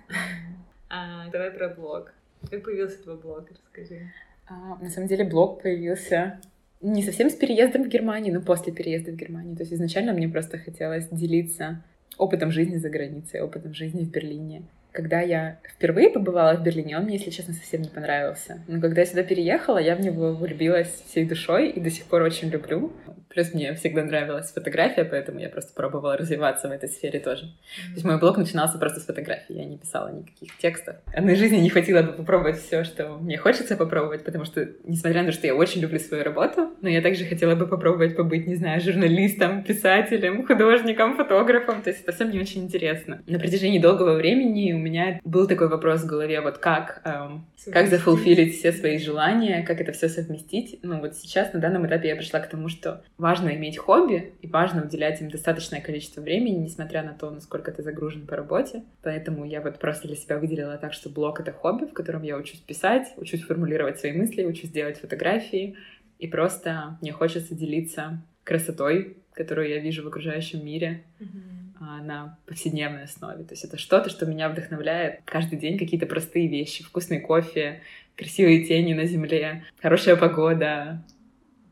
А, 0.90 1.28
давай 1.32 1.52
про 1.52 1.70
блог. 1.70 2.14
Как 2.50 2.64
появился 2.64 3.02
твой 3.02 3.18
блог? 3.18 3.50
Расскажи. 3.50 4.12
А, 4.48 4.78
на 4.78 4.90
самом 4.90 5.08
деле 5.08 5.26
блог 5.26 5.62
появился 5.62 6.40
не 6.82 7.04
совсем 7.04 7.30
с 7.30 7.34
переездом 7.34 7.84
в 7.84 7.88
Германию, 7.88 8.34
но 8.34 8.42
после 8.42 8.72
переезда 8.72 9.12
в 9.12 9.16
Германию. 9.16 9.56
То 9.56 9.64
есть 9.64 9.74
изначально 9.74 10.14
мне 10.14 10.28
просто 10.28 10.58
хотелось 10.58 11.08
делиться 11.10 11.84
опытом 12.18 12.52
жизни 12.52 12.78
за 12.78 12.90
границей, 12.90 13.42
опытом 13.42 13.74
жизни 13.74 14.04
в 14.04 14.12
Берлине. 14.12 14.64
Когда 14.98 15.22
я 15.22 15.60
впервые 15.76 16.10
побывала 16.10 16.56
в 16.56 16.64
Берлине, 16.64 16.98
он 16.98 17.04
мне, 17.04 17.18
если 17.18 17.30
честно, 17.30 17.54
совсем 17.54 17.84
не 17.84 17.88
понравился. 17.88 18.64
Но 18.68 18.82
когда 18.82 19.02
я 19.02 19.06
сюда 19.06 19.22
переехала, 19.22 19.78
я 19.78 19.96
в 19.96 20.02
него 20.02 20.34
влюбилась 20.34 21.04
всей 21.08 21.24
душой 21.24 21.70
и 21.70 21.80
до 21.80 21.92
сих 21.92 22.06
пор 22.06 22.24
очень 22.24 22.50
люблю. 22.50 22.92
Плюс 23.30 23.54
мне 23.54 23.76
всегда 23.76 24.04
нравилась 24.04 24.52
фотография, 24.52 25.04
поэтому 25.04 25.40
я 25.40 25.50
просто 25.50 25.72
пробовала 25.76 26.18
развиваться 26.18 26.68
в 26.68 26.72
этой 26.72 26.90
сфере 26.90 27.20
тоже. 27.20 27.44
То 27.44 27.94
есть 27.94 28.06
мой 28.06 28.18
блог 28.18 28.38
начинался 28.38 28.80
просто 28.80 29.00
с 29.00 29.06
фотографий, 29.06 29.54
я 29.54 29.66
не 29.66 29.78
писала 29.78 30.12
никаких 30.12 30.58
текстов. 30.58 30.96
Одной 31.14 31.36
жизни 31.36 31.58
не 31.58 31.70
хватило 31.70 32.02
бы 32.02 32.14
попробовать 32.14 32.58
все, 32.58 32.84
что 32.84 33.20
мне 33.20 33.38
хочется 33.38 33.78
попробовать, 33.78 34.24
потому 34.24 34.46
что, 34.46 34.68
несмотря 34.86 35.22
на 35.22 35.28
то, 35.28 35.34
что 35.34 35.46
я 35.46 35.54
очень 35.54 35.82
люблю 35.82 36.00
свою 36.00 36.24
работу, 36.24 36.72
но 36.82 36.90
я 36.90 37.04
также 37.04 37.26
хотела 37.26 37.54
бы 37.54 37.68
попробовать 37.68 38.16
побыть, 38.16 38.48
не 38.48 38.56
знаю, 38.56 38.82
журналистом, 38.82 39.62
писателем, 39.62 40.48
художником, 40.48 41.16
фотографом. 41.16 41.84
То 41.84 41.92
есть 41.92 42.02
это 42.02 42.14
все 42.14 42.26
мне 42.26 42.40
очень 42.40 42.64
интересно. 42.64 43.22
На 43.28 43.38
протяжении 43.38 43.78
долгого 43.78 44.16
времени 44.16 44.74
у 44.74 44.80
меня 44.88 45.20
был 45.24 45.48
такой 45.48 45.68
вопрос 45.68 46.02
в 46.02 46.06
голове, 46.06 46.42
вот 46.42 46.58
как, 46.58 47.02
эм, 47.06 47.46
как 47.72 47.88
зафулфилить 47.88 48.56
все 48.56 48.72
свои 48.72 48.98
желания, 48.98 49.64
как 49.64 49.82
это 49.82 49.92
все 49.92 50.10
совместить. 50.10 50.80
Ну 50.84 51.00
вот 51.00 51.16
сейчас, 51.16 51.54
на 51.54 51.60
данном 51.60 51.86
этапе 51.88 52.10
я 52.10 52.16
пришла 52.16 52.40
к 52.40 52.50
тому, 52.50 52.70
что 52.70 53.04
важно 53.18 53.50
иметь 53.56 53.78
хобби 53.78 54.34
и 54.42 54.48
важно 54.48 54.84
уделять 54.84 55.22
им 55.22 55.30
достаточное 55.30 55.82
количество 55.82 56.22
времени, 56.22 56.64
несмотря 56.64 57.04
на 57.04 57.14
то, 57.14 57.30
насколько 57.30 57.72
ты 57.72 57.84
загружен 57.84 58.26
по 58.26 58.36
работе. 58.36 58.84
Поэтому 59.04 59.46
я 59.46 59.62
вот 59.62 59.80
просто 59.80 60.08
для 60.08 60.16
себя 60.16 60.38
выделила 60.38 60.78
так, 60.78 60.94
что 60.94 61.10
блог— 61.10 61.40
это 61.42 61.52
хобби, 61.52 61.86
в 61.86 61.94
котором 61.94 62.24
я 62.24 62.38
учусь 62.38 62.60
писать, 62.60 63.14
учусь 63.18 63.44
формулировать 63.44 64.00
свои 64.00 64.14
мысли, 64.14 64.46
учусь 64.46 64.72
делать 64.72 65.00
фотографии. 65.00 65.76
И 66.20 66.28
просто 66.28 66.98
мне 67.02 67.12
хочется 67.12 67.54
делиться 67.54 68.24
красотой, 68.44 69.18
которую 69.34 69.70
я 69.70 69.80
вижу 69.80 70.04
в 70.04 70.08
окружающем 70.08 70.66
мире. 70.66 71.04
Mm-hmm 71.20 71.57
на 71.80 72.38
повседневной 72.46 73.04
основе. 73.04 73.44
То 73.44 73.54
есть 73.54 73.64
это 73.64 73.78
что-то, 73.78 74.10
что 74.10 74.26
меня 74.26 74.50
вдохновляет 74.50 75.22
каждый 75.26 75.58
день, 75.58 75.78
какие-то 75.78 76.06
простые 76.06 76.48
вещи, 76.48 76.84
вкусный 76.84 77.20
кофе, 77.20 77.82
красивые 78.16 78.66
тени 78.66 78.94
на 78.94 79.06
земле, 79.06 79.64
хорошая 79.82 80.16
погода, 80.16 81.04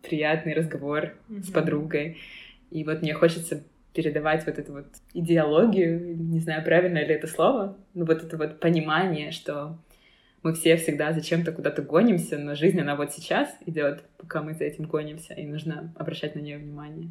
приятный 0.02 0.54
разговор 0.54 1.14
mm-hmm. 1.30 1.44
с 1.44 1.52
подругой. 1.52 2.18
И 2.72 2.84
вот 2.84 3.02
мне 3.02 3.14
хочется 3.14 3.64
передавать 3.94 4.46
вот 4.46 4.60
эту 4.60 4.74
вот 4.74 4.88
идеологию, 5.14 6.18
не 6.18 6.40
знаю, 6.40 6.64
правильно 6.64 7.00
ли 7.00 7.14
это 7.14 7.28
слово, 7.28 7.78
но 7.94 8.06
вот 8.06 8.24
это 8.24 8.38
вот 8.38 8.60
понимание, 8.60 9.32
что 9.32 9.80
мы 10.44 10.54
все 10.54 10.76
всегда 10.76 11.14
зачем-то 11.14 11.52
куда-то 11.52 11.82
гонимся, 11.82 12.38
но 12.38 12.54
жизнь, 12.54 12.80
она 12.80 12.96
вот 12.96 13.14
сейчас 13.14 13.50
идет, 13.66 14.04
пока 14.18 14.44
мы 14.44 14.54
за 14.54 14.66
этим 14.66 14.86
гонимся, 14.86 15.34
и 15.34 15.48
нужно 15.48 15.94
обращать 15.98 16.36
на 16.36 16.40
нее 16.40 16.58
внимание 16.58 17.10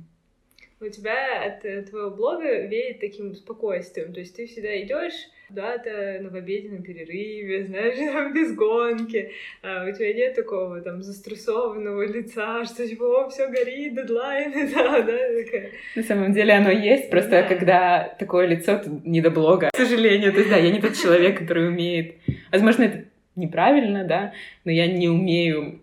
у 0.85 0.91
тебя 0.91 1.43
от 1.43 1.65
э, 1.65 1.83
твоего 1.83 2.11
блога 2.11 2.67
веет 2.67 3.01
таким 3.01 3.35
спокойствием. 3.35 4.13
То 4.13 4.21
есть 4.21 4.37
ты 4.37 4.47
всегда 4.47 4.81
идешь 4.83 5.15
куда-то 5.49 6.19
на 6.21 6.37
обеденном 6.37 6.83
перерыве, 6.83 7.67
знаешь, 7.67 7.97
там 8.13 8.33
без 8.33 8.55
гонки. 8.55 9.31
А 9.63 9.87
у 9.87 9.93
тебя 9.93 10.13
нет 10.13 10.35
такого 10.35 10.81
там 10.81 11.03
застрессованного 11.03 12.07
лица, 12.07 12.65
что 12.65 12.87
типа, 12.87 13.25
о, 13.25 13.29
все 13.29 13.49
горит, 13.49 13.95
дедлайны, 13.95 14.71
да, 14.75 15.03
да, 15.03 15.43
такая. 15.43 15.71
На 15.97 16.03
самом 16.03 16.33
деле 16.33 16.55
оно 16.55 16.71
есть, 16.71 17.11
просто 17.11 17.31
да. 17.31 17.43
когда 17.43 18.17
такое 18.19 18.47
лицо, 18.47 18.81
не 19.05 19.21
до 19.21 19.31
блога, 19.31 19.71
к 19.73 19.77
сожалению. 19.77 20.33
То 20.33 20.39
есть, 20.39 20.51
да, 20.51 20.57
я 20.57 20.71
не 20.71 20.81
тот 20.81 20.95
человек, 20.95 21.39
который 21.39 21.69
умеет... 21.69 22.17
Возможно, 22.51 22.85
это 22.85 23.05
неправильно, 23.37 24.05
да, 24.05 24.33
но 24.65 24.71
я 24.71 24.87
не 24.87 25.09
умею 25.09 25.81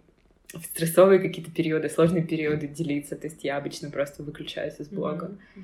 в 0.53 0.65
стрессовые 0.65 1.19
какие-то 1.19 1.51
периоды, 1.51 1.89
сложные 1.89 2.23
периоды 2.23 2.67
делиться. 2.67 3.15
То 3.15 3.27
есть 3.27 3.43
я 3.43 3.57
обычно 3.57 3.89
просто 3.89 4.23
выключаюсь 4.23 4.79
из 4.79 4.87
блога. 4.89 5.37
Mm-hmm. 5.55 5.61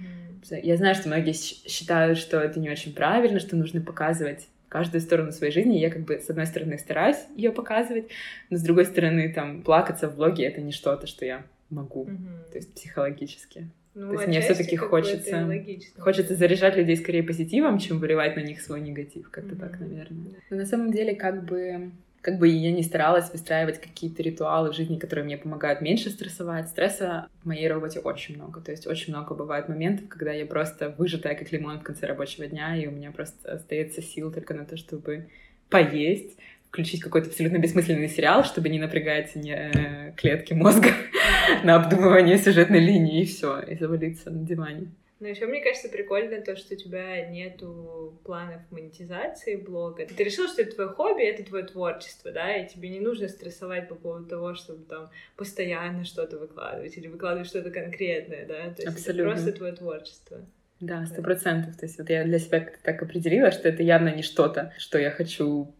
Mm-hmm. 0.50 0.62
Я 0.64 0.78
знаю, 0.78 0.96
что 0.96 1.08
многие 1.08 1.34
считают, 1.34 2.18
что 2.18 2.40
это 2.40 2.60
не 2.60 2.70
очень 2.70 2.94
правильно, 2.94 3.40
что 3.40 3.56
нужно 3.56 3.82
показывать 3.82 4.48
каждую 4.70 5.02
сторону 5.02 5.32
своей 5.32 5.54
жизни. 5.54 5.78
Я 5.78 5.90
как 5.90 6.04
бы, 6.04 6.20
с 6.20 6.30
одной 6.30 6.46
стороны, 6.46 6.78
стараюсь 6.78 7.18
ее 7.36 7.52
показывать, 7.52 8.08
но 8.50 8.58
с 8.58 8.62
другой 8.62 8.86
стороны, 8.86 9.32
там, 9.34 9.62
плакаться 9.62 10.10
в 10.10 10.16
блоге— 10.16 10.44
это 10.46 10.62
не 10.62 10.72
что-то, 10.72 11.08
что 11.08 11.26
я 11.26 11.44
могу. 11.70 12.06
Mm-hmm. 12.06 12.52
То 12.52 12.58
есть 12.58 12.74
психологически. 12.74 13.70
Ну, 13.94 14.10
То 14.10 14.14
есть 14.14 14.28
мне 14.28 14.42
все-таки 14.42 14.76
хочется, 14.76 15.50
хочется 15.98 16.36
заряжать 16.36 16.78
людей 16.78 16.96
скорее 16.98 17.24
позитивом, 17.24 17.80
чем 17.80 17.98
выливать 17.98 18.36
на 18.36 18.42
них 18.42 18.62
свой 18.62 18.80
негатив. 18.80 19.30
Как-то 19.32 19.56
mm-hmm. 19.56 19.60
так, 19.60 19.80
наверное. 19.80 20.34
Но 20.52 20.58
на 20.58 20.66
самом 20.66 20.92
деле, 20.92 21.16
как 21.16 21.46
бы 21.46 21.92
как 22.28 22.40
бы 22.40 22.50
я 22.50 22.74
не 22.74 22.84
старалась 22.84 23.32
выстраивать 23.32 23.80
какие-то 23.80 24.22
ритуалы 24.22 24.74
в 24.74 24.76
жизни, 24.76 25.00
которые 25.00 25.24
мне 25.24 25.38
помогают 25.38 25.80
меньше 25.80 26.10
стрессовать. 26.10 26.68
Стресса 26.68 27.30
в 27.42 27.48
моей 27.48 27.70
работе 27.70 28.02
очень 28.02 28.36
много. 28.36 28.60
То 28.60 28.72
есть 28.72 28.86
очень 28.86 29.14
много 29.14 29.34
бывает 29.34 29.70
моментов, 29.70 30.10
когда 30.10 30.34
я 30.34 30.46
просто 30.46 30.94
выжатая, 30.98 31.36
как 31.36 31.54
лимон 31.54 31.80
в 31.80 31.84
конце 31.84 32.06
рабочего 32.06 32.46
дня, 32.46 32.76
и 32.76 32.86
у 32.86 32.92
меня 32.92 33.12
просто 33.12 33.54
остается 33.54 34.02
сил 34.02 34.30
только 34.30 34.54
на 34.54 34.66
то, 34.66 34.76
чтобы 34.76 35.30
поесть, 35.70 36.38
включить 36.68 37.00
какой-то 37.00 37.30
абсолютно 37.30 37.60
бессмысленный 37.60 38.10
сериал, 38.10 38.44
чтобы 38.44 38.68
не 38.68 38.80
напрягать 38.80 39.34
не 39.38 39.54
э, 39.54 40.12
клетки 40.18 40.52
мозга 40.52 40.90
на 41.64 41.76
обдумывание 41.76 42.38
сюжетной 42.38 42.82
линии, 42.82 43.22
и 43.22 43.26
все, 43.26 43.62
и 43.62 43.74
завалиться 43.76 44.32
на 44.32 44.46
диване. 44.46 44.88
Но 45.20 45.28
еще 45.28 45.48
мне 45.48 45.62
кажется 45.62 45.90
прикольно 45.90 46.42
то, 46.42 46.56
что 46.56 46.76
у 46.76 46.78
тебя 46.78 47.28
нету 47.28 48.20
планов 48.24 48.62
монетизации 48.70 49.56
блога. 49.56 50.06
Ты 50.06 50.24
решил, 50.24 50.48
что 50.48 50.62
это 50.62 50.76
твое 50.76 50.90
хобби, 50.90 51.24
это 51.24 51.44
твое 51.44 51.66
творчество, 51.66 52.32
да, 52.32 52.56
и 52.56 52.68
тебе 52.68 52.90
не 52.90 53.00
нужно 53.00 53.28
стрессовать 53.28 53.90
по 53.90 53.96
поводу 53.96 54.26
того, 54.26 54.54
чтобы 54.54 54.84
там 54.86 55.10
постоянно 55.36 56.04
что-то 56.04 56.38
выкладывать 56.38 56.96
или 56.98 57.08
выкладывать 57.08 57.48
что-то 57.48 57.72
конкретное, 57.72 58.46
да. 58.46 58.74
То 58.74 58.84
есть 58.84 58.88
Абсолютно. 58.88 59.22
это 59.22 59.32
просто 59.32 59.52
твое 59.54 59.74
творчество. 59.74 60.46
Да, 60.80 61.06
сто 61.08 61.24
процентов. 61.24 61.76
То 61.78 61.88
есть 61.88 61.98
вот 61.98 62.10
я 62.10 62.24
для 62.24 62.38
себя 62.38 62.68
так 62.84 63.02
определила, 63.02 63.50
что 63.50 63.68
это 63.68 63.82
явно 63.82 64.14
не 64.14 64.22
что-то, 64.22 64.74
что 64.78 65.00
я 65.00 65.10
хочу 65.10 65.74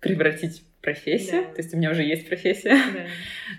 превратить 0.00 0.62
профессию, 0.80 1.42
да. 1.42 1.54
то 1.54 1.60
есть 1.60 1.74
у 1.74 1.76
меня 1.76 1.90
уже 1.90 2.02
есть 2.02 2.28
профессия, 2.28 2.70
да. 2.70 3.06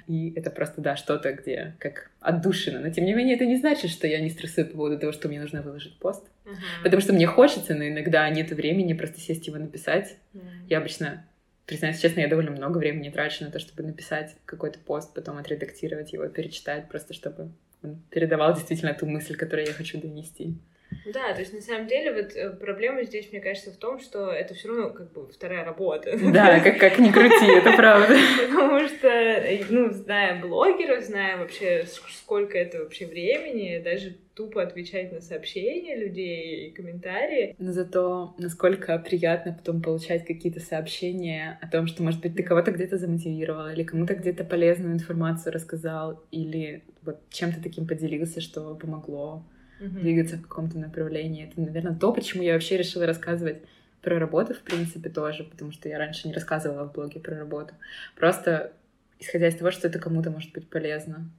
и 0.08 0.34
это 0.36 0.50
просто, 0.50 0.82
да, 0.82 0.96
что-то, 0.96 1.34
где 1.34 1.76
как 1.80 2.12
отдушина. 2.22 2.80
Но, 2.80 2.90
тем 2.90 3.06
не 3.06 3.14
менее, 3.14 3.36
это 3.36 3.46
не 3.46 3.58
значит, 3.58 3.92
что 3.92 4.08
я 4.08 4.22
не 4.22 4.30
стрессую 4.30 4.68
по 4.68 4.78
поводу 4.78 5.00
того, 5.00 5.12
что 5.12 5.28
мне 5.28 5.40
нужно 5.40 5.62
выложить 5.62 6.00
пост. 6.00 6.26
Uh-huh. 6.46 6.56
Потому 6.84 7.02
что 7.02 7.14
мне 7.14 7.28
хочется, 7.28 7.76
но 7.76 7.88
иногда 7.88 8.30
нет 8.30 8.52
времени 8.52 8.94
просто 8.94 9.20
сесть 9.20 9.48
его 9.48 9.58
написать. 9.58 10.16
Uh-huh. 10.34 10.42
Я 10.70 10.78
обычно, 10.78 11.26
признаюсь 11.66 12.00
честно, 12.00 12.22
я 12.22 12.30
довольно 12.30 12.52
много 12.52 12.78
времени 12.78 13.10
трачу 13.10 13.44
на 13.44 13.52
то, 13.52 13.60
чтобы 13.60 13.84
написать 13.84 14.36
какой-то 14.46 14.80
пост, 14.80 15.14
потом 15.14 15.38
отредактировать 15.38 16.14
его, 16.14 16.26
перечитать, 16.28 16.88
просто 16.88 17.14
чтобы 17.14 17.52
он 17.84 18.02
передавал 18.10 18.54
действительно 18.56 18.94
ту 18.94 19.06
мысль, 19.06 19.36
которую 19.36 19.68
я 19.68 19.74
хочу 19.74 20.00
донести. 20.00 20.58
Да, 21.06 21.34
то 21.34 21.40
есть 21.40 21.54
на 21.54 21.62
самом 21.62 21.88
деле 21.88 22.14
вот 22.14 22.36
э, 22.36 22.50
проблема 22.52 23.04
здесь, 23.04 23.32
мне 23.32 23.42
кажется, 23.42 23.72
в 23.72 23.78
том, 23.78 24.00
что 24.00 24.32
это 24.32 24.54
все 24.54 24.70
равно 24.70 24.90
как 24.92 25.12
бы 25.12 25.28
вторая 25.28 25.64
работа. 25.64 26.18
Да, 26.32 26.60
как, 26.60 26.78
как 26.78 27.00
ни 27.00 27.12
крути, 27.12 27.46
это 27.46 27.72
правда. 27.74 28.16
Потому 28.48 28.88
что, 28.88 29.08
э, 29.08 29.64
ну, 29.70 29.92
зная 29.92 30.40
блогеров, 30.42 31.04
зная 31.04 31.38
вообще, 31.38 31.86
сколько 31.86 32.58
это 32.58 32.80
вообще 32.80 33.06
времени, 33.06 33.82
даже 33.84 34.16
тупо 34.36 34.64
отвечать 34.64 35.12
на 35.12 35.20
сообщения 35.20 35.98
людей 35.98 36.68
и 36.68 36.72
комментарии. 36.72 37.56
Но 37.60 37.74
зато 37.74 38.36
насколько 38.38 38.98
приятно 39.00 39.54
потом 39.54 39.82
получать 39.82 40.26
какие-то 40.26 40.62
сообщения 40.62 41.60
о 41.62 41.68
том, 41.68 41.88
что, 41.88 42.04
может 42.04 42.22
быть, 42.22 42.36
ты 42.36 42.44
кого-то 42.44 42.72
где-то 42.72 42.98
замотивировал, 42.98 43.68
или 43.68 43.84
кому-то 43.84 44.16
где-то 44.16 44.46
полезную 44.46 44.94
информацию 44.94 45.52
рассказал, 45.54 46.24
или 46.32 46.84
вот 47.02 47.20
чем-то 47.30 47.62
таким 47.62 47.86
поделился, 47.86 48.40
что 48.40 48.76
помогло 48.76 49.44
mm-hmm. 49.80 50.00
двигаться 50.00 50.38
в 50.38 50.42
каком-то 50.42 50.78
направлении. 50.78 51.48
Это, 51.48 51.60
наверное, 51.62 51.96
то, 51.96 52.14
почему 52.14 52.44
я 52.44 52.54
вообще 52.54 52.78
решила 52.78 53.06
рассказывать 53.06 53.64
про 54.02 54.20
работу, 54.20 54.54
в 54.54 54.62
принципе, 54.62 55.10
тоже, 55.10 55.44
потому 55.44 55.72
что 55.72 55.90
я 55.90 55.98
раньше 55.98 56.28
не 56.28 56.34
рассказывала 56.34 56.86
в 56.88 56.94
блоге 56.94 57.20
про 57.20 57.38
работу. 57.38 57.74
Просто 58.16 58.74
исходя 59.20 59.48
из 59.48 59.56
того, 59.56 59.72
что 59.72 59.88
это 59.88 60.00
кому-то 60.00 60.32
может 60.32 60.54
быть 60.54 60.70
полезно. 60.70 61.30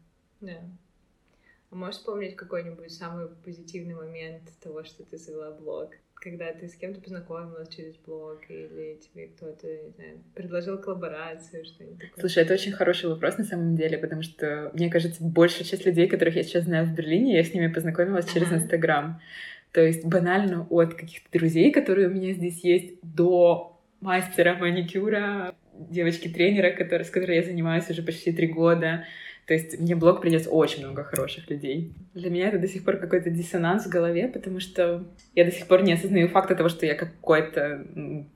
Да. 0.41 0.59
А 1.71 1.75
можешь 1.75 1.97
вспомнить 1.97 2.37
какой-нибудь 2.37 2.91
самый 2.93 3.29
позитивный 3.29 3.95
момент 3.95 4.43
того, 4.61 4.85
что 4.85 5.05
ты 5.05 5.17
завела 5.17 5.53
блог? 5.53 5.93
Когда 6.21 6.53
ты 6.53 6.69
с 6.69 6.75
кем-то 6.75 7.01
познакомилась 7.01 7.69
через 7.75 7.97
блог, 7.97 8.41
или 8.49 8.99
тебе 9.01 9.29
кто-то, 9.29 9.67
не 9.67 9.91
знаю, 9.91 10.21
предложил 10.35 10.79
коллаборацию, 10.79 11.65
что-нибудь 11.65 11.99
такое? 11.99 12.21
Слушай, 12.21 12.45
это 12.45 12.55
очень 12.55 12.73
хороший 12.73 13.09
вопрос 13.09 13.39
на 13.39 13.45
самом 13.45 13.75
деле, 13.75 13.97
потому 13.97 14.23
что, 14.23 14.71
мне 14.75 14.91
кажется, 14.91 15.25
большая 15.25 15.65
часть 15.65 15.87
людей, 15.87 16.09
которых 16.09 16.37
я 16.37 16.43
сейчас 16.43 16.65
знаю 16.65 16.87
в 16.87 16.95
Берлине, 16.95 17.37
я 17.37 17.43
с 17.43 17.55
ними 17.55 17.73
познакомилась 17.73 18.31
через 18.31 18.53
Инстаграм. 18.53 19.21
То 19.73 19.81
есть 19.81 20.05
банально 20.05 20.67
от 20.69 20.95
каких-то 20.95 21.27
друзей, 21.39 21.71
которые 21.71 22.09
у 22.09 22.13
меня 22.13 22.33
здесь 22.33 22.63
есть, 22.65 22.95
до 23.03 23.81
мастера 24.01 24.57
маникюра, 24.57 25.55
девочки-тренера, 25.73 26.73
который, 26.73 27.05
с 27.05 27.11
которой 27.11 27.37
я 27.37 27.43
занимаюсь 27.43 27.89
уже 27.89 28.03
почти 28.03 28.33
три 28.33 28.49
года, 28.49 29.05
то 29.51 29.55
есть 29.55 29.81
мне 29.81 29.97
блог 29.97 30.21
принес 30.21 30.47
очень 30.49 30.87
много 30.87 31.03
хороших 31.03 31.51
людей. 31.51 31.93
Для 32.15 32.31
меня 32.31 32.51
это 32.51 32.61
до 32.61 32.69
сих 32.69 32.85
пор 32.85 32.99
какой-то 32.99 33.31
диссонанс 33.31 33.85
в 33.85 33.89
голове, 33.89 34.29
потому 34.29 34.61
что 34.61 35.05
я 35.35 35.45
до 35.45 35.51
сих 35.51 35.67
пор 35.67 35.83
не 35.83 35.95
осознаю 35.95 36.29
факта 36.29 36.55
того, 36.55 36.69
что 36.69 36.87
я 36.87 36.95
какой-то, 36.95 37.85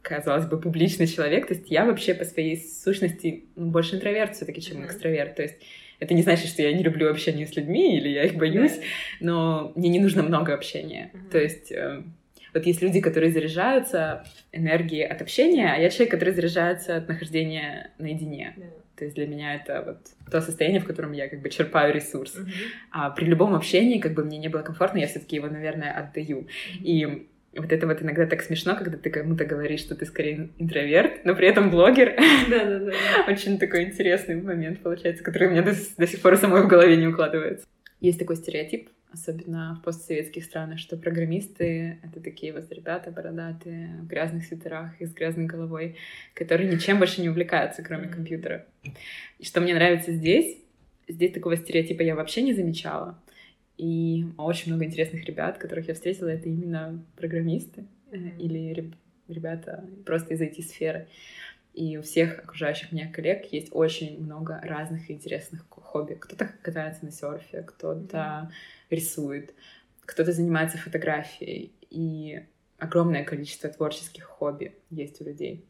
казалось 0.02 0.46
бы, 0.46 0.60
публичный 0.60 1.06
человек. 1.06 1.46
То 1.46 1.54
есть 1.54 1.70
я 1.70 1.84
вообще 1.84 2.14
по 2.14 2.24
своей 2.24 2.56
сущности 2.56 3.44
ну, 3.54 3.70
больше 3.70 3.94
интроверт 3.94 4.34
все 4.34 4.44
таки 4.44 4.60
чем 4.60 4.78
mm-hmm. 4.78 4.86
экстраверт. 4.86 5.36
То 5.36 5.42
есть 5.42 5.54
это 6.00 6.14
не 6.14 6.22
значит, 6.22 6.48
что 6.48 6.62
я 6.62 6.72
не 6.72 6.82
люблю 6.82 7.08
общение 7.08 7.46
с 7.46 7.54
людьми 7.54 7.96
или 7.96 8.08
я 8.08 8.24
их 8.24 8.34
боюсь, 8.34 8.80
но 9.20 9.70
мне 9.76 9.90
не 9.90 10.00
нужно 10.00 10.24
много 10.24 10.52
общения. 10.52 11.12
Mm-hmm. 11.14 11.30
То 11.30 11.38
есть 11.38 11.70
э, 11.70 12.02
вот 12.52 12.66
есть 12.66 12.82
люди, 12.82 13.00
которые 13.00 13.30
заряжаются 13.30 14.24
энергией 14.50 15.06
от 15.06 15.22
общения, 15.22 15.74
а 15.74 15.78
я 15.78 15.90
человек, 15.90 16.10
который 16.10 16.34
заряжается 16.34 16.96
от 16.96 17.06
нахождения 17.06 17.92
наедине. 17.98 18.56
Yeah. 18.56 18.83
То 18.96 19.04
есть 19.04 19.16
для 19.16 19.26
меня 19.26 19.54
это 19.54 19.82
вот 19.84 19.98
то 20.30 20.40
состояние, 20.40 20.80
в 20.80 20.86
котором 20.86 21.12
я 21.12 21.28
как 21.28 21.40
бы 21.40 21.50
черпаю 21.50 21.92
ресурс. 21.92 22.36
Mm-hmm. 22.36 22.52
А 22.92 23.10
при 23.10 23.24
любом 23.24 23.54
общении, 23.54 23.98
как 23.98 24.14
бы 24.14 24.24
мне 24.24 24.38
не 24.38 24.48
было 24.48 24.62
комфортно, 24.62 24.98
я 24.98 25.06
все-таки 25.06 25.36
его, 25.36 25.48
наверное, 25.48 25.92
отдаю. 25.92 26.46
И 26.80 27.26
вот 27.56 27.72
это 27.72 27.86
вот 27.86 28.02
иногда 28.02 28.26
так 28.26 28.42
смешно, 28.42 28.76
когда 28.76 28.96
ты 28.96 29.10
кому-то 29.10 29.44
говоришь, 29.44 29.80
что 29.80 29.94
ты 29.94 30.06
скорее 30.06 30.50
интроверт, 30.58 31.24
но 31.24 31.34
при 31.34 31.48
этом 31.48 31.70
блогер. 31.70 32.16
Да-да-да. 32.48 32.92
Очень 33.28 33.58
такой 33.58 33.84
интересный 33.84 34.40
момент 34.40 34.80
получается, 34.80 35.22
который 35.22 35.48
у 35.48 35.50
меня 35.50 35.62
до, 35.62 35.74
до 35.96 36.06
сих 36.06 36.20
пор 36.20 36.36
самой 36.36 36.62
в 36.62 36.68
голове 36.68 36.96
не 36.96 37.06
укладывается. 37.06 37.66
Есть 38.00 38.18
такой 38.18 38.36
стереотип, 38.36 38.88
особенно 39.14 39.78
в 39.80 39.84
постсоветских 39.84 40.44
странах, 40.44 40.78
что 40.78 40.96
программисты— 40.96 41.98
это 42.02 42.20
такие 42.20 42.52
вот 42.52 42.70
ребята 42.70 43.10
бородатые, 43.10 43.96
в 44.02 44.06
грязных 44.06 44.44
свитерах 44.44 45.00
и 45.00 45.06
с 45.06 45.14
грязной 45.14 45.46
головой, 45.46 45.96
которые 46.34 46.70
ничем 46.70 46.98
больше 46.98 47.22
не 47.22 47.30
увлекаются, 47.30 47.82
кроме 47.82 48.08
компьютера. 48.08 48.66
И 49.38 49.44
что 49.44 49.60
мне 49.60 49.74
нравится 49.74 50.12
здесь, 50.12 50.58
здесь 51.08 51.32
такого 51.32 51.56
стереотипа 51.56 52.02
я 52.02 52.14
вообще 52.14 52.42
не 52.42 52.52
замечала. 52.52 53.18
И 53.76 54.26
очень 54.36 54.72
много 54.72 54.84
интересных 54.84 55.24
ребят, 55.24 55.58
которых 55.58 55.88
я 55.88 55.94
встретила, 55.94 56.28
это 56.28 56.48
именно 56.48 57.02
программисты 57.16 57.84
mm-hmm. 58.10 58.38
или 58.38 58.92
ребята 59.28 59.84
просто 60.04 60.34
из 60.34 60.40
IT-сферы. 60.40 61.08
И 61.72 61.96
у 61.96 62.02
всех 62.02 62.38
окружающих 62.38 62.92
меня 62.92 63.10
коллег 63.10 63.46
есть 63.52 63.70
очень 63.72 64.22
много 64.22 64.60
разных 64.62 65.10
интересных 65.10 65.66
хобби. 65.68 66.14
Кто-то 66.14 66.48
катается 66.62 67.04
на 67.04 67.10
серфе, 67.10 67.62
кто-то 67.62 68.16
mm-hmm. 68.16 68.52
Рисует, 68.90 69.54
кто-то 70.06 70.32
занимается 70.32 70.78
фотографией. 70.78 71.72
И 71.90 72.40
огромное 72.78 73.24
количество 73.24 73.70
творческих 73.70 74.24
хобби 74.24 74.74
есть 74.90 75.20
у 75.20 75.24
людей. 75.24 75.64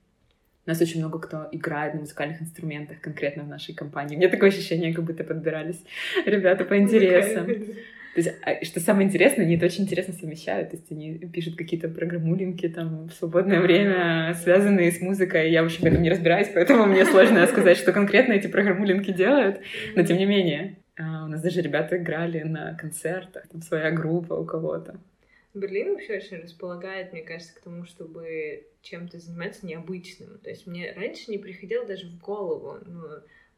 У 0.67 0.71
нас 0.71 0.81
очень 0.81 1.01
много 1.01 1.19
кто 1.19 1.47
играет 1.53 1.95
на 1.95 2.01
музыкальных 2.01 2.41
инструментах 2.41 3.01
конкретно 3.01 3.43
в 3.43 3.49
нашей 3.49 3.75
компании. 3.75 4.17
У 4.17 4.19
меня 4.19 4.31
такое 4.31 4.49
ощущение, 4.49 4.95
как 4.95 5.05
будто 5.05 5.23
подбирались 5.23 5.85
ребята 6.25 6.65
по 6.65 6.79
интересам. 6.79 7.47
То 7.47 8.21
есть, 8.21 8.31
а, 8.45 8.65
что 8.65 8.79
самое 8.79 9.09
интересное, 9.09 9.45
они 9.45 9.57
это 9.57 9.67
очень 9.67 9.83
интересно 9.83 10.15
совмещают. 10.15 10.71
То 10.71 10.77
есть 10.77 10.91
они 10.91 11.19
пишут 11.19 11.57
какие-то 11.57 11.89
программулинки 11.89 12.69
там 12.69 13.09
в 13.09 13.13
свободное 13.13 13.61
время, 13.61 14.35
связанные 14.41 14.93
с 14.93 15.01
музыкой. 15.01 15.51
Я 15.51 15.63
вообще 15.63 15.81
в 15.81 15.85
этом 15.85 16.01
не 16.01 16.11
разбираюсь, 16.11 16.49
поэтому 16.55 16.87
мне 16.87 17.05
сложно 17.05 17.45
сказать, 17.49 17.77
что 17.77 17.93
конкретно 17.93 18.33
эти 18.33 18.47
программулинки 18.47 19.13
делают. 19.13 19.61
Но 19.97 20.05
тем 20.05 20.17
не 20.17 20.27
менее, 20.27 20.77
а, 20.97 21.25
у 21.25 21.29
нас 21.29 21.43
даже 21.43 21.61
ребята 21.61 21.97
играли 21.97 22.43
на 22.43 22.75
концертах, 22.75 23.49
там 23.49 23.63
своя 23.63 23.91
группа 23.91 24.35
у 24.35 24.45
кого-то. 24.45 24.99
Берлин 25.55 25.93
вообще 25.93 26.17
очень 26.17 26.39
располагает, 26.39 27.13
мне 27.13 27.23
кажется, 27.23 27.55
к 27.55 27.61
тому, 27.61 27.85
чтобы 27.85 28.67
чем-то 28.83 29.19
заниматься 29.21 29.65
необычным. 29.65 30.39
То 30.39 30.51
есть 30.51 30.67
мне 30.67 30.93
раньше 30.93 31.31
не 31.31 31.39
приходило 31.39 31.87
даже 31.87 32.09
в 32.09 32.21
голову, 32.21 32.79
ну, 32.85 33.03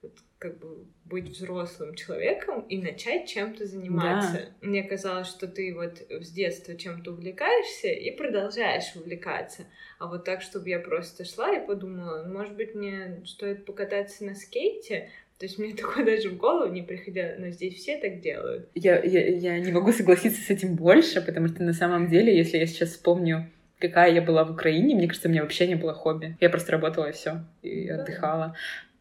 вот, 0.02 0.12
как 0.38 0.58
бы 0.58 0.84
быть 1.06 1.30
взрослым 1.30 1.94
человеком 1.94 2.60
и 2.68 2.80
начать 2.80 3.28
чем-то 3.28 3.64
заниматься. 3.64 4.52
Да. 4.60 4.66
Мне 4.68 4.82
казалось, 4.82 5.28
что 5.28 5.48
ты 5.48 5.74
вот 5.74 6.02
с 6.10 6.30
детства 6.30 6.76
чем-то 6.76 7.12
увлекаешься 7.12 7.88
и 7.88 8.10
продолжаешь 8.10 8.94
увлекаться. 8.94 9.66
А 9.98 10.06
вот 10.06 10.24
так, 10.24 10.42
чтобы 10.42 10.68
я 10.68 10.78
просто 10.78 11.24
шла 11.24 11.56
и 11.56 11.66
подумала, 11.66 12.24
может 12.26 12.54
быть, 12.54 12.74
мне 12.74 13.22
стоит 13.24 13.64
покататься 13.64 14.24
на 14.24 14.34
скейте, 14.34 15.10
То 15.38 15.46
есть 15.46 15.58
мне 15.58 15.74
такое 15.76 16.04
даже 16.04 16.30
в 16.30 16.36
голову 16.36 16.72
не 16.72 16.82
приходило, 16.82 17.34
но 17.38 17.50
здесь 17.50 17.74
все 17.74 17.98
так 17.98 18.20
делают. 18.20 18.68
Я, 18.74 19.02
я, 19.02 19.28
я 19.28 19.58
не 19.58 19.72
могу 19.72 19.92
согласиться 19.92 20.40
с 20.40 20.50
этим 20.50 20.76
больше, 20.76 21.20
потому 21.20 21.48
что 21.48 21.62
на 21.62 21.72
самом 21.72 22.08
деле, 22.08 22.36
если 22.36 22.58
я 22.58 22.66
сейчас 22.66 22.90
вспомню, 22.90 23.50
какая 23.78 24.12
я 24.12 24.22
была 24.22 24.44
в 24.44 24.52
Украине, 24.52 24.94
мне 24.94 25.08
кажется, 25.08 25.28
у 25.28 25.30
меня 25.30 25.42
вообще 25.42 25.66
не 25.66 25.74
было 25.74 25.92
хобби. 25.92 26.36
Я 26.40 26.50
просто 26.50 26.72
работала 26.72 27.10
и 27.10 27.12
все, 27.12 27.44
и 27.62 27.88
да. 27.88 28.02
отдыхала. 28.02 28.56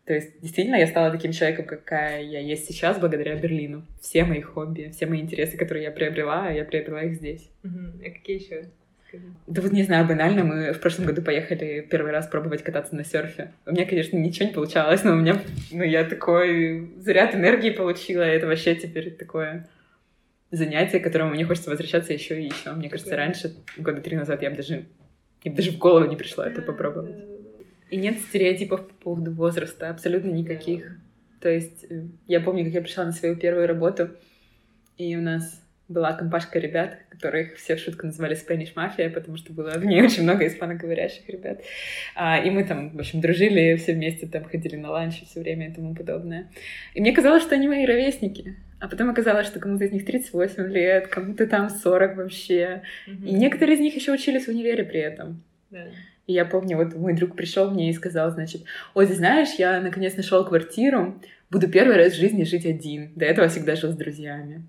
То 0.06 0.14
есть, 0.14 0.40
действительно, 0.40 0.76
я 0.76 0.86
стала 0.86 1.10
таким 1.10 1.32
человеком, 1.32 1.66
какая 1.66 2.22
я 2.22 2.40
есть 2.40 2.68
сейчас, 2.68 3.00
благодаря 3.00 3.36
Берлину. 3.36 3.84
Все 4.00 4.24
мои 4.24 4.42
хобби, 4.42 4.92
все 4.94 5.08
мои 5.08 5.20
интересы, 5.20 5.58
которые 5.58 5.86
я 5.86 5.92
приобрела, 5.92 6.52
я 6.52 6.64
приобрела 6.64 7.02
их 7.04 7.16
здесь. 7.16 7.50
Угу. 7.64 8.06
А 8.06 8.10
какие 8.12 8.44
еще? 8.44 8.70
Да 9.48 9.62
вот 9.62 9.72
не 9.72 9.84
знаю, 9.84 10.08
банально, 10.08 10.44
мы 10.44 10.74
в 10.74 10.80
прошлом 10.80 11.06
году 11.06 11.22
поехали 11.22 11.86
первый 11.90 12.12
раз 12.12 12.28
пробовать 12.28 12.64
кататься 12.64 12.96
на 12.96 13.04
серфе. 13.04 13.54
У 13.66 13.72
меня, 13.72 13.86
конечно, 13.86 14.18
ничего 14.18 14.48
не 14.48 14.54
получалось, 14.54 15.04
но 15.04 15.14
у 15.14 15.16
меня, 15.16 15.42
ну, 15.72 15.84
я 15.84 16.04
такой 16.04 16.92
заряд 16.98 17.36
энергии 17.36 17.70
получила, 17.70 18.22
это 18.22 18.48
вообще 18.48 18.76
теперь 18.76 19.12
такое 19.12 19.68
занятие, 20.52 21.00
к 21.00 21.04
которому 21.04 21.32
мне 21.32 21.46
хочется 21.46 21.70
возвращаться 21.70 22.14
еще 22.14 22.42
и 22.42 22.46
еще. 22.46 22.72
Мне 22.72 22.90
кажется, 22.90 23.16
раньше, 23.16 23.56
года 23.78 24.02
три 24.02 24.18
назад, 24.18 24.42
я 24.42 24.50
бы 24.50 24.58
даже, 24.58 24.86
я 25.44 25.52
бы 25.52 25.58
даже 25.58 25.72
в 25.72 25.78
голову 25.78 26.08
не 26.08 26.16
пришла 26.16 26.48
это 26.48 26.62
попробовать. 26.62 27.16
И 27.90 27.98
нет 27.98 28.20
стереотипов 28.20 28.88
по 28.88 28.94
поводу 28.96 29.32
возраста, 29.32 29.90
абсолютно 29.90 30.32
никаких. 30.32 30.98
То 31.40 31.50
есть 31.50 31.86
э, 31.90 32.08
я 32.26 32.42
помню, 32.42 32.66
как 32.66 32.74
я 32.74 32.82
пришла 32.82 33.06
на 33.06 33.12
свою 33.12 33.36
первую 33.36 33.68
работу, 33.68 34.10
и 34.98 35.16
у 35.16 35.22
нас 35.22 35.62
была 35.88 36.14
компашка 36.14 36.60
ребят, 36.60 36.98
которых 37.10 37.56
все 37.58 37.76
в 37.76 37.80
шутку 37.80 38.08
называли 38.08 38.36
Spanish 38.36 38.74
Mafia, 38.74 39.10
потому 39.10 39.38
что 39.38 39.54
было 39.54 39.72
в 39.72 39.86
ней 39.86 40.02
очень 40.02 40.24
много 40.24 40.48
испаноговорящих 40.48 41.30
ребят. 41.30 41.62
А, 42.16 42.40
и 42.40 42.50
мы 42.50 42.64
там, 42.64 42.90
в 42.90 43.00
общем, 43.00 43.22
дружили 43.22 43.76
все 43.76 43.94
вместе, 43.94 44.28
там 44.28 44.46
ходили 44.46 44.76
на 44.76 44.90
ланч 44.90 45.24
все 45.24 45.42
время 45.42 45.70
и 45.70 45.74
тому 45.74 45.94
подобное. 45.94 46.50
И 46.94 47.02
мне 47.02 47.12
казалось, 47.12 47.44
что 47.44 47.56
они 47.56 47.68
мои 47.68 47.86
ровесники. 47.86 48.56
А 48.80 48.88
потом 48.88 49.10
оказалось, 49.10 49.48
что 49.48 49.60
кому-то 49.60 49.86
из 49.86 49.92
них 49.92 50.06
38 50.06 50.68
лет, 50.68 51.08
кому-то 51.08 51.48
там 51.48 51.70
40 51.70 52.18
вообще. 52.18 52.82
Mm-hmm. 53.08 53.28
И 53.28 53.34
некоторые 53.34 53.76
из 53.76 53.80
них 53.80 53.96
еще 53.96 54.12
учились 54.12 54.46
в 54.46 54.50
универе 54.50 54.84
при 54.84 55.00
этом. 55.00 55.44
Yeah. 55.72 55.92
И 56.28 56.34
я 56.34 56.46
помню, 56.46 56.78
вот 56.78 56.96
мой 56.96 57.14
друг 57.14 57.36
пришел 57.36 57.70
мне 57.70 57.90
и 57.90 57.94
сказал, 57.94 58.32
значит, 58.32 58.64
ой, 58.96 59.06
ты 59.06 59.14
знаешь, 59.14 59.50
я 59.60 59.80
наконец 59.80 60.16
нашел 60.18 60.44
квартиру, 60.44 61.22
буду 61.52 61.70
первый 61.70 61.98
раз 61.98 62.14
в 62.14 62.20
жизни 62.20 62.44
жить 62.44 62.66
один. 62.66 63.12
До 63.16 63.26
этого 63.26 63.48
всегда 63.48 63.76
жил 63.76 63.92
с 63.92 63.96
друзьями. 63.96 64.64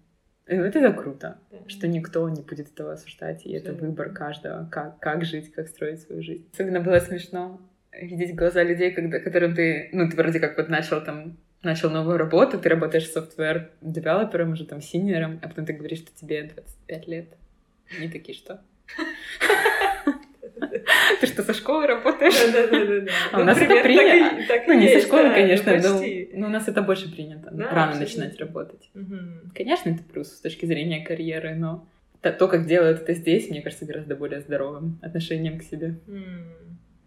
Вот 0.48 0.76
это 0.76 0.92
круто, 0.92 1.38
да. 1.50 1.58
что 1.66 1.88
никто 1.88 2.28
не 2.28 2.42
будет 2.42 2.68
этого 2.72 2.92
осуждать, 2.92 3.44
и 3.46 3.52
это 3.52 3.72
выбор 3.72 4.10
каждого, 4.10 4.68
как, 4.70 5.00
как 5.00 5.24
жить, 5.24 5.52
как 5.52 5.66
строить 5.66 6.00
свою 6.02 6.22
жизнь. 6.22 6.48
Особенно 6.52 6.80
было 6.80 7.00
смешно 7.00 7.60
видеть 7.92 8.36
глаза 8.36 8.62
людей, 8.62 8.92
когда, 8.92 9.18
которым 9.18 9.54
ты, 9.54 9.88
ну, 9.92 10.08
ты 10.08 10.16
вроде 10.16 10.38
как 10.38 10.56
вот 10.56 10.68
начал 10.68 11.02
там 11.02 11.36
начал 11.62 11.90
новую 11.90 12.16
работу, 12.16 12.58
ты 12.58 12.68
работаешь 12.68 13.10
софтвер 13.10 13.70
девелопером, 13.80 14.52
уже 14.52 14.64
там 14.64 14.80
синьором, 14.80 15.40
а 15.42 15.48
потом 15.48 15.66
ты 15.66 15.72
говоришь, 15.72 15.98
что 15.98 16.14
тебе 16.14 16.44
25 16.44 17.08
лет. 17.08 17.26
Они 17.98 18.08
такие, 18.08 18.36
что? 18.36 18.62
Ты 21.20 21.26
что, 21.26 21.42
со 21.42 21.52
школы 21.52 21.86
работаешь? 21.86 22.34
Да, 22.52 22.66
да, 22.66 22.84
да, 22.84 23.00
да. 23.00 23.12
А 23.32 23.40
у 23.40 23.44
нас 23.44 23.60
это 23.60 23.82
принято. 23.82 24.64
Ну, 24.66 24.74
не 24.74 24.88
со 24.88 25.06
школы, 25.06 25.30
конечно, 25.30 25.78
но 26.32 26.46
у 26.46 26.50
нас 26.50 26.68
это 26.68 26.82
больше 26.82 27.10
принято. 27.12 27.50
Рано 27.50 27.98
начинать 27.98 28.38
работать. 28.38 28.90
Конечно, 29.54 29.90
это 29.90 30.02
плюс 30.02 30.28
с 30.28 30.40
точки 30.40 30.66
зрения 30.66 31.04
карьеры, 31.04 31.54
но 31.54 31.86
то, 32.20 32.48
как 32.48 32.66
делают 32.66 33.02
это 33.02 33.14
здесь, 33.14 33.50
мне 33.50 33.62
кажется, 33.62 33.84
гораздо 33.84 34.16
более 34.16 34.40
здоровым 34.40 34.98
отношением 35.02 35.58
к 35.58 35.62
себе. 35.62 35.96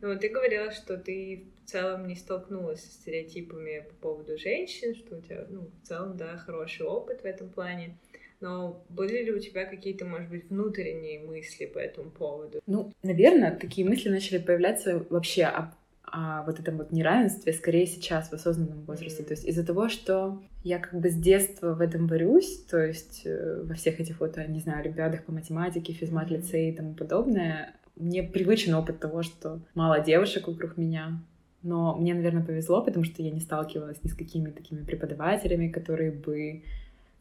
Ну, 0.01 0.17
ты 0.17 0.29
говорила, 0.29 0.71
что 0.71 0.97
ты 0.97 1.49
в 1.65 1.69
целом 1.69 2.07
не 2.07 2.15
столкнулась 2.15 2.79
с 2.79 2.93
стереотипами 3.01 3.85
по 3.89 3.95
поводу 3.95 4.37
женщин, 4.37 4.95
что 4.95 5.17
у 5.17 5.21
тебя, 5.21 5.45
ну, 5.49 5.69
в 5.83 5.87
целом, 5.87 6.15
да, 6.15 6.37
хороший 6.37 6.85
опыт 6.85 7.21
в 7.21 7.25
этом 7.25 7.49
плане. 7.49 7.97
Но 8.41 8.85
были 8.89 9.23
ли 9.23 9.31
у 9.31 9.39
тебя 9.39 9.65
какие-то, 9.65 10.05
может 10.05 10.29
быть, 10.29 10.49
внутренние 10.49 11.19
мысли 11.19 11.65
по 11.65 11.77
этому 11.77 12.09
поводу? 12.09 12.61
Ну, 12.65 12.91
наверное, 13.03 13.55
такие 13.55 13.87
мысли 13.87 14.09
начали 14.09 14.37
появляться 14.37 15.05
вообще 15.09 15.43
о, 15.43 15.73
о 16.03 16.43
вот 16.43 16.59
этом 16.59 16.77
вот 16.77 16.91
неравенстве 16.91 17.51
скорее 17.51 17.85
сейчас, 17.85 18.29
в 18.29 18.33
осознанном 18.33 18.85
возрасте. 18.85 19.23
Mm. 19.23 19.25
То 19.25 19.31
есть 19.33 19.45
из-за 19.45 19.65
того, 19.65 19.89
что 19.89 20.41
я 20.63 20.79
как 20.79 20.99
бы 20.99 21.09
с 21.09 21.15
детства 21.15 21.73
в 21.73 21.81
этом 21.81 22.07
борюсь, 22.07 22.63
то 22.63 22.77
есть 22.77 23.23
э, 23.25 23.61
во 23.63 23.75
всех 23.75 23.99
этих 23.99 24.19
вот, 24.21 24.37
не 24.47 24.59
знаю, 24.59 24.81
олимпиадах 24.81 25.25
по 25.25 25.33
математике, 25.33 25.91
физмат-лицей 25.91 26.69
и 26.69 26.75
тому 26.75 26.93
подобное, 26.93 27.75
мне 27.97 28.23
привычен 28.23 28.73
опыт 28.73 28.99
того, 28.99 29.23
что 29.23 29.59
мало 29.75 29.99
девушек 29.99 30.47
вокруг 30.47 30.77
меня, 30.77 31.21
но 31.61 31.97
мне, 31.97 32.13
наверное, 32.13 32.43
повезло, 32.43 32.81
потому 32.81 33.03
что 33.03 33.21
я 33.21 33.31
не 33.31 33.41
сталкивалась 33.41 34.01
ни 34.03 34.07
с 34.07 34.15
какими 34.15 34.49
такими 34.49 34.83
преподавателями, 34.83 35.67
которые 35.67 36.11
бы 36.11 36.63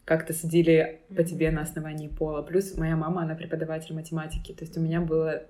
как-то 0.09 0.33
судили 0.33 1.01
по 1.15 1.23
тебе 1.23 1.51
на 1.51 1.61
основании 1.61 2.07
пола. 2.07 2.41
Плюс 2.41 2.75
моя 2.75 2.95
мама, 2.95 3.21
она 3.21 3.35
преподаватель 3.35 3.93
математики. 3.93 4.53
То 4.53 4.65
есть 4.65 4.75
у 4.75 4.81
меня 4.81 5.01
было 5.01 5.43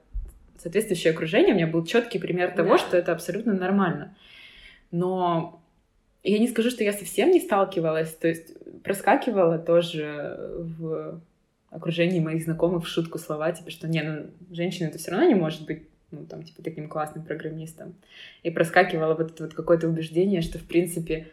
соответствующее 0.57 1.13
окружение, 1.13 1.53
у 1.53 1.55
меня 1.55 1.67
был 1.67 1.85
четкий 1.85 2.19
пример 2.19 2.51
того, 2.51 2.71
да. 2.71 2.77
что 2.77 2.97
это 2.97 3.13
абсолютно 3.13 3.53
нормально. 3.53 4.17
Но 4.91 5.63
я 6.23 6.39
не 6.39 6.49
скажу, 6.49 6.71
что 6.71 6.83
я 6.83 6.91
совсем 6.91 7.31
не 7.31 7.39
сталкивалась, 7.39 8.13
то 8.13 8.27
есть 8.27 8.51
проскакивала 8.83 9.59
тоже 9.59 10.37
в 10.77 11.21
окружении 11.69 12.19
моих 12.19 12.43
знакомых 12.43 12.83
в 12.83 12.89
шутку 12.89 13.17
слова, 13.17 13.53
типа, 13.53 13.71
что 13.71 13.87
не, 13.87 14.03
ну, 14.03 14.25
женщина 14.51 14.87
это 14.87 14.97
все 14.97 15.11
равно 15.11 15.25
не 15.25 15.35
может 15.35 15.65
быть 15.65 15.83
ну, 16.11 16.25
там, 16.25 16.43
типа, 16.43 16.63
таким 16.63 16.89
классным 16.89 17.23
программистом. 17.23 17.95
И 18.43 18.49
проскакивало 18.49 19.13
вот 19.13 19.31
это 19.31 19.43
вот 19.45 19.53
какое-то 19.53 19.87
убеждение, 19.87 20.41
что, 20.41 20.59
в 20.59 20.63
принципе, 20.63 21.27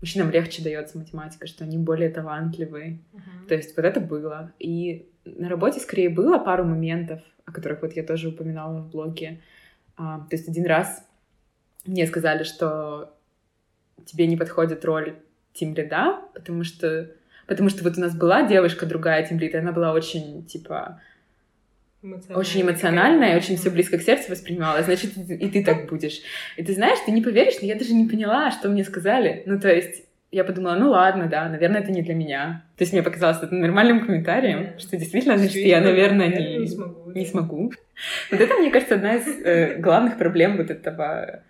мужчинам 0.00 0.30
легче 0.30 0.62
дается 0.62 0.98
математика, 0.98 1.46
что 1.46 1.64
они 1.64 1.78
более 1.78 2.10
талантливые. 2.10 2.98
Uh-huh. 3.12 3.48
То 3.48 3.54
есть 3.54 3.76
вот 3.76 3.84
это 3.84 4.00
было. 4.00 4.52
И 4.58 5.08
на 5.24 5.48
работе 5.48 5.80
скорее 5.80 6.08
было 6.08 6.38
пару 6.38 6.64
моментов, 6.64 7.20
о 7.44 7.52
которых 7.52 7.82
вот 7.82 7.92
я 7.92 8.02
тоже 8.02 8.28
упоминала 8.28 8.80
в 8.80 8.90
блоге. 8.90 9.40
А, 9.96 10.20
то 10.20 10.36
есть 10.36 10.48
один 10.48 10.66
раз 10.66 11.06
мне 11.84 12.06
сказали, 12.06 12.44
что 12.44 13.14
тебе 14.06 14.26
не 14.26 14.36
подходит 14.36 14.84
роль 14.84 15.16
тимлида, 15.52 16.20
потому 16.34 16.64
что 16.64 17.10
потому 17.46 17.68
что 17.68 17.82
вот 17.82 17.98
у 17.98 18.00
нас 18.00 18.14
была 18.14 18.46
девушка 18.46 18.86
другая 18.86 19.26
тимлид, 19.26 19.54
и 19.54 19.58
она 19.58 19.72
была 19.72 19.92
очень 19.92 20.44
типа 20.44 21.00
очень 22.34 22.62
эмоциональная, 22.62 23.36
очень 23.36 23.56
все 23.56 23.70
близко 23.70 23.98
к 23.98 24.02
сердцу 24.02 24.30
воспринимала, 24.30 24.82
значит, 24.82 25.16
и 25.16 25.48
ты 25.50 25.62
так 25.62 25.88
будешь. 25.88 26.20
И 26.56 26.62
ты 26.62 26.72
знаешь, 26.72 26.98
ты 27.04 27.12
не 27.12 27.20
поверишь, 27.20 27.60
но 27.60 27.66
я 27.68 27.74
даже 27.74 27.92
не 27.92 28.08
поняла, 28.08 28.50
что 28.50 28.68
мне 28.68 28.84
сказали. 28.84 29.42
Ну, 29.44 29.60
то 29.60 29.68
есть, 29.68 30.04
я 30.30 30.44
подумала, 30.44 30.76
ну 30.76 30.90
ладно, 30.90 31.26
да, 31.26 31.48
наверное, 31.48 31.80
это 31.80 31.92
не 31.92 32.02
для 32.02 32.14
меня. 32.14 32.64
То 32.76 32.82
есть 32.82 32.92
мне 32.92 33.02
показалось 33.02 33.42
это 33.42 33.54
нормальным 33.54 34.06
комментарием, 34.06 34.60
yeah. 34.60 34.78
что 34.78 34.96
действительно, 34.96 35.36
значит, 35.36 35.56
я, 35.56 35.80
наверное, 35.80 36.28
не, 36.28 36.58
не 36.58 36.66
смогу. 36.68 37.10
Не 37.10 37.26
смогу. 37.26 37.72
Вот 38.30 38.40
это, 38.40 38.54
мне 38.54 38.70
кажется, 38.70 38.94
одна 38.94 39.16
из 39.16 39.26
э, 39.26 39.76
главных 39.78 40.16
проблем 40.16 40.56
вот 40.56 40.70
этого 40.70 41.42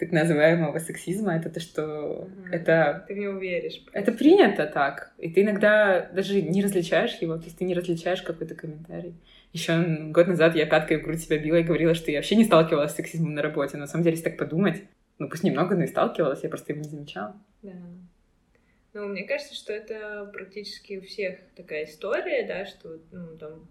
так 0.00 0.12
называемого 0.12 0.78
сексизма, 0.78 1.36
это 1.36 1.50
то, 1.50 1.60
что 1.60 1.82
mm-hmm. 1.82 2.52
это... 2.52 3.04
Ты 3.06 3.14
не 3.14 3.28
уверишь. 3.28 3.82
Просто. 3.82 3.98
Это 3.98 4.12
принято 4.12 4.66
так. 4.66 5.12
И 5.18 5.30
ты 5.30 5.42
иногда 5.42 6.08
даже 6.12 6.40
не 6.40 6.62
различаешь 6.62 7.18
его, 7.20 7.36
то 7.36 7.44
есть 7.44 7.58
ты 7.58 7.64
не 7.64 7.74
различаешь 7.74 8.22
какой-то 8.22 8.54
комментарий. 8.54 9.14
Еще 9.52 9.82
год 10.10 10.28
назад 10.28 10.54
я 10.54 10.66
пяткой 10.66 10.98
в 10.98 11.02
грудь 11.02 11.20
себя 11.20 11.38
била 11.38 11.56
и 11.56 11.64
говорила, 11.64 11.94
что 11.94 12.10
я 12.10 12.18
вообще 12.18 12.36
не 12.36 12.44
сталкивалась 12.44 12.92
с 12.92 12.96
сексизмом 12.96 13.34
на 13.34 13.42
работе. 13.42 13.76
Но 13.76 13.80
на 13.80 13.86
самом 13.86 14.04
деле, 14.04 14.16
если 14.16 14.30
так 14.30 14.38
подумать, 14.38 14.84
ну 15.18 15.28
пусть 15.28 15.42
немного, 15.42 15.74
но 15.74 15.84
и 15.84 15.88
сталкивалась, 15.88 16.42
я 16.42 16.48
просто 16.48 16.72
его 16.72 16.82
не 16.82 16.88
замечала. 16.88 17.34
Да. 17.62 17.72
Ну, 18.92 19.06
мне 19.06 19.22
кажется, 19.24 19.54
что 19.54 19.72
это 19.72 20.28
практически 20.32 20.98
у 20.98 21.02
всех 21.02 21.38
такая 21.54 21.84
история, 21.84 22.46
да, 22.46 22.66
что, 22.66 22.98
ну, 23.12 23.36
там, 23.38 23.68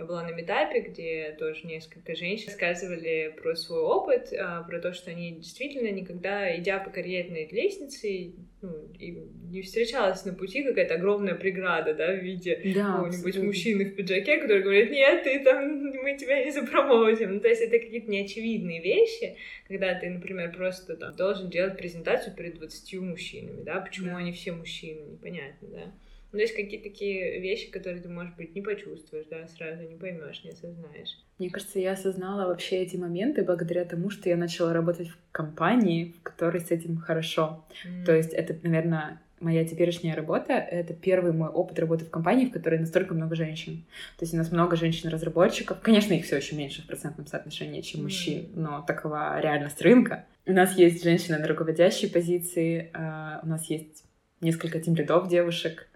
я 0.00 0.06
была 0.06 0.22
на 0.22 0.32
метапе, 0.32 0.80
где 0.80 1.36
тоже 1.38 1.66
несколько 1.66 2.14
женщин 2.14 2.48
рассказывали 2.48 3.34
про 3.40 3.54
свой 3.54 3.80
опыт, 3.80 4.32
а, 4.32 4.62
про 4.62 4.80
то, 4.80 4.92
что 4.92 5.10
они 5.10 5.32
действительно 5.32 5.90
никогда, 5.90 6.56
идя 6.56 6.78
по 6.78 6.90
карьерной 6.90 7.46
лестнице, 7.50 8.32
ну, 8.62 8.90
и 8.98 9.10
не 9.50 9.62
встречалась 9.62 10.24
на 10.24 10.32
пути 10.32 10.62
какая-то 10.62 10.94
огромная 10.94 11.34
преграда, 11.34 11.94
да, 11.94 12.12
в 12.12 12.22
виде 12.22 12.60
да, 12.74 12.92
какого-нибудь 12.92 13.38
мужчины 13.38 13.84
в 13.84 13.94
пиджаке, 13.94 14.38
который 14.38 14.62
говорит, 14.62 14.90
нет, 14.90 15.22
ты 15.24 15.42
там, 15.44 15.82
мы 16.02 16.16
тебя 16.16 16.44
не 16.44 16.50
запромоутим. 16.50 17.34
Ну, 17.34 17.40
то 17.40 17.48
есть 17.48 17.62
это 17.62 17.78
какие-то 17.78 18.10
неочевидные 18.10 18.80
вещи, 18.80 19.36
когда 19.68 19.94
ты, 19.94 20.08
например, 20.08 20.52
просто 20.56 20.96
там 20.96 21.14
должен 21.14 21.50
делать 21.50 21.76
презентацию 21.76 22.34
перед 22.34 22.54
20 22.58 23.00
мужчинами, 23.00 23.62
да, 23.62 23.80
почему 23.80 24.12
да. 24.12 24.16
они 24.18 24.32
все 24.32 24.52
мужчины, 24.52 25.00
непонятно, 25.12 25.68
да. 25.68 25.92
Ну, 26.32 26.38
есть 26.38 26.54
какие-то 26.54 26.88
такие 26.88 27.40
вещи, 27.40 27.70
которые 27.70 28.02
ты, 28.02 28.08
может 28.08 28.36
быть, 28.36 28.54
не 28.54 28.62
почувствуешь, 28.62 29.26
да, 29.30 29.46
сразу 29.48 29.82
не 29.82 29.96
поймешь, 29.96 30.44
не 30.44 30.50
осознаешь. 30.50 31.18
Мне 31.38 31.50
кажется, 31.50 31.80
я 31.80 31.92
осознала 31.92 32.46
вообще 32.46 32.76
эти 32.76 32.96
моменты 32.96 33.42
благодаря 33.42 33.84
тому, 33.84 34.10
что 34.10 34.28
я 34.28 34.36
начала 34.36 34.72
работать 34.72 35.08
в 35.08 35.16
компании, 35.32 36.14
в 36.18 36.22
которой 36.22 36.60
с 36.60 36.70
этим 36.70 36.98
хорошо. 36.98 37.64
Mm. 37.84 38.04
То 38.04 38.14
есть 38.14 38.32
это, 38.32 38.56
наверное, 38.62 39.20
моя 39.40 39.64
теперешняя 39.64 40.14
работа— 40.14 40.52
это 40.70 40.94
первый 40.94 41.32
мой 41.32 41.48
опыт 41.48 41.78
работы 41.78 42.04
в 42.04 42.10
компании, 42.10 42.46
в 42.46 42.52
которой 42.52 42.78
настолько 42.78 43.14
много 43.14 43.34
женщин. 43.34 43.84
То 44.18 44.24
есть 44.24 44.34
у 44.34 44.36
нас 44.36 44.52
много 44.52 44.76
женщин-разработчиков. 44.76 45.80
Конечно, 45.80 46.12
их 46.12 46.26
все 46.26 46.36
еще 46.36 46.54
меньше 46.56 46.82
в 46.82 46.86
процентном 46.86 47.26
соотношении, 47.26 47.80
чем 47.80 48.02
мужчин, 48.02 48.50
но 48.54 48.84
такова 48.86 49.40
реальность 49.40 49.80
рынка. 49.82 50.26
У 50.46 50.52
нас 50.52 50.76
есть 50.76 51.02
женщины 51.02 51.38
на 51.38 51.48
руководящей 51.48 52.08
позиции, 52.08 52.90
а, 52.92 53.40
у 53.42 53.46
нас 53.46 53.68
есть 53.70 54.04
несколько 54.40 54.80
тим-лидов 54.80 55.28
девушек. 55.28 55.86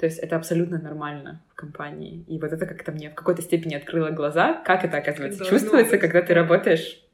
То 0.00 0.06
есть 0.06 0.18
это 0.18 0.36
абсолютно 0.36 0.80
нормально 0.80 1.44
в 1.50 1.54
компании. 1.54 2.24
И 2.26 2.38
вот 2.38 2.50
это 2.54 2.64
как-то 2.64 2.90
мне 2.90 3.10
в 3.10 3.14
какой-то 3.14 3.42
степени 3.42 3.74
открыло 3.74 4.08
глаза, 4.08 4.54
как 4.64 4.82
это, 4.82 4.96
оказывается, 4.96 5.44
чувствуется, 5.44 5.98
когда 5.98 6.22
ты 6.22 6.32
работаешь 6.32 7.04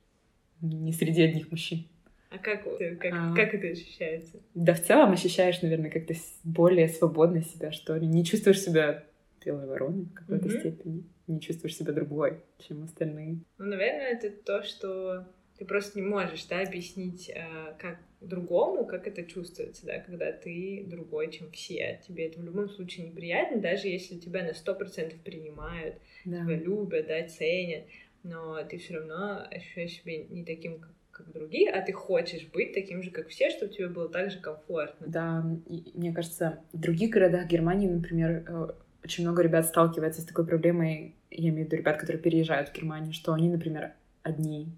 не 0.60 0.92
среди 0.92 1.22
одних 1.24 1.50
мужчин. 1.50 1.88
А 2.30 2.38
как, 2.38 2.62
как, 2.62 3.12
а, 3.12 3.34
как 3.34 3.54
это 3.54 3.66
ощущается? 3.66 4.38
Да, 4.54 4.74
в 4.74 4.80
целом 4.84 5.10
ощущаешь, 5.10 5.62
наверное, 5.62 5.90
как-то 5.90 6.14
более 6.44 6.86
свободно 6.86 7.42
себя, 7.42 7.72
что 7.72 7.96
ли. 7.96 8.06
Не 8.06 8.24
чувствуешь 8.24 8.60
себя 8.60 9.02
белой 9.44 9.66
вороной 9.66 10.04
в 10.04 10.14
какой-то 10.14 10.46
mm-hmm. 10.46 10.60
степени. 10.60 11.04
Не 11.26 11.40
чувствуешь 11.40 11.76
себя 11.76 11.92
другой, 11.92 12.38
чем 12.68 12.84
остальные. 12.84 13.40
Ну, 13.58 13.64
наверное, 13.64 14.12
это 14.12 14.30
то, 14.30 14.62
что 14.62 15.26
ты 15.58 15.64
просто 15.64 15.98
не 15.98 16.06
можешь, 16.06 16.44
да, 16.44 16.60
объяснить 16.60 17.30
э, 17.30 17.74
как 17.80 17.98
другому, 18.28 18.84
как 18.84 19.06
это 19.06 19.24
чувствуется, 19.24 19.86
да, 19.86 19.98
когда 19.98 20.32
ты 20.32 20.84
другой, 20.86 21.30
чем 21.30 21.50
все. 21.50 22.00
Тебе 22.06 22.26
это 22.26 22.40
в 22.40 22.44
любом 22.44 22.68
случае 22.68 23.08
неприятно, 23.08 23.60
даже 23.60 23.88
если 23.88 24.18
тебя 24.18 24.44
на 24.44 24.54
сто 24.54 24.74
процентов 24.74 25.20
принимают, 25.20 25.96
да. 26.24 26.42
тебя 26.42 26.56
любят, 26.56 27.06
да, 27.06 27.26
ценят, 27.26 27.84
но 28.22 28.62
ты 28.64 28.78
все 28.78 28.94
равно 28.94 29.46
ощущаешь 29.50 29.92
себя 29.92 30.24
не 30.24 30.44
таким, 30.44 30.80
как 30.80 30.92
как 31.16 31.32
другие, 31.32 31.70
а 31.70 31.80
ты 31.80 31.92
хочешь 31.92 32.46
быть 32.52 32.74
таким 32.74 33.02
же, 33.02 33.10
как 33.10 33.28
все, 33.28 33.48
чтобы 33.48 33.72
тебе 33.72 33.88
было 33.88 34.08
так 34.08 34.30
же 34.30 34.38
комфортно. 34.38 35.06
Да, 35.06 35.46
и, 35.66 35.90
мне 35.94 36.12
кажется, 36.12 36.60
в 36.74 36.78
других 36.78 37.10
городах 37.10 37.46
Германии, 37.46 37.88
например, 37.88 38.44
э, 38.46 38.68
очень 39.02 39.24
много 39.24 39.42
ребят 39.42 39.64
сталкиваются 39.64 40.20
с 40.20 40.26
такой 40.26 40.46
проблемой, 40.46 41.14
я 41.30 41.48
имею 41.48 41.64
в 41.64 41.66
виду 41.68 41.76
ребят, 41.76 41.96
которые 41.96 42.20
переезжают 42.20 42.68
в 42.68 42.74
Германию, 42.74 43.14
что 43.14 43.32
они, 43.32 43.48
например, 43.48 43.94
одни 44.22 44.68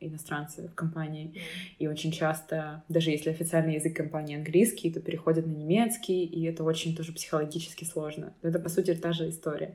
иностранцы 0.00 0.68
в 0.68 0.74
компании. 0.74 1.34
И 1.78 1.88
очень 1.88 2.12
часто, 2.12 2.82
даже 2.88 3.10
если 3.10 3.30
официальный 3.30 3.74
язык 3.74 3.96
компании 3.96 4.36
английский, 4.36 4.90
то 4.90 5.00
переходят 5.00 5.46
на 5.46 5.52
немецкий, 5.52 6.24
и 6.24 6.44
это 6.44 6.64
очень 6.64 6.94
тоже 6.94 7.12
психологически 7.12 7.84
сложно. 7.84 8.32
Это, 8.42 8.58
по 8.58 8.68
сути, 8.68 8.94
та 8.94 9.12
же 9.12 9.28
история. 9.28 9.74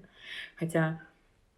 Хотя 0.56 1.02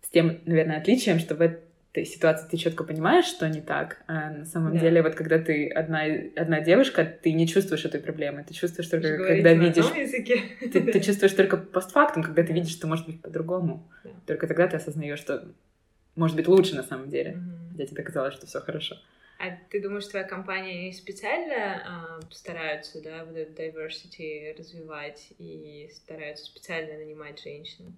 с 0.02 0.10
тем, 0.10 0.40
наверное, 0.46 0.78
отличием, 0.78 1.20
что 1.20 1.36
в 1.36 1.42
этой 1.42 2.06
ситуации 2.06 2.48
ты 2.50 2.58
четко 2.58 2.84
понимаешь, 2.84 3.26
что 3.26 3.48
не 3.50 3.62
так. 3.62 4.04
А 4.08 4.30
на 4.30 4.46
самом 4.46 4.74
да. 4.74 4.80
деле, 4.80 5.04
вот 5.04 5.16
когда 5.16 5.40
ты 5.40 5.68
одна, 5.68 6.04
одна 6.36 6.62
девушка, 6.62 7.06
ты 7.06 7.34
не 7.34 7.48
чувствуешь 7.48 7.86
этой 7.86 8.00
проблемы. 8.00 8.46
Ты 8.48 8.54
чувствуешь 8.54 8.90
только, 8.90 9.18
Вы 9.18 9.28
когда 9.28 9.54
видишь... 9.54 9.86
Ты, 10.72 10.82
ты 10.82 11.00
чувствуешь 11.06 11.34
только 11.34 11.58
постфактум, 11.58 12.24
когда 12.24 12.44
ты 12.44 12.54
видишь, 12.54 12.72
что 12.72 12.88
может 12.88 13.06
быть 13.06 13.22
по-другому. 13.22 13.90
Да. 14.04 14.10
Только 14.26 14.48
тогда 14.48 14.68
ты 14.68 14.78
осознаешь, 14.78 15.20
что 15.20 15.46
может 16.16 16.38
быть 16.38 16.48
лучше 16.48 16.76
на 16.76 16.84
самом 16.84 17.10
деле. 17.10 17.32
Mm-hmm. 17.32 17.63
Хотя 17.74 17.88
тебе 17.88 18.04
казалось, 18.04 18.36
что 18.36 18.46
все 18.46 18.62
хорошо. 18.62 18.96
А 19.40 19.50
ты 19.70 19.82
думаешь, 19.82 20.08
твоя 20.08 20.26
компания 20.26 20.94
специально 20.94 22.22
э, 22.22 22.34
стараются, 22.34 23.02
да, 23.02 23.26
вот 23.26 23.36
это 23.36 23.62
diversity 23.62 24.58
развивать 24.58 25.34
и 25.38 25.90
стараются 25.94 26.46
специально 26.46 26.98
нанимать 26.98 27.42
женщин? 27.42 27.94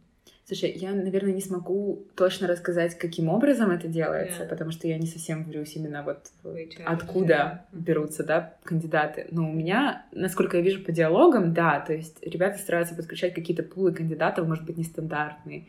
Слушай, 0.47 0.73
я, 0.75 0.91
наверное, 0.93 1.33
не 1.33 1.41
смогу 1.41 2.05
точно 2.13 2.47
рассказать, 2.47 2.95
каким 2.99 3.29
образом 3.29 3.71
это 3.71 3.87
делается, 3.87 4.43
yeah. 4.43 4.47
потому 4.47 4.69
что 4.69 4.87
я 4.87 4.99
не 4.99 5.07
совсем 5.07 5.43
врюсь 5.43 5.75
именно 5.75 6.03
вот 6.03 6.19
HR, 6.43 6.83
откуда 6.83 7.33
yeah. 7.33 7.79
берутся, 7.79 8.23
да, 8.23 8.53
кандидаты. 8.63 9.25
Но 9.31 9.49
у 9.49 9.51
меня, 9.51 10.05
насколько 10.11 10.57
я 10.57 10.63
вижу 10.63 10.83
по 10.83 10.91
диалогам, 10.91 11.51
да, 11.51 11.79
то 11.79 11.93
есть 11.93 12.19
ребята 12.21 12.59
стараются 12.59 12.93
подключать 12.93 13.33
какие-то 13.33 13.63
пулы 13.63 13.91
кандидатов, 13.91 14.47
может 14.47 14.65
быть, 14.65 14.77
нестандартные, 14.77 15.65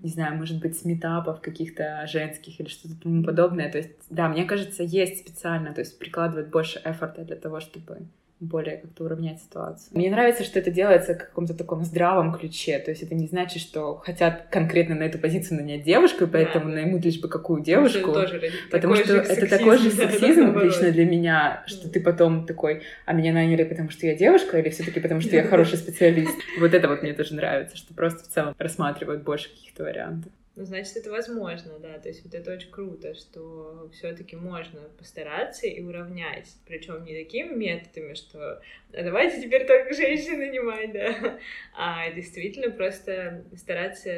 не 0.00 0.10
знаю, 0.10 0.36
может 0.36 0.60
быть, 0.60 0.78
с 0.78 0.84
метапов 0.84 1.40
каких-то 1.40 2.06
женских 2.06 2.60
или 2.60 2.68
что-то 2.68 2.94
тому 3.02 3.24
подобное. 3.24 3.68
То 3.68 3.78
есть, 3.78 3.90
да, 4.10 4.28
мне 4.28 4.44
кажется, 4.44 4.84
есть 4.84 5.18
специально, 5.18 5.74
то 5.74 5.80
есть 5.80 5.98
прикладывают 5.98 6.50
больше 6.50 6.80
эфорта 6.84 7.24
для 7.24 7.34
того, 7.34 7.58
чтобы 7.58 8.06
более 8.40 8.78
как-то 8.78 9.04
уравнять 9.04 9.40
ситуацию. 9.40 9.90
Мне 9.96 10.10
нравится, 10.10 10.44
что 10.44 10.58
это 10.58 10.70
делается 10.70 11.14
в 11.14 11.18
каком-то 11.18 11.52
таком 11.52 11.84
здравом 11.84 12.32
ключе. 12.32 12.78
То 12.78 12.90
есть 12.90 13.02
это 13.02 13.14
не 13.14 13.26
значит, 13.26 13.60
что 13.60 13.96
хотят 13.96 14.46
конкретно 14.50 14.94
на 14.94 15.02
эту 15.02 15.18
позицию 15.18 15.60
нанять 15.60 15.82
девушку, 15.82 16.24
и 16.24 16.26
поэтому 16.26 16.66
да. 16.66 16.76
наймут 16.76 17.04
лишь 17.04 17.20
бы 17.20 17.28
какую 17.28 17.62
девушку. 17.62 18.12
Тоже 18.12 18.50
потому 18.70 18.96
что 18.96 19.16
это 19.16 19.46
такой 19.46 19.76
же 19.76 19.90
сексизм 19.90 20.54
да, 20.54 20.64
лично 20.64 20.90
для 20.90 21.04
меня, 21.04 21.62
что 21.66 21.90
ты 21.90 22.00
потом 22.00 22.46
такой, 22.46 22.82
а 23.04 23.12
меня 23.12 23.32
наняли, 23.32 23.64
потому 23.64 23.90
что 23.90 24.06
я 24.06 24.16
девушка, 24.16 24.58
или 24.58 24.70
все 24.70 24.84
таки 24.84 25.00
потому 25.00 25.20
что 25.20 25.36
я 25.36 25.44
хороший 25.46 25.76
специалист. 25.76 26.34
Вот 26.58 26.72
это 26.72 26.88
вот 26.88 27.02
мне 27.02 27.12
тоже 27.12 27.34
нравится, 27.34 27.76
что 27.76 27.92
просто 27.92 28.24
в 28.24 28.28
целом 28.28 28.54
рассматривают 28.58 29.22
больше 29.22 29.50
каких-то 29.50 29.84
вариантов. 29.84 30.32
Ну, 30.56 30.64
значит, 30.64 30.96
это 30.96 31.10
возможно, 31.10 31.78
да. 31.78 31.98
То 31.98 32.08
есть 32.08 32.24
вот 32.24 32.34
это 32.34 32.52
очень 32.52 32.70
круто, 32.70 33.14
что 33.14 33.88
все-таки 33.92 34.36
можно 34.36 34.80
постараться 34.98 35.66
и 35.66 35.80
уравнять. 35.80 36.54
Причем 36.66 37.04
не 37.04 37.14
такими 37.14 37.54
методами, 37.54 38.14
что 38.14 38.60
а 38.92 39.02
давайте 39.02 39.40
теперь 39.40 39.66
только 39.66 39.94
женщин 39.94 40.38
нанимать, 40.38 40.92
да. 40.92 41.38
А 41.76 42.10
действительно 42.12 42.70
просто 42.70 43.44
стараться 43.56 44.10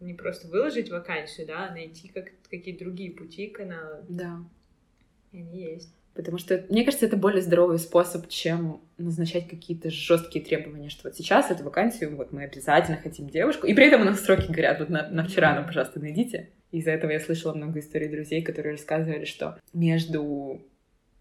не 0.00 0.14
просто 0.14 0.46
выложить 0.48 0.90
вакансию, 0.90 1.46
да, 1.46 1.68
а 1.68 1.74
найти 1.74 2.08
как 2.08 2.30
какие-то 2.48 2.84
другие 2.84 3.10
пути, 3.10 3.48
каналы. 3.48 4.04
Да. 4.08 4.38
Они 5.32 5.72
есть. 5.72 5.92
Потому 6.14 6.38
что, 6.38 6.64
мне 6.68 6.84
кажется, 6.84 7.06
это 7.06 7.16
более 7.16 7.40
здоровый 7.40 7.78
способ, 7.78 8.28
чем 8.28 8.82
назначать 8.98 9.48
какие-то 9.48 9.90
жесткие 9.90 10.44
требования, 10.44 10.90
что 10.90 11.08
вот 11.08 11.16
сейчас 11.16 11.50
эту 11.50 11.64
вакансию, 11.64 12.16
вот 12.16 12.32
мы 12.32 12.42
обязательно 12.42 12.98
хотим 12.98 13.30
девушку, 13.30 13.66
и 13.66 13.72
при 13.72 13.86
этом 13.86 14.02
у 14.02 14.04
нас 14.04 14.20
сроки 14.20 14.46
говорят, 14.46 14.80
вот 14.80 14.90
на, 14.90 15.08
на 15.08 15.24
вчера 15.24 15.54
нам, 15.54 15.66
пожалуйста, 15.66 16.00
найдите. 16.00 16.50
Из-за 16.70 16.90
этого 16.90 17.10
я 17.10 17.20
слышала 17.20 17.54
много 17.54 17.80
историй 17.80 18.08
друзей, 18.08 18.42
которые 18.42 18.72
рассказывали, 18.72 19.24
что 19.24 19.58
между 19.72 20.62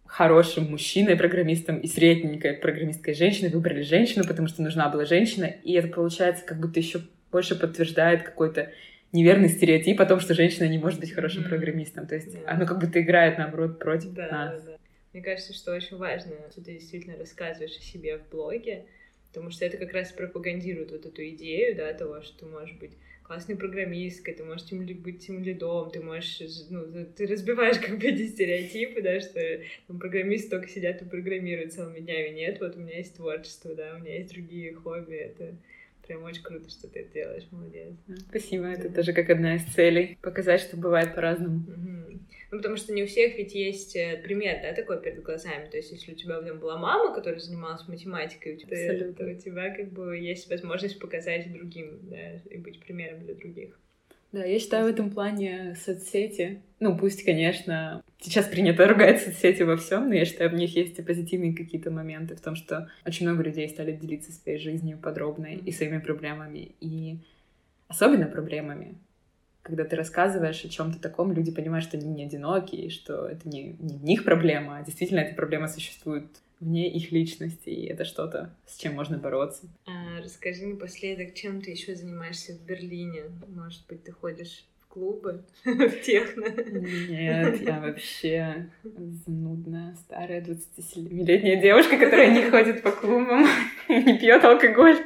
хорошим 0.05 0.69
мужчиной, 0.69 1.15
программистом 1.15 1.77
и 1.77 1.87
средненькой 1.87 2.53
программисткой 2.53 3.13
женщиной 3.13 3.49
выбрали 3.49 3.81
женщину, 3.81 4.25
потому 4.27 4.49
что 4.49 4.61
нужна 4.61 4.89
была 4.89 5.05
женщина, 5.05 5.45
и 5.45 5.71
это 5.73 5.87
получается 5.87 6.45
как 6.45 6.59
будто 6.59 6.79
еще 6.81 6.99
больше 7.31 7.57
подтверждает 7.57 8.23
какой-то 8.23 8.71
неверный 9.13 9.47
стереотип 9.47 10.01
о 10.01 10.05
том, 10.05 10.19
что 10.19 10.33
женщина 10.33 10.67
не 10.67 10.77
может 10.77 10.99
быть 10.99 11.13
хорошим 11.13 11.43
mm-hmm. 11.43 11.49
программистом. 11.49 12.07
То 12.07 12.15
есть 12.15 12.35
оно 12.45 12.65
как 12.65 12.79
будто 12.79 13.01
играет, 13.01 13.37
наоборот, 13.37 13.79
против 13.79 14.11
да, 14.11 14.27
нас. 14.29 14.63
Да, 14.63 14.71
да. 14.71 14.77
Мне 15.13 15.21
кажется, 15.21 15.53
что 15.53 15.73
очень 15.73 15.97
важно, 15.97 16.35
что 16.51 16.63
ты 16.63 16.73
действительно 16.73 17.17
рассказываешь 17.17 17.77
о 17.77 17.81
себе 17.81 18.17
в 18.17 18.29
блоге, 18.29 18.85
потому 19.27 19.51
что 19.51 19.65
это 19.65 19.77
как 19.77 19.93
раз 19.93 20.11
пропагандирует 20.11 20.91
вот 20.91 21.05
эту 21.05 21.27
идею, 21.29 21.75
да, 21.75 21.93
того, 21.93 22.21
что 22.21 22.39
ты 22.39 22.45
можешь 22.45 22.75
быть 22.77 22.91
классной 23.23 23.55
программисткой, 23.55 24.33
ты 24.33 24.43
можешь 24.43 24.67
тем, 24.67 24.85
быть 24.85 25.25
тем 25.25 25.41
лидом, 25.41 25.89
ты 25.89 26.01
можешь, 26.01 26.41
ну, 26.69 27.05
ты 27.15 27.27
разбиваешь 27.27 27.79
как 27.85 27.97
бы 27.97 28.07
эти 28.07 28.27
стереотипы, 28.27 29.01
да, 29.01 29.21
что 29.21 29.39
там, 29.87 29.99
программисты 29.99 30.49
только 30.49 30.67
сидят 30.67 31.01
и 31.01 31.05
программируют 31.05 31.73
целыми 31.73 31.99
днями. 31.99 32.35
Нет, 32.35 32.59
вот 32.59 32.75
у 32.75 32.79
меня 32.79 32.97
есть 32.97 33.15
творчество, 33.15 33.73
да, 33.73 33.95
у 33.95 33.99
меня 33.99 34.17
есть 34.17 34.33
другие 34.33 34.73
хобби, 34.73 35.15
это 35.15 35.55
прям 36.05 36.23
очень 36.23 36.43
круто, 36.43 36.69
что 36.69 36.89
ты 36.89 36.99
это 36.99 37.13
делаешь, 37.13 37.47
молодец. 37.51 37.93
Спасибо, 38.29 38.65
это 38.65 38.89
тоже 38.89 39.13
как 39.13 39.29
одна 39.29 39.55
из 39.55 39.63
целей, 39.63 40.17
показать, 40.21 40.59
что 40.59 40.75
бывает 40.75 41.15
по-разному. 41.15 41.59
Угу. 41.59 42.19
Ну, 42.51 42.57
потому 42.57 42.75
что 42.75 42.91
не 42.93 43.03
у 43.03 43.07
всех 43.07 43.37
ведь 43.37 43.55
есть 43.55 43.95
э, 43.95 44.21
пример, 44.21 44.59
да, 44.61 44.73
такой 44.73 45.01
перед 45.01 45.23
глазами. 45.23 45.69
То 45.69 45.77
есть, 45.77 45.91
если 45.91 46.11
у 46.11 46.15
тебя 46.15 46.41
там 46.41 46.59
была 46.59 46.77
мама, 46.77 47.15
которая 47.15 47.39
занималась 47.39 47.87
математикой, 47.87 48.55
у 48.55 48.57
тебя, 48.57 49.13
то 49.13 49.25
у 49.25 49.35
тебя 49.35 49.73
как 49.73 49.91
бы 49.93 50.17
есть 50.17 50.49
возможность 50.49 50.99
показать 50.99 51.51
другим, 51.53 51.99
да, 52.03 52.33
и 52.49 52.57
быть 52.57 52.81
примером 52.81 53.21
для 53.21 53.35
других. 53.35 53.79
Да, 54.33 54.45
я 54.45 54.59
считаю 54.59 54.85
в 54.85 54.89
этом 54.89 55.11
плане 55.11 55.75
соцсети, 55.75 56.61
ну 56.79 56.97
пусть, 56.97 57.25
конечно, 57.25 58.01
сейчас 58.19 58.47
принято 58.47 58.87
ругать 58.87 59.21
соцсети 59.21 59.63
во 59.63 59.75
всем, 59.75 60.07
но 60.07 60.15
я 60.15 60.23
считаю, 60.23 60.49
в 60.49 60.53
них 60.53 60.73
есть 60.73 60.97
и 60.97 61.01
позитивные 61.01 61.53
какие-то 61.53 61.91
моменты 61.91 62.35
в 62.35 62.41
том, 62.41 62.55
что 62.55 62.89
очень 63.05 63.27
много 63.27 63.43
людей 63.43 63.67
стали 63.67 63.91
делиться 63.91 64.31
своей 64.31 64.57
жизнью 64.57 64.97
подробно 65.01 65.47
и 65.47 65.71
своими 65.73 65.99
проблемами, 65.99 66.75
и 66.79 67.17
особенно 67.89 68.25
проблемами. 68.25 68.95
Когда 69.63 69.85
ты 69.85 69.95
рассказываешь 69.95 70.63
о 70.65 70.69
чем-то 70.69 70.99
таком, 70.99 71.31
люди 71.31 71.51
понимают, 71.51 71.85
что 71.85 71.97
они 71.97 72.07
не 72.07 72.25
одиноки, 72.25 72.75
и 72.75 72.89
что 72.89 73.27
это 73.27 73.47
не, 73.47 73.75
не 73.79 73.97
в 73.97 74.03
них 74.03 74.23
проблема, 74.23 74.77
а 74.77 74.83
действительно 74.83 75.19
эта 75.19 75.35
проблема 75.35 75.67
существует 75.67 76.25
вне 76.59 76.89
их 76.91 77.11
личности, 77.11 77.69
и 77.69 77.85
это 77.87 78.05
что-то, 78.05 78.55
с 78.65 78.77
чем 78.77 78.93
можно 78.93 79.17
бороться. 79.17 79.67
А, 79.85 80.21
расскажи 80.23 80.67
напоследок, 80.67 81.33
чем 81.33 81.61
ты 81.61 81.71
еще 81.71 81.95
занимаешься 81.95 82.53
в 82.53 82.61
Берлине? 82.61 83.23
Может 83.47 83.85
быть, 83.87 84.03
ты 84.03 84.11
ходишь 84.11 84.65
клубы, 84.91 85.43
в 85.65 86.01
техно? 86.01 86.45
Нет, 86.47 87.61
я 87.61 87.79
вообще 87.79 88.69
занудная, 89.25 89.95
старая 89.95 90.41
27-летняя 90.41 91.61
девушка, 91.61 91.97
которая 91.97 92.31
не 92.31 92.49
ходит 92.49 92.81
по 92.81 92.91
клубам, 92.91 93.45
не 93.89 94.17
пьет 94.19 94.43
алкоголь. 94.43 94.97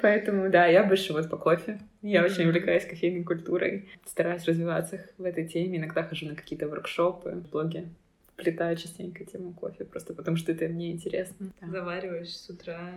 Поэтому, 0.00 0.50
да, 0.50 0.66
я 0.66 0.82
больше 0.82 1.12
вот 1.12 1.30
по 1.30 1.36
кофе. 1.36 1.78
Я 2.02 2.24
очень 2.24 2.44
увлекаюсь 2.44 2.84
кофейной 2.84 3.22
культурой, 3.22 3.88
стараюсь 4.04 4.44
развиваться 4.44 5.06
в 5.16 5.24
этой 5.24 5.46
теме. 5.46 5.78
Иногда 5.78 6.02
хожу 6.02 6.26
на 6.26 6.34
какие-то 6.34 6.68
воркшопы, 6.68 7.44
блоги 7.52 7.88
вплетаю 8.32 8.76
частенько 8.76 9.24
тему 9.24 9.52
кофе, 9.52 9.84
просто 9.84 10.14
потому 10.14 10.36
что 10.36 10.50
это 10.50 10.66
мне 10.66 10.90
интересно. 10.90 11.52
Да. 11.60 11.68
Завариваешь 11.68 12.34
с 12.36 12.50
утра. 12.50 12.90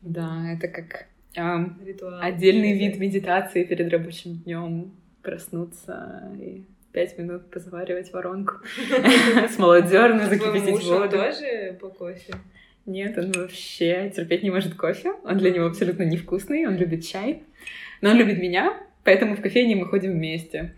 Да, 0.00 0.52
это 0.52 0.66
как 0.66 1.06
эм, 1.36 1.78
отдельный 2.20 2.76
вид 2.76 2.98
медитации 2.98 3.62
перед 3.64 3.92
рабочим 3.92 4.38
днем 4.38 4.92
проснуться 5.22 6.30
и 6.40 6.64
пять 6.92 7.18
минут 7.18 7.50
позаваривать 7.50 8.12
воронку 8.12 8.54
с 9.48 9.58
молодерной, 9.58 10.26
закипятить 10.26 10.84
воду. 10.84 11.10
тоже 11.10 11.76
по 11.80 11.88
кофе? 11.88 12.34
Нет, 12.86 13.18
он 13.18 13.32
вообще 13.32 14.10
терпеть 14.14 14.42
не 14.42 14.50
может 14.50 14.74
кофе. 14.74 15.12
Он 15.22 15.36
для 15.36 15.50
него 15.50 15.66
абсолютно 15.66 16.04
невкусный, 16.04 16.66
он 16.66 16.76
любит 16.76 17.06
чай. 17.06 17.42
Но 18.00 18.10
он 18.10 18.16
любит 18.16 18.38
меня, 18.38 18.80
поэтому 19.04 19.36
в 19.36 19.42
кофейне 19.42 19.76
мы 19.76 19.86
ходим 19.86 20.12
вместе. 20.12 20.74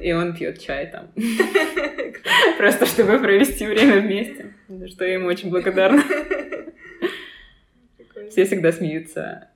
И 0.00 0.12
он 0.12 0.34
пьет 0.36 0.60
чай 0.60 0.90
там. 0.90 1.08
Просто 2.58 2.84
чтобы 2.84 3.18
провести 3.18 3.66
время 3.66 4.00
вместе. 4.00 4.52
За 4.68 4.88
что 4.88 5.04
я 5.06 5.14
ему 5.14 5.28
очень 5.28 5.48
благодарна. 5.48 6.02
Все 8.30 8.44
всегда 8.44 8.72
смеются 8.72 9.48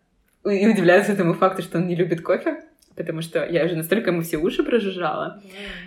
и 0.44 0.66
удивляются 0.66 1.12
этому 1.12 1.34
факту, 1.34 1.62
что 1.62 1.78
он 1.78 1.86
не 1.86 1.94
любит 1.94 2.22
кофе 2.22 2.62
потому 3.00 3.22
что 3.22 3.46
я 3.46 3.64
уже 3.64 3.76
настолько 3.76 4.10
ему 4.10 4.20
все 4.20 4.36
уши 4.36 4.62
прожужжала 4.62 5.42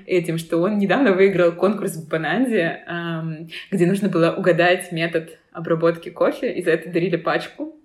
этим, 0.08 0.40
что 0.40 0.58
он 0.58 0.80
недавно 0.80 1.14
выиграл 1.14 1.52
конкурс 1.52 1.96
в 1.96 2.10
Бананде, 2.10 2.84
где 3.70 3.86
нужно 3.86 4.10
было 4.10 4.32
угадать 4.32 4.92
метод 4.92 5.38
обработки 5.52 6.10
кофе, 6.10 6.52
и 6.52 6.64
за 6.64 6.72
это 6.72 6.90
дарили 6.90 7.18
пачку. 7.18 7.80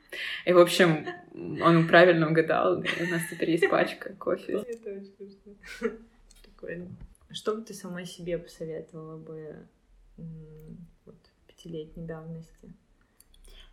И, 0.47 0.53
в 0.55 0.59
общем, 0.59 1.07
он 1.35 1.87
правильно 1.87 2.31
угадал, 2.31 2.79
у 2.79 3.11
нас 3.11 3.23
теперь 3.31 3.51
есть 3.51 3.69
пачка 3.69 4.15
кофе. 4.15 4.65
Это 4.67 4.91
очень 4.93 5.13
смешно. 5.19 5.91
Прикольно. 6.43 6.87
Что 7.31 7.55
бы 7.55 7.61
ты 7.61 7.75
самой 7.75 8.07
себе 8.07 8.39
посоветовала 8.39 9.19
бы 9.19 9.57
вот, 11.05 11.19
пятилетней 11.47 12.07
давности? 12.07 12.73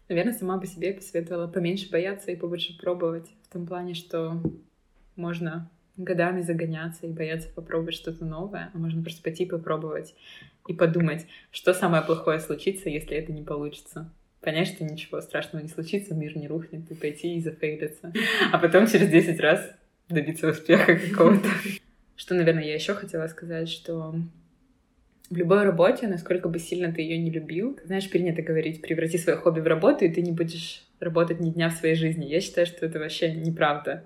Наверное, 0.10 0.34
сама 0.34 0.60
по 0.60 0.68
себе 0.68 0.94
посоветовала 0.94 1.48
поменьше 1.48 1.90
бояться 1.90 2.32
и 2.32 2.36
побольше 2.36 2.78
пробовать. 2.78 3.30
В 3.50 3.54
том 3.54 3.66
плане, 3.66 3.94
что 3.94 4.40
можно 5.16 5.70
годами 5.98 6.42
загоняться 6.42 7.06
и 7.08 7.12
бояться 7.12 7.50
попробовать 7.50 7.96
что-то 7.96 8.26
новое, 8.26 8.70
а 8.74 8.78
можно 8.78 9.02
просто 9.02 9.24
пойти 9.24 9.46
попробовать 9.46 10.14
и 10.68 10.74
подумать, 10.74 11.26
что 11.52 11.74
самое 11.74 12.04
плохое 12.04 12.40
случится, 12.40 12.90
если 12.90 13.16
это 13.16 13.32
не 13.32 13.44
получится. 13.44 14.12
Понять, 14.42 14.68
что 14.68 14.84
ничего 14.84 15.22
страшного 15.22 15.64
не 15.64 15.70
случится, 15.70 16.14
мир 16.14 16.38
не 16.38 16.48
рухнет, 16.48 16.90
и 16.92 16.96
пойти 16.96 17.36
и 17.36 17.42
зафейлиться. 17.42 18.14
А 18.52 18.60
потом 18.60 18.88
через 18.88 19.10
10 19.10 19.40
раз 19.40 19.72
добиться 20.10 20.50
успеха 20.50 20.96
какого-то. 20.98 21.48
Что, 22.16 22.36
наверное, 22.36 22.64
я 22.64 22.76
еще 22.76 22.94
хотела 22.94 23.28
сказать, 23.28 23.68
что 23.68 24.16
в 25.30 25.36
любой 25.36 25.64
работе, 25.64 26.08
насколько 26.08 26.50
бы 26.50 26.60
сильно 26.60 26.92
ты 26.92 27.02
ее 27.02 27.18
не 27.18 27.32
любил, 27.32 27.80
знаешь, 27.84 28.10
принято 28.10 28.42
говорить, 28.42 28.82
преврати 28.82 29.18
свое 29.18 29.38
хобби 29.38 29.60
в 29.60 29.68
работу, 29.68 30.06
и 30.06 30.10
ты 30.10 30.22
не 30.22 30.32
будешь 30.32 30.84
работать 31.00 31.40
ни 31.40 31.50
дня 31.50 31.70
в 31.70 31.74
своей 31.74 31.96
жизни. 31.96 32.26
Я 32.26 32.42
считаю, 32.42 32.68
что 32.68 32.86
это 32.86 33.00
вообще 33.00 33.34
неправда. 33.34 34.06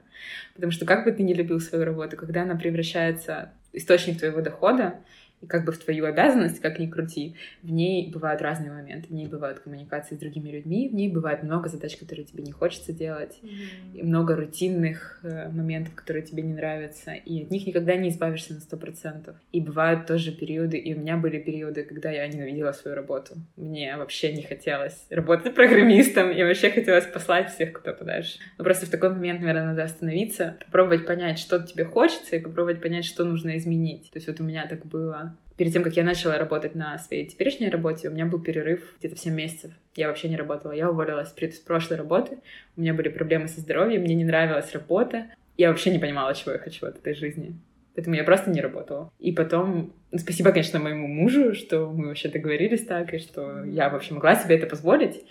Потому 0.55 0.72
что 0.72 0.86
как 0.86 1.05
бы 1.05 1.11
ты 1.11 1.24
ни 1.24 1.34
любил 1.34 1.59
свою 1.59 1.86
работу, 1.86 2.17
когда 2.17 2.43
она 2.43 2.55
превращается 2.55 3.51
в 3.72 3.78
источник 3.78 4.20
твоего 4.20 4.41
дохода, 4.41 4.95
и 5.42 5.48
как 5.48 5.66
бы 5.66 5.72
в 5.72 5.78
твою 5.78 6.06
обязанность, 6.06 6.60
как 6.60 6.80
ни 6.80 6.88
крути, 6.88 7.36
в 7.64 7.72
ней 7.72 8.12
бывают 8.12 8.42
разные 8.42 8.72
моменты. 8.72 9.08
В 9.08 9.14
ней 9.14 9.28
бывают 9.28 9.60
коммуникации 9.60 10.16
с 10.16 10.20
другими 10.20 10.50
людьми, 10.50 10.90
в 10.90 10.94
ней 10.94 11.10
бывает 11.10 11.44
много 11.44 11.70
задач, 11.70 11.96
которые 11.98 12.26
тебе 12.26 12.44
не 12.44 12.52
хочется 12.52 12.92
делать, 12.92 13.40
mm-hmm. 13.42 14.00
и 14.00 14.04
много 14.04 14.36
рутинных 14.36 15.20
э, 15.24 15.50
моментов, 15.50 15.96
которые 15.96 16.24
тебе 16.24 16.44
не 16.44 16.54
нравятся, 16.54 17.14
и 17.14 17.44
от 17.44 17.52
них 17.52 17.66
никогда 17.68 17.96
не 17.96 18.10
избавишься 18.10 18.54
на 18.54 18.60
сто 18.60 18.78
процентов. 18.78 19.36
И 19.52 19.62
бывают 19.62 20.08
тоже 20.08 20.32
периоды, 20.32 20.78
и 20.78 20.94
у 20.94 21.00
меня 21.00 21.18
были 21.18 21.40
периоды, 21.40 21.84
когда 21.84 22.12
я 22.12 22.28
ненавидела 22.28 22.72
свою 22.74 22.96
работу. 22.96 23.36
Мне 23.56 23.96
вообще 23.98 24.34
не 24.34 24.44
хотелось 24.44 25.06
работать 25.10 25.56
программистом, 25.56 26.32
и 26.32 26.44
вообще 26.44 26.70
хотелось 26.70 27.06
послать 27.06 27.52
всех 27.54 27.74
куда 27.74 27.94
подальше. 27.94 28.40
Но 28.58 28.64
просто 28.64 28.86
в 28.86 28.90
такой 28.90 29.10
момент, 29.10 29.40
наверное, 29.40 29.68
надо 29.68 29.84
остановиться, 29.84 30.58
попробовать 30.66 31.06
понять, 31.06 31.40
что 31.40 31.60
тебе 31.60 31.86
хочется, 31.86 32.36
и 32.36 32.40
попробовать 32.40 32.82
понять, 32.82 33.06
что 33.06 33.24
нужно 33.24 33.58
изменить. 33.58 34.12
То 34.12 34.18
есть 34.18 34.28
вот 34.28 34.40
у 34.40 34.44
меня 34.44 34.68
так 34.68 34.86
было 34.86 35.28
перед 35.60 35.74
тем, 35.74 35.84
как 35.84 35.97
я 35.97 36.05
начала 36.05 36.38
работать 36.38 36.74
на 36.74 36.97
своей 36.99 37.26
теперешней 37.26 37.70
работе, 37.70 38.07
у 38.07 38.14
меня 38.14 38.26
был 38.26 38.39
перерыв 38.39 38.95
где-то 38.97 39.18
в 39.18 39.20
7 39.20 39.34
месяцев. 39.34 39.74
Я 39.93 40.07
вообще 40.07 40.30
не 40.30 40.38
работала. 40.38 40.72
Я 40.72 40.89
уволилась 40.89 41.34
с 41.38 41.60
прошлой 41.60 41.97
работы. 41.97 42.38
У 42.78 42.82
меня 42.82 42.93
были 42.93 43.10
проблемы 43.10 43.49
со 43.49 43.60
здоровьем, 43.60 44.03
мне 44.03 44.16
не 44.16 44.24
нравилась 44.24 44.72
работа. 44.72 45.26
Я 45.57 45.68
вообще 45.68 45.91
не 45.91 45.99
понимала, 45.99 46.34
чего 46.34 46.53
я 46.53 46.60
хочу 46.60 46.86
от 46.86 46.95
этой 46.95 47.14
жизни. 47.14 47.60
Поэтому 47.93 48.16
я 48.16 48.24
просто 48.24 48.49
не 48.49 48.62
работала. 48.62 49.12
И 49.20 49.34
потом, 49.34 49.93
ну, 50.12 50.18
спасибо, 50.18 50.53
конечно, 50.53 50.80
моему 50.80 51.07
мужу, 51.07 51.53
что 51.53 51.91
мы 51.91 52.07
вообще 52.07 52.30
договорились 52.30 52.86
так, 52.86 53.14
и 53.14 53.20
что 53.20 53.66
я 53.66 53.89
вообще 53.89 54.14
могла 54.14 54.36
себе 54.36 54.55
это 54.55 54.66
позволить. 54.66 55.26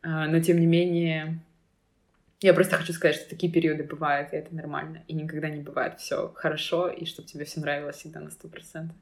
А, 0.00 0.26
но, 0.26 0.40
тем 0.40 0.58
не 0.58 0.66
менее, 0.66 1.38
я 2.40 2.54
просто 2.54 2.76
хочу 2.76 2.94
сказать, 2.94 3.16
что 3.16 3.28
такие 3.28 3.52
периоды 3.52 3.84
бывают, 3.84 4.32
и 4.32 4.36
это 4.36 4.54
нормально. 4.54 5.02
И 5.06 5.12
никогда 5.12 5.50
не 5.50 5.60
бывает 5.60 6.00
все 6.00 6.32
хорошо, 6.34 6.88
и 6.88 7.04
чтобы 7.04 7.28
тебе 7.28 7.44
все 7.44 7.60
нравилось 7.60 7.96
всегда 7.96 8.20
на 8.20 8.30
сто 8.30 8.48
процентов. 8.48 8.96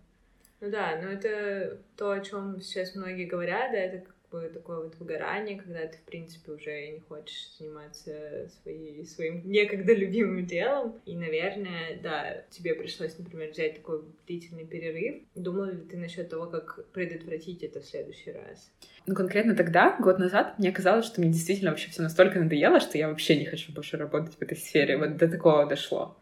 Ну 0.64 0.70
да, 0.70 0.98
но 1.02 1.10
это 1.10 1.78
то, 1.94 2.12
о 2.12 2.20
чем 2.20 2.58
сейчас 2.62 2.94
многие 2.94 3.26
говорят, 3.26 3.72
да, 3.72 3.78
это 3.78 3.98
как 3.98 4.14
бы 4.30 4.48
такое 4.48 4.84
вот 4.84 4.94
выгорание, 4.98 5.60
когда 5.60 5.86
ты, 5.86 5.98
в 5.98 6.02
принципе, 6.04 6.52
уже 6.52 6.88
не 6.88 7.00
хочешь 7.00 7.54
заниматься 7.58 8.48
своей, 8.62 9.04
своим 9.04 9.42
некогда 9.44 9.92
любимым 9.92 10.46
делом. 10.46 10.98
И, 11.04 11.14
наверное, 11.16 11.98
да, 12.02 12.44
тебе 12.48 12.74
пришлось, 12.74 13.18
например, 13.18 13.50
взять 13.50 13.76
такой 13.76 14.04
длительный 14.26 14.64
перерыв. 14.64 15.16
Думала 15.34 15.70
ли 15.70 15.82
ты 15.82 15.98
насчет 15.98 16.30
того, 16.30 16.46
как 16.46 16.86
предотвратить 16.92 17.62
это 17.62 17.82
в 17.82 17.84
следующий 17.84 18.32
раз? 18.32 18.72
Ну, 19.06 19.14
конкретно 19.14 19.54
тогда, 19.54 19.98
год 20.00 20.18
назад, 20.18 20.58
мне 20.58 20.72
казалось, 20.72 21.04
что 21.04 21.20
мне 21.20 21.30
действительно 21.30 21.72
вообще 21.72 21.90
все 21.90 22.00
настолько 22.00 22.40
надоело, 22.40 22.80
что 22.80 22.96
я 22.96 23.10
вообще 23.10 23.36
не 23.36 23.44
хочу 23.44 23.70
больше 23.70 23.98
работать 23.98 24.34
в 24.36 24.40
этой 24.40 24.56
сфере. 24.56 24.96
Вот 24.96 25.18
до 25.18 25.28
такого 25.28 25.66
дошло. 25.66 26.16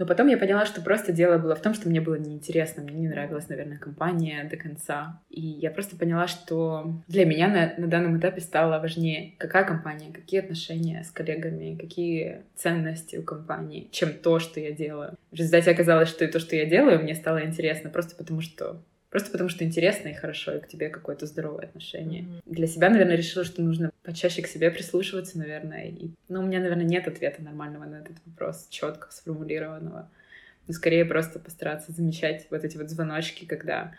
Но 0.00 0.06
потом 0.06 0.28
я 0.28 0.38
поняла, 0.38 0.64
что 0.64 0.80
просто 0.80 1.12
дело 1.12 1.36
было 1.36 1.54
в 1.54 1.60
том, 1.60 1.74
что 1.74 1.90
мне 1.90 2.00
было 2.00 2.14
неинтересно, 2.14 2.82
мне 2.82 2.94
не 2.94 3.08
нравилась, 3.08 3.50
наверное, 3.50 3.76
компания 3.76 4.48
до 4.50 4.56
конца. 4.56 5.20
И 5.28 5.42
я 5.42 5.70
просто 5.70 5.94
поняла, 5.94 6.26
что 6.26 6.94
для 7.06 7.26
меня 7.26 7.48
на, 7.48 7.74
на 7.76 7.86
данном 7.86 8.18
этапе 8.18 8.40
стало 8.40 8.80
важнее, 8.80 9.34
какая 9.36 9.62
компания, 9.64 10.10
какие 10.10 10.40
отношения 10.40 11.04
с 11.04 11.10
коллегами, 11.10 11.76
какие 11.78 12.40
ценности 12.56 13.16
у 13.16 13.22
компании, 13.22 13.88
чем 13.90 14.14
то, 14.14 14.38
что 14.38 14.58
я 14.58 14.72
делаю. 14.72 15.18
В 15.32 15.34
результате 15.34 15.70
оказалось, 15.70 16.08
что 16.08 16.24
и 16.24 16.28
то, 16.28 16.40
что 16.40 16.56
я 16.56 16.64
делаю, 16.64 17.02
мне 17.02 17.14
стало 17.14 17.44
интересно 17.44 17.90
просто 17.90 18.16
потому, 18.16 18.40
что 18.40 18.80
Просто 19.10 19.32
потому 19.32 19.50
что 19.50 19.64
интересно 19.64 20.08
и 20.08 20.14
хорошо, 20.14 20.54
и 20.54 20.60
к 20.60 20.68
тебе 20.68 20.88
какое-то 20.88 21.26
здоровое 21.26 21.64
отношение. 21.64 22.22
Mm-hmm. 22.22 22.42
Для 22.46 22.66
себя, 22.68 22.90
наверное, 22.90 23.16
решила, 23.16 23.44
что 23.44 23.60
нужно 23.60 23.90
почаще 24.04 24.40
к 24.42 24.46
себе 24.46 24.70
прислушиваться, 24.70 25.36
наверное. 25.36 25.88
И, 25.88 26.10
ну, 26.28 26.40
у 26.40 26.42
меня, 26.44 26.60
наверное, 26.60 26.84
нет 26.84 27.08
ответа 27.08 27.42
нормального 27.42 27.84
на 27.84 27.96
этот 27.96 28.16
вопрос, 28.24 28.68
четко 28.70 29.10
сформулированного. 29.10 30.08
Но 30.68 30.72
скорее 30.74 31.04
просто 31.04 31.40
постараться 31.40 31.90
замечать 31.90 32.46
вот 32.50 32.64
эти 32.64 32.76
вот 32.76 32.88
звоночки, 32.88 33.44
когда 33.46 33.94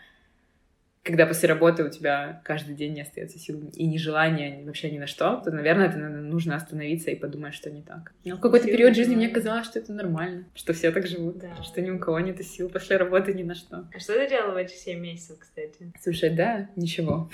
когда 1.02 1.26
после 1.26 1.48
работы 1.48 1.84
у 1.84 1.88
тебя 1.88 2.40
каждый 2.44 2.74
день 2.74 2.94
не 2.94 3.02
остается 3.02 3.38
сил 3.38 3.70
и 3.74 3.86
ни 3.86 3.96
желания 3.96 4.62
вообще 4.64 4.90
ни 4.90 4.98
на 4.98 5.06
что, 5.06 5.40
то, 5.44 5.50
наверное, 5.50 5.88
это 5.88 5.98
нужно 5.98 6.54
остановиться 6.54 7.10
и 7.10 7.16
подумать, 7.16 7.54
что 7.54 7.70
не 7.70 7.82
так. 7.82 8.12
Но 8.24 8.36
в 8.36 8.40
какой-то 8.40 8.66
период 8.66 8.94
жизни 8.94 9.16
мне 9.16 9.28
казалось, 9.28 9.66
что 9.66 9.80
это 9.80 9.92
нормально, 9.92 10.44
что 10.54 10.72
все 10.72 10.92
так 10.92 11.06
живут, 11.06 11.38
да. 11.38 11.62
что 11.62 11.80
ни 11.80 11.90
у 11.90 11.98
кого 11.98 12.20
нет 12.20 12.42
сил 12.44 12.68
после 12.68 12.96
работы 12.96 13.34
ни 13.34 13.42
на 13.42 13.54
что. 13.54 13.88
А 13.94 13.98
что 13.98 14.14
ты 14.14 14.28
делала 14.28 14.52
в 14.52 14.56
эти 14.56 14.74
7 14.74 14.98
месяцев, 14.98 15.38
кстати? 15.38 15.92
Слушай, 16.00 16.30
да, 16.30 16.68
ничего. 16.76 17.28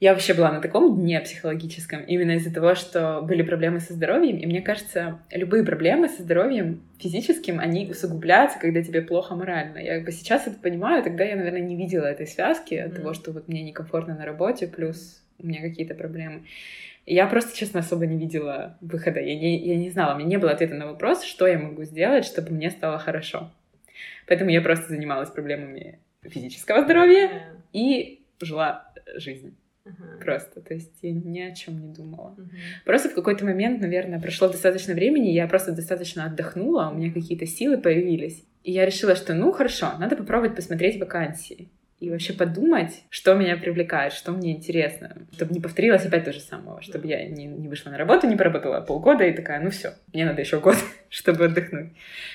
Я 0.00 0.12
вообще 0.12 0.32
была 0.32 0.52
на 0.52 0.60
таком 0.60 0.96
дне 0.96 1.20
психологическом 1.20 2.02
именно 2.02 2.32
из-за 2.32 2.54
того, 2.54 2.76
что 2.76 3.20
были 3.20 3.42
проблемы 3.42 3.80
со 3.80 3.94
здоровьем. 3.94 4.36
И 4.36 4.46
мне 4.46 4.62
кажется, 4.62 5.18
любые 5.32 5.64
проблемы 5.64 6.08
со 6.08 6.22
здоровьем 6.22 6.82
физическим, 7.00 7.58
они 7.58 7.88
усугубляются, 7.90 8.60
когда 8.60 8.80
тебе 8.80 9.02
плохо 9.02 9.34
морально. 9.34 9.78
Я 9.78 9.96
как 9.96 10.04
бы 10.04 10.12
сейчас 10.12 10.46
это 10.46 10.56
понимаю, 10.60 11.02
тогда 11.02 11.24
я, 11.24 11.34
наверное, 11.34 11.62
не 11.62 11.74
видела 11.74 12.04
этой 12.04 12.28
связки 12.28 12.74
от 12.74 12.92
mm. 12.92 12.94
того, 12.94 13.12
что 13.12 13.32
вот 13.32 13.48
мне 13.48 13.62
некомфортно 13.62 14.14
на 14.14 14.24
работе, 14.24 14.68
плюс 14.68 15.20
у 15.40 15.46
меня 15.46 15.60
какие-то 15.62 15.94
проблемы. 15.94 16.42
Я 17.04 17.26
просто, 17.26 17.56
честно, 17.56 17.80
особо 17.80 18.06
не 18.06 18.16
видела 18.16 18.78
выхода. 18.80 19.18
Я 19.18 19.34
не, 19.34 19.58
я 19.66 19.76
не 19.76 19.90
знала, 19.90 20.14
у 20.14 20.18
меня 20.18 20.28
не 20.28 20.38
было 20.38 20.52
ответа 20.52 20.74
на 20.74 20.86
вопрос, 20.86 21.24
что 21.24 21.48
я 21.48 21.58
могу 21.58 21.82
сделать, 21.82 22.24
чтобы 22.24 22.52
мне 22.52 22.70
стало 22.70 23.00
хорошо. 23.00 23.50
Поэтому 24.28 24.50
я 24.50 24.60
просто 24.60 24.90
занималась 24.90 25.30
проблемами 25.30 25.98
физического 26.22 26.82
здоровья 26.82 27.50
и 27.72 28.20
жила 28.40 28.92
жизнь. 29.16 29.56
Uh-huh. 29.88 30.24
Просто, 30.24 30.60
то 30.60 30.74
есть 30.74 30.92
я 31.02 31.12
ни 31.12 31.40
о 31.40 31.54
чем 31.54 31.80
не 31.80 31.92
думала. 31.92 32.34
Uh-huh. 32.38 32.48
Просто 32.84 33.08
в 33.08 33.14
какой-то 33.14 33.44
момент, 33.44 33.80
наверное, 33.80 34.20
прошло 34.20 34.48
достаточно 34.48 34.94
времени, 34.94 35.30
я 35.30 35.46
просто 35.46 35.72
достаточно 35.72 36.24
отдохнула, 36.24 36.90
у 36.92 36.96
меня 36.96 37.12
какие-то 37.12 37.46
силы 37.46 37.78
появились. 37.78 38.44
И 38.64 38.72
я 38.72 38.84
решила, 38.84 39.14
что 39.16 39.34
ну 39.34 39.52
хорошо, 39.52 39.92
надо 39.98 40.16
попробовать 40.16 40.54
посмотреть 40.54 41.00
вакансии. 41.00 41.68
И 42.00 42.10
вообще 42.10 42.32
подумать, 42.32 43.02
что 43.10 43.34
меня 43.34 43.56
привлекает, 43.56 44.12
что 44.12 44.30
мне 44.30 44.52
интересно. 44.52 45.16
Чтобы 45.32 45.52
не 45.52 45.60
повторилось 45.60 46.06
опять 46.06 46.24
то 46.24 46.32
же 46.32 46.38
самое, 46.38 46.80
чтобы 46.80 47.08
я 47.08 47.26
не, 47.28 47.46
не 47.46 47.66
вышла 47.66 47.90
на 47.90 47.98
работу, 47.98 48.28
не 48.28 48.36
поработала 48.36 48.80
полгода 48.80 49.24
и 49.24 49.32
такая, 49.32 49.60
ну 49.60 49.70
все, 49.70 49.94
мне 50.12 50.24
надо 50.24 50.40
еще 50.40 50.60
год, 50.60 50.76
чтобы 51.08 51.46
отдохнуть. 51.46 51.92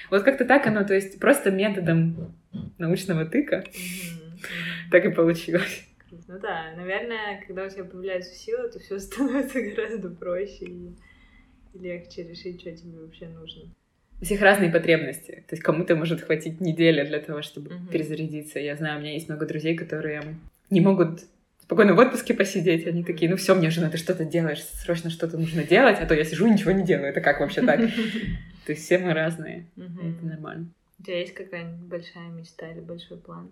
Вот 0.10 0.24
как-то 0.24 0.44
так 0.44 0.68
оно, 0.68 0.84
то 0.84 0.94
есть 0.94 1.18
просто 1.18 1.50
методом 1.50 2.36
научного 2.78 3.26
тыка. 3.26 3.64
так 4.92 5.06
и 5.06 5.10
получилось. 5.10 5.86
Ну 6.28 6.40
да, 6.40 6.74
наверное, 6.76 7.44
когда 7.46 7.66
у 7.66 7.70
тебя 7.70 7.84
появляется 7.84 8.34
сила, 8.34 8.70
то 8.70 8.80
все 8.80 9.00
становится 9.00 9.62
гораздо 9.62 10.10
проще 10.10 10.66
и 10.66 10.96
легче 11.74 12.24
решить, 12.24 12.62
что 12.62 12.72
тебе 12.72 13.00
вообще 13.00 13.28
нужно. 13.28 13.64
У 14.22 14.26
всех 14.26 14.42
разные 14.42 14.72
потребности. 14.72 15.44
То 15.48 15.56
есть 15.56 15.64
кому-то 15.64 15.96
может 15.96 16.22
хватить 16.22 16.62
недели 16.62 17.04
для 17.04 17.20
того, 17.20 17.42
чтобы 17.42 17.72
uh-huh. 17.72 17.92
перезарядиться. 17.92 18.60
Я 18.60 18.76
знаю, 18.76 19.00
у 19.00 19.02
меня 19.02 19.14
есть 19.14 19.28
много 19.28 19.46
друзей, 19.46 19.76
которые 19.76 20.38
не 20.70 20.82
могут 20.82 21.22
спокойно 21.60 21.94
в 21.94 22.00
отпуске 22.00 22.34
посидеть. 22.34 22.88
Они 22.88 23.04
такие, 23.04 23.30
ну 23.30 23.38
все, 23.38 23.56
мне 23.56 23.70
же 23.70 23.82
надо 23.82 23.98
что-то 23.98 24.24
делать, 24.24 24.60
срочно 24.60 25.10
что-то 25.10 25.38
нужно 25.38 25.64
делать, 25.64 25.98
а 26.00 26.06
то 26.06 26.14
я 26.14 26.24
сижу 26.24 26.48
и 26.48 26.52
ничего 26.52 26.72
не 26.72 26.86
делаю. 26.86 27.10
Это 27.10 27.22
как 27.22 27.40
вообще 27.40 27.62
так? 27.62 27.80
То 28.66 28.72
есть 28.72 28.84
все 28.84 28.98
мы 28.98 29.14
разные. 29.14 29.68
Это 29.76 30.26
нормально. 30.26 30.68
У 31.00 31.04
тебя 31.04 31.20
есть 31.20 31.34
какая-нибудь 31.34 31.88
большая 31.88 32.30
мечта 32.30 32.72
или 32.72 32.80
большой 32.80 33.18
план? 33.18 33.50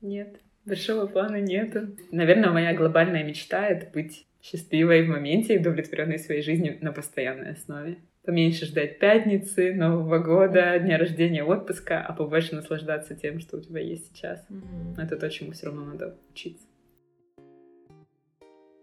Нет, 0.00 0.38
большого 0.68 1.06
плана 1.06 1.40
нету. 1.40 1.96
Наверное, 2.12 2.50
моя 2.50 2.74
глобальная 2.74 3.24
мечта— 3.24 3.66
это 3.68 3.90
быть 3.92 4.26
счастливой 4.42 5.04
в 5.04 5.08
моменте 5.08 5.54
и 5.54 5.58
удовлетворенной 5.58 6.18
своей 6.18 6.42
жизнью 6.42 6.78
на 6.80 6.92
постоянной 6.92 7.52
основе. 7.52 7.98
Поменьше 8.24 8.66
ждать 8.66 8.98
пятницы, 8.98 9.72
Нового 9.72 10.18
года, 10.18 10.78
дня 10.78 10.98
рождения, 10.98 11.42
отпуска, 11.42 12.02
а 12.02 12.12
побольше 12.12 12.54
наслаждаться 12.54 13.14
тем, 13.14 13.40
что 13.40 13.56
у 13.56 13.60
тебя 13.60 13.80
есть 13.80 14.14
сейчас. 14.14 14.46
Mm-hmm. 14.50 15.02
Это 15.02 15.16
то, 15.16 15.30
чему 15.30 15.52
все 15.52 15.66
равно 15.66 15.86
надо 15.86 16.14
учиться. 16.30 16.67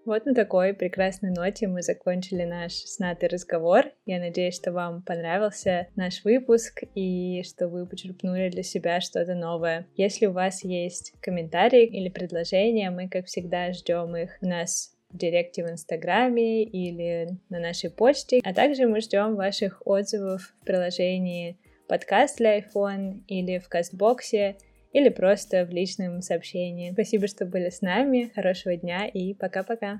Вот 0.06 0.28
на 0.28 0.36
такой 0.36 0.76
прекрасной 0.76 1.32
ноте 1.32 1.68
мы 1.68 1.82
закончили 1.82 2.44
наш 2.44 2.74
снатый 2.74 3.28
разговор. 3.28 3.86
Я 4.06 4.20
надеюсь, 4.20 4.56
что 4.56 4.72
вам 4.72 5.02
понравился 5.02 5.88
наш 5.96 6.24
выпуск 6.24 6.84
и 6.94 7.42
что 7.44 7.68
вы 7.68 7.88
почерпнули 7.88 8.50
для 8.50 8.62
себя 8.62 9.02
что-то 9.02 9.34
новое. 9.34 9.88
Если 9.98 10.28
у 10.28 10.32
вас 10.32 10.64
есть 10.64 11.14
комментарии 11.22 11.86
или 11.86 12.10
предложения, 12.10 12.92
мы, 12.92 13.10
как 13.10 13.26
всегда, 13.26 13.74
ждем 13.74 14.16
их 14.16 14.38
у 14.42 14.46
нас 14.46 14.96
в 15.10 15.18
директе 15.18 15.64
в 15.64 15.72
Инстаграме 15.72 16.64
или 16.64 17.40
на 17.50 17.60
нашей 17.60 17.90
почте. 17.90 18.42
А 18.44 18.54
также 18.54 18.86
мы 18.86 19.02
ждем 19.02 19.36
ваших 19.36 19.82
отзывов 19.86 20.54
в 20.62 20.66
приложении 20.66 21.58
подкаст 21.88 22.38
для 22.38 22.60
iPhone 22.60 23.24
или 23.28 23.58
в 23.58 23.70
Кастбоксе 23.70 24.58
или 24.96 25.10
просто 25.10 25.66
в 25.66 25.72
личном 25.72 26.22
сообщении. 26.22 26.94
Спасибо, 26.94 27.28
что 27.28 27.46
были 27.46 27.70
с 27.70 27.82
нами. 27.82 28.32
Хорошего 28.34 28.78
дня 28.78 29.06
и 29.06 29.34
пока-пока. 29.34 30.00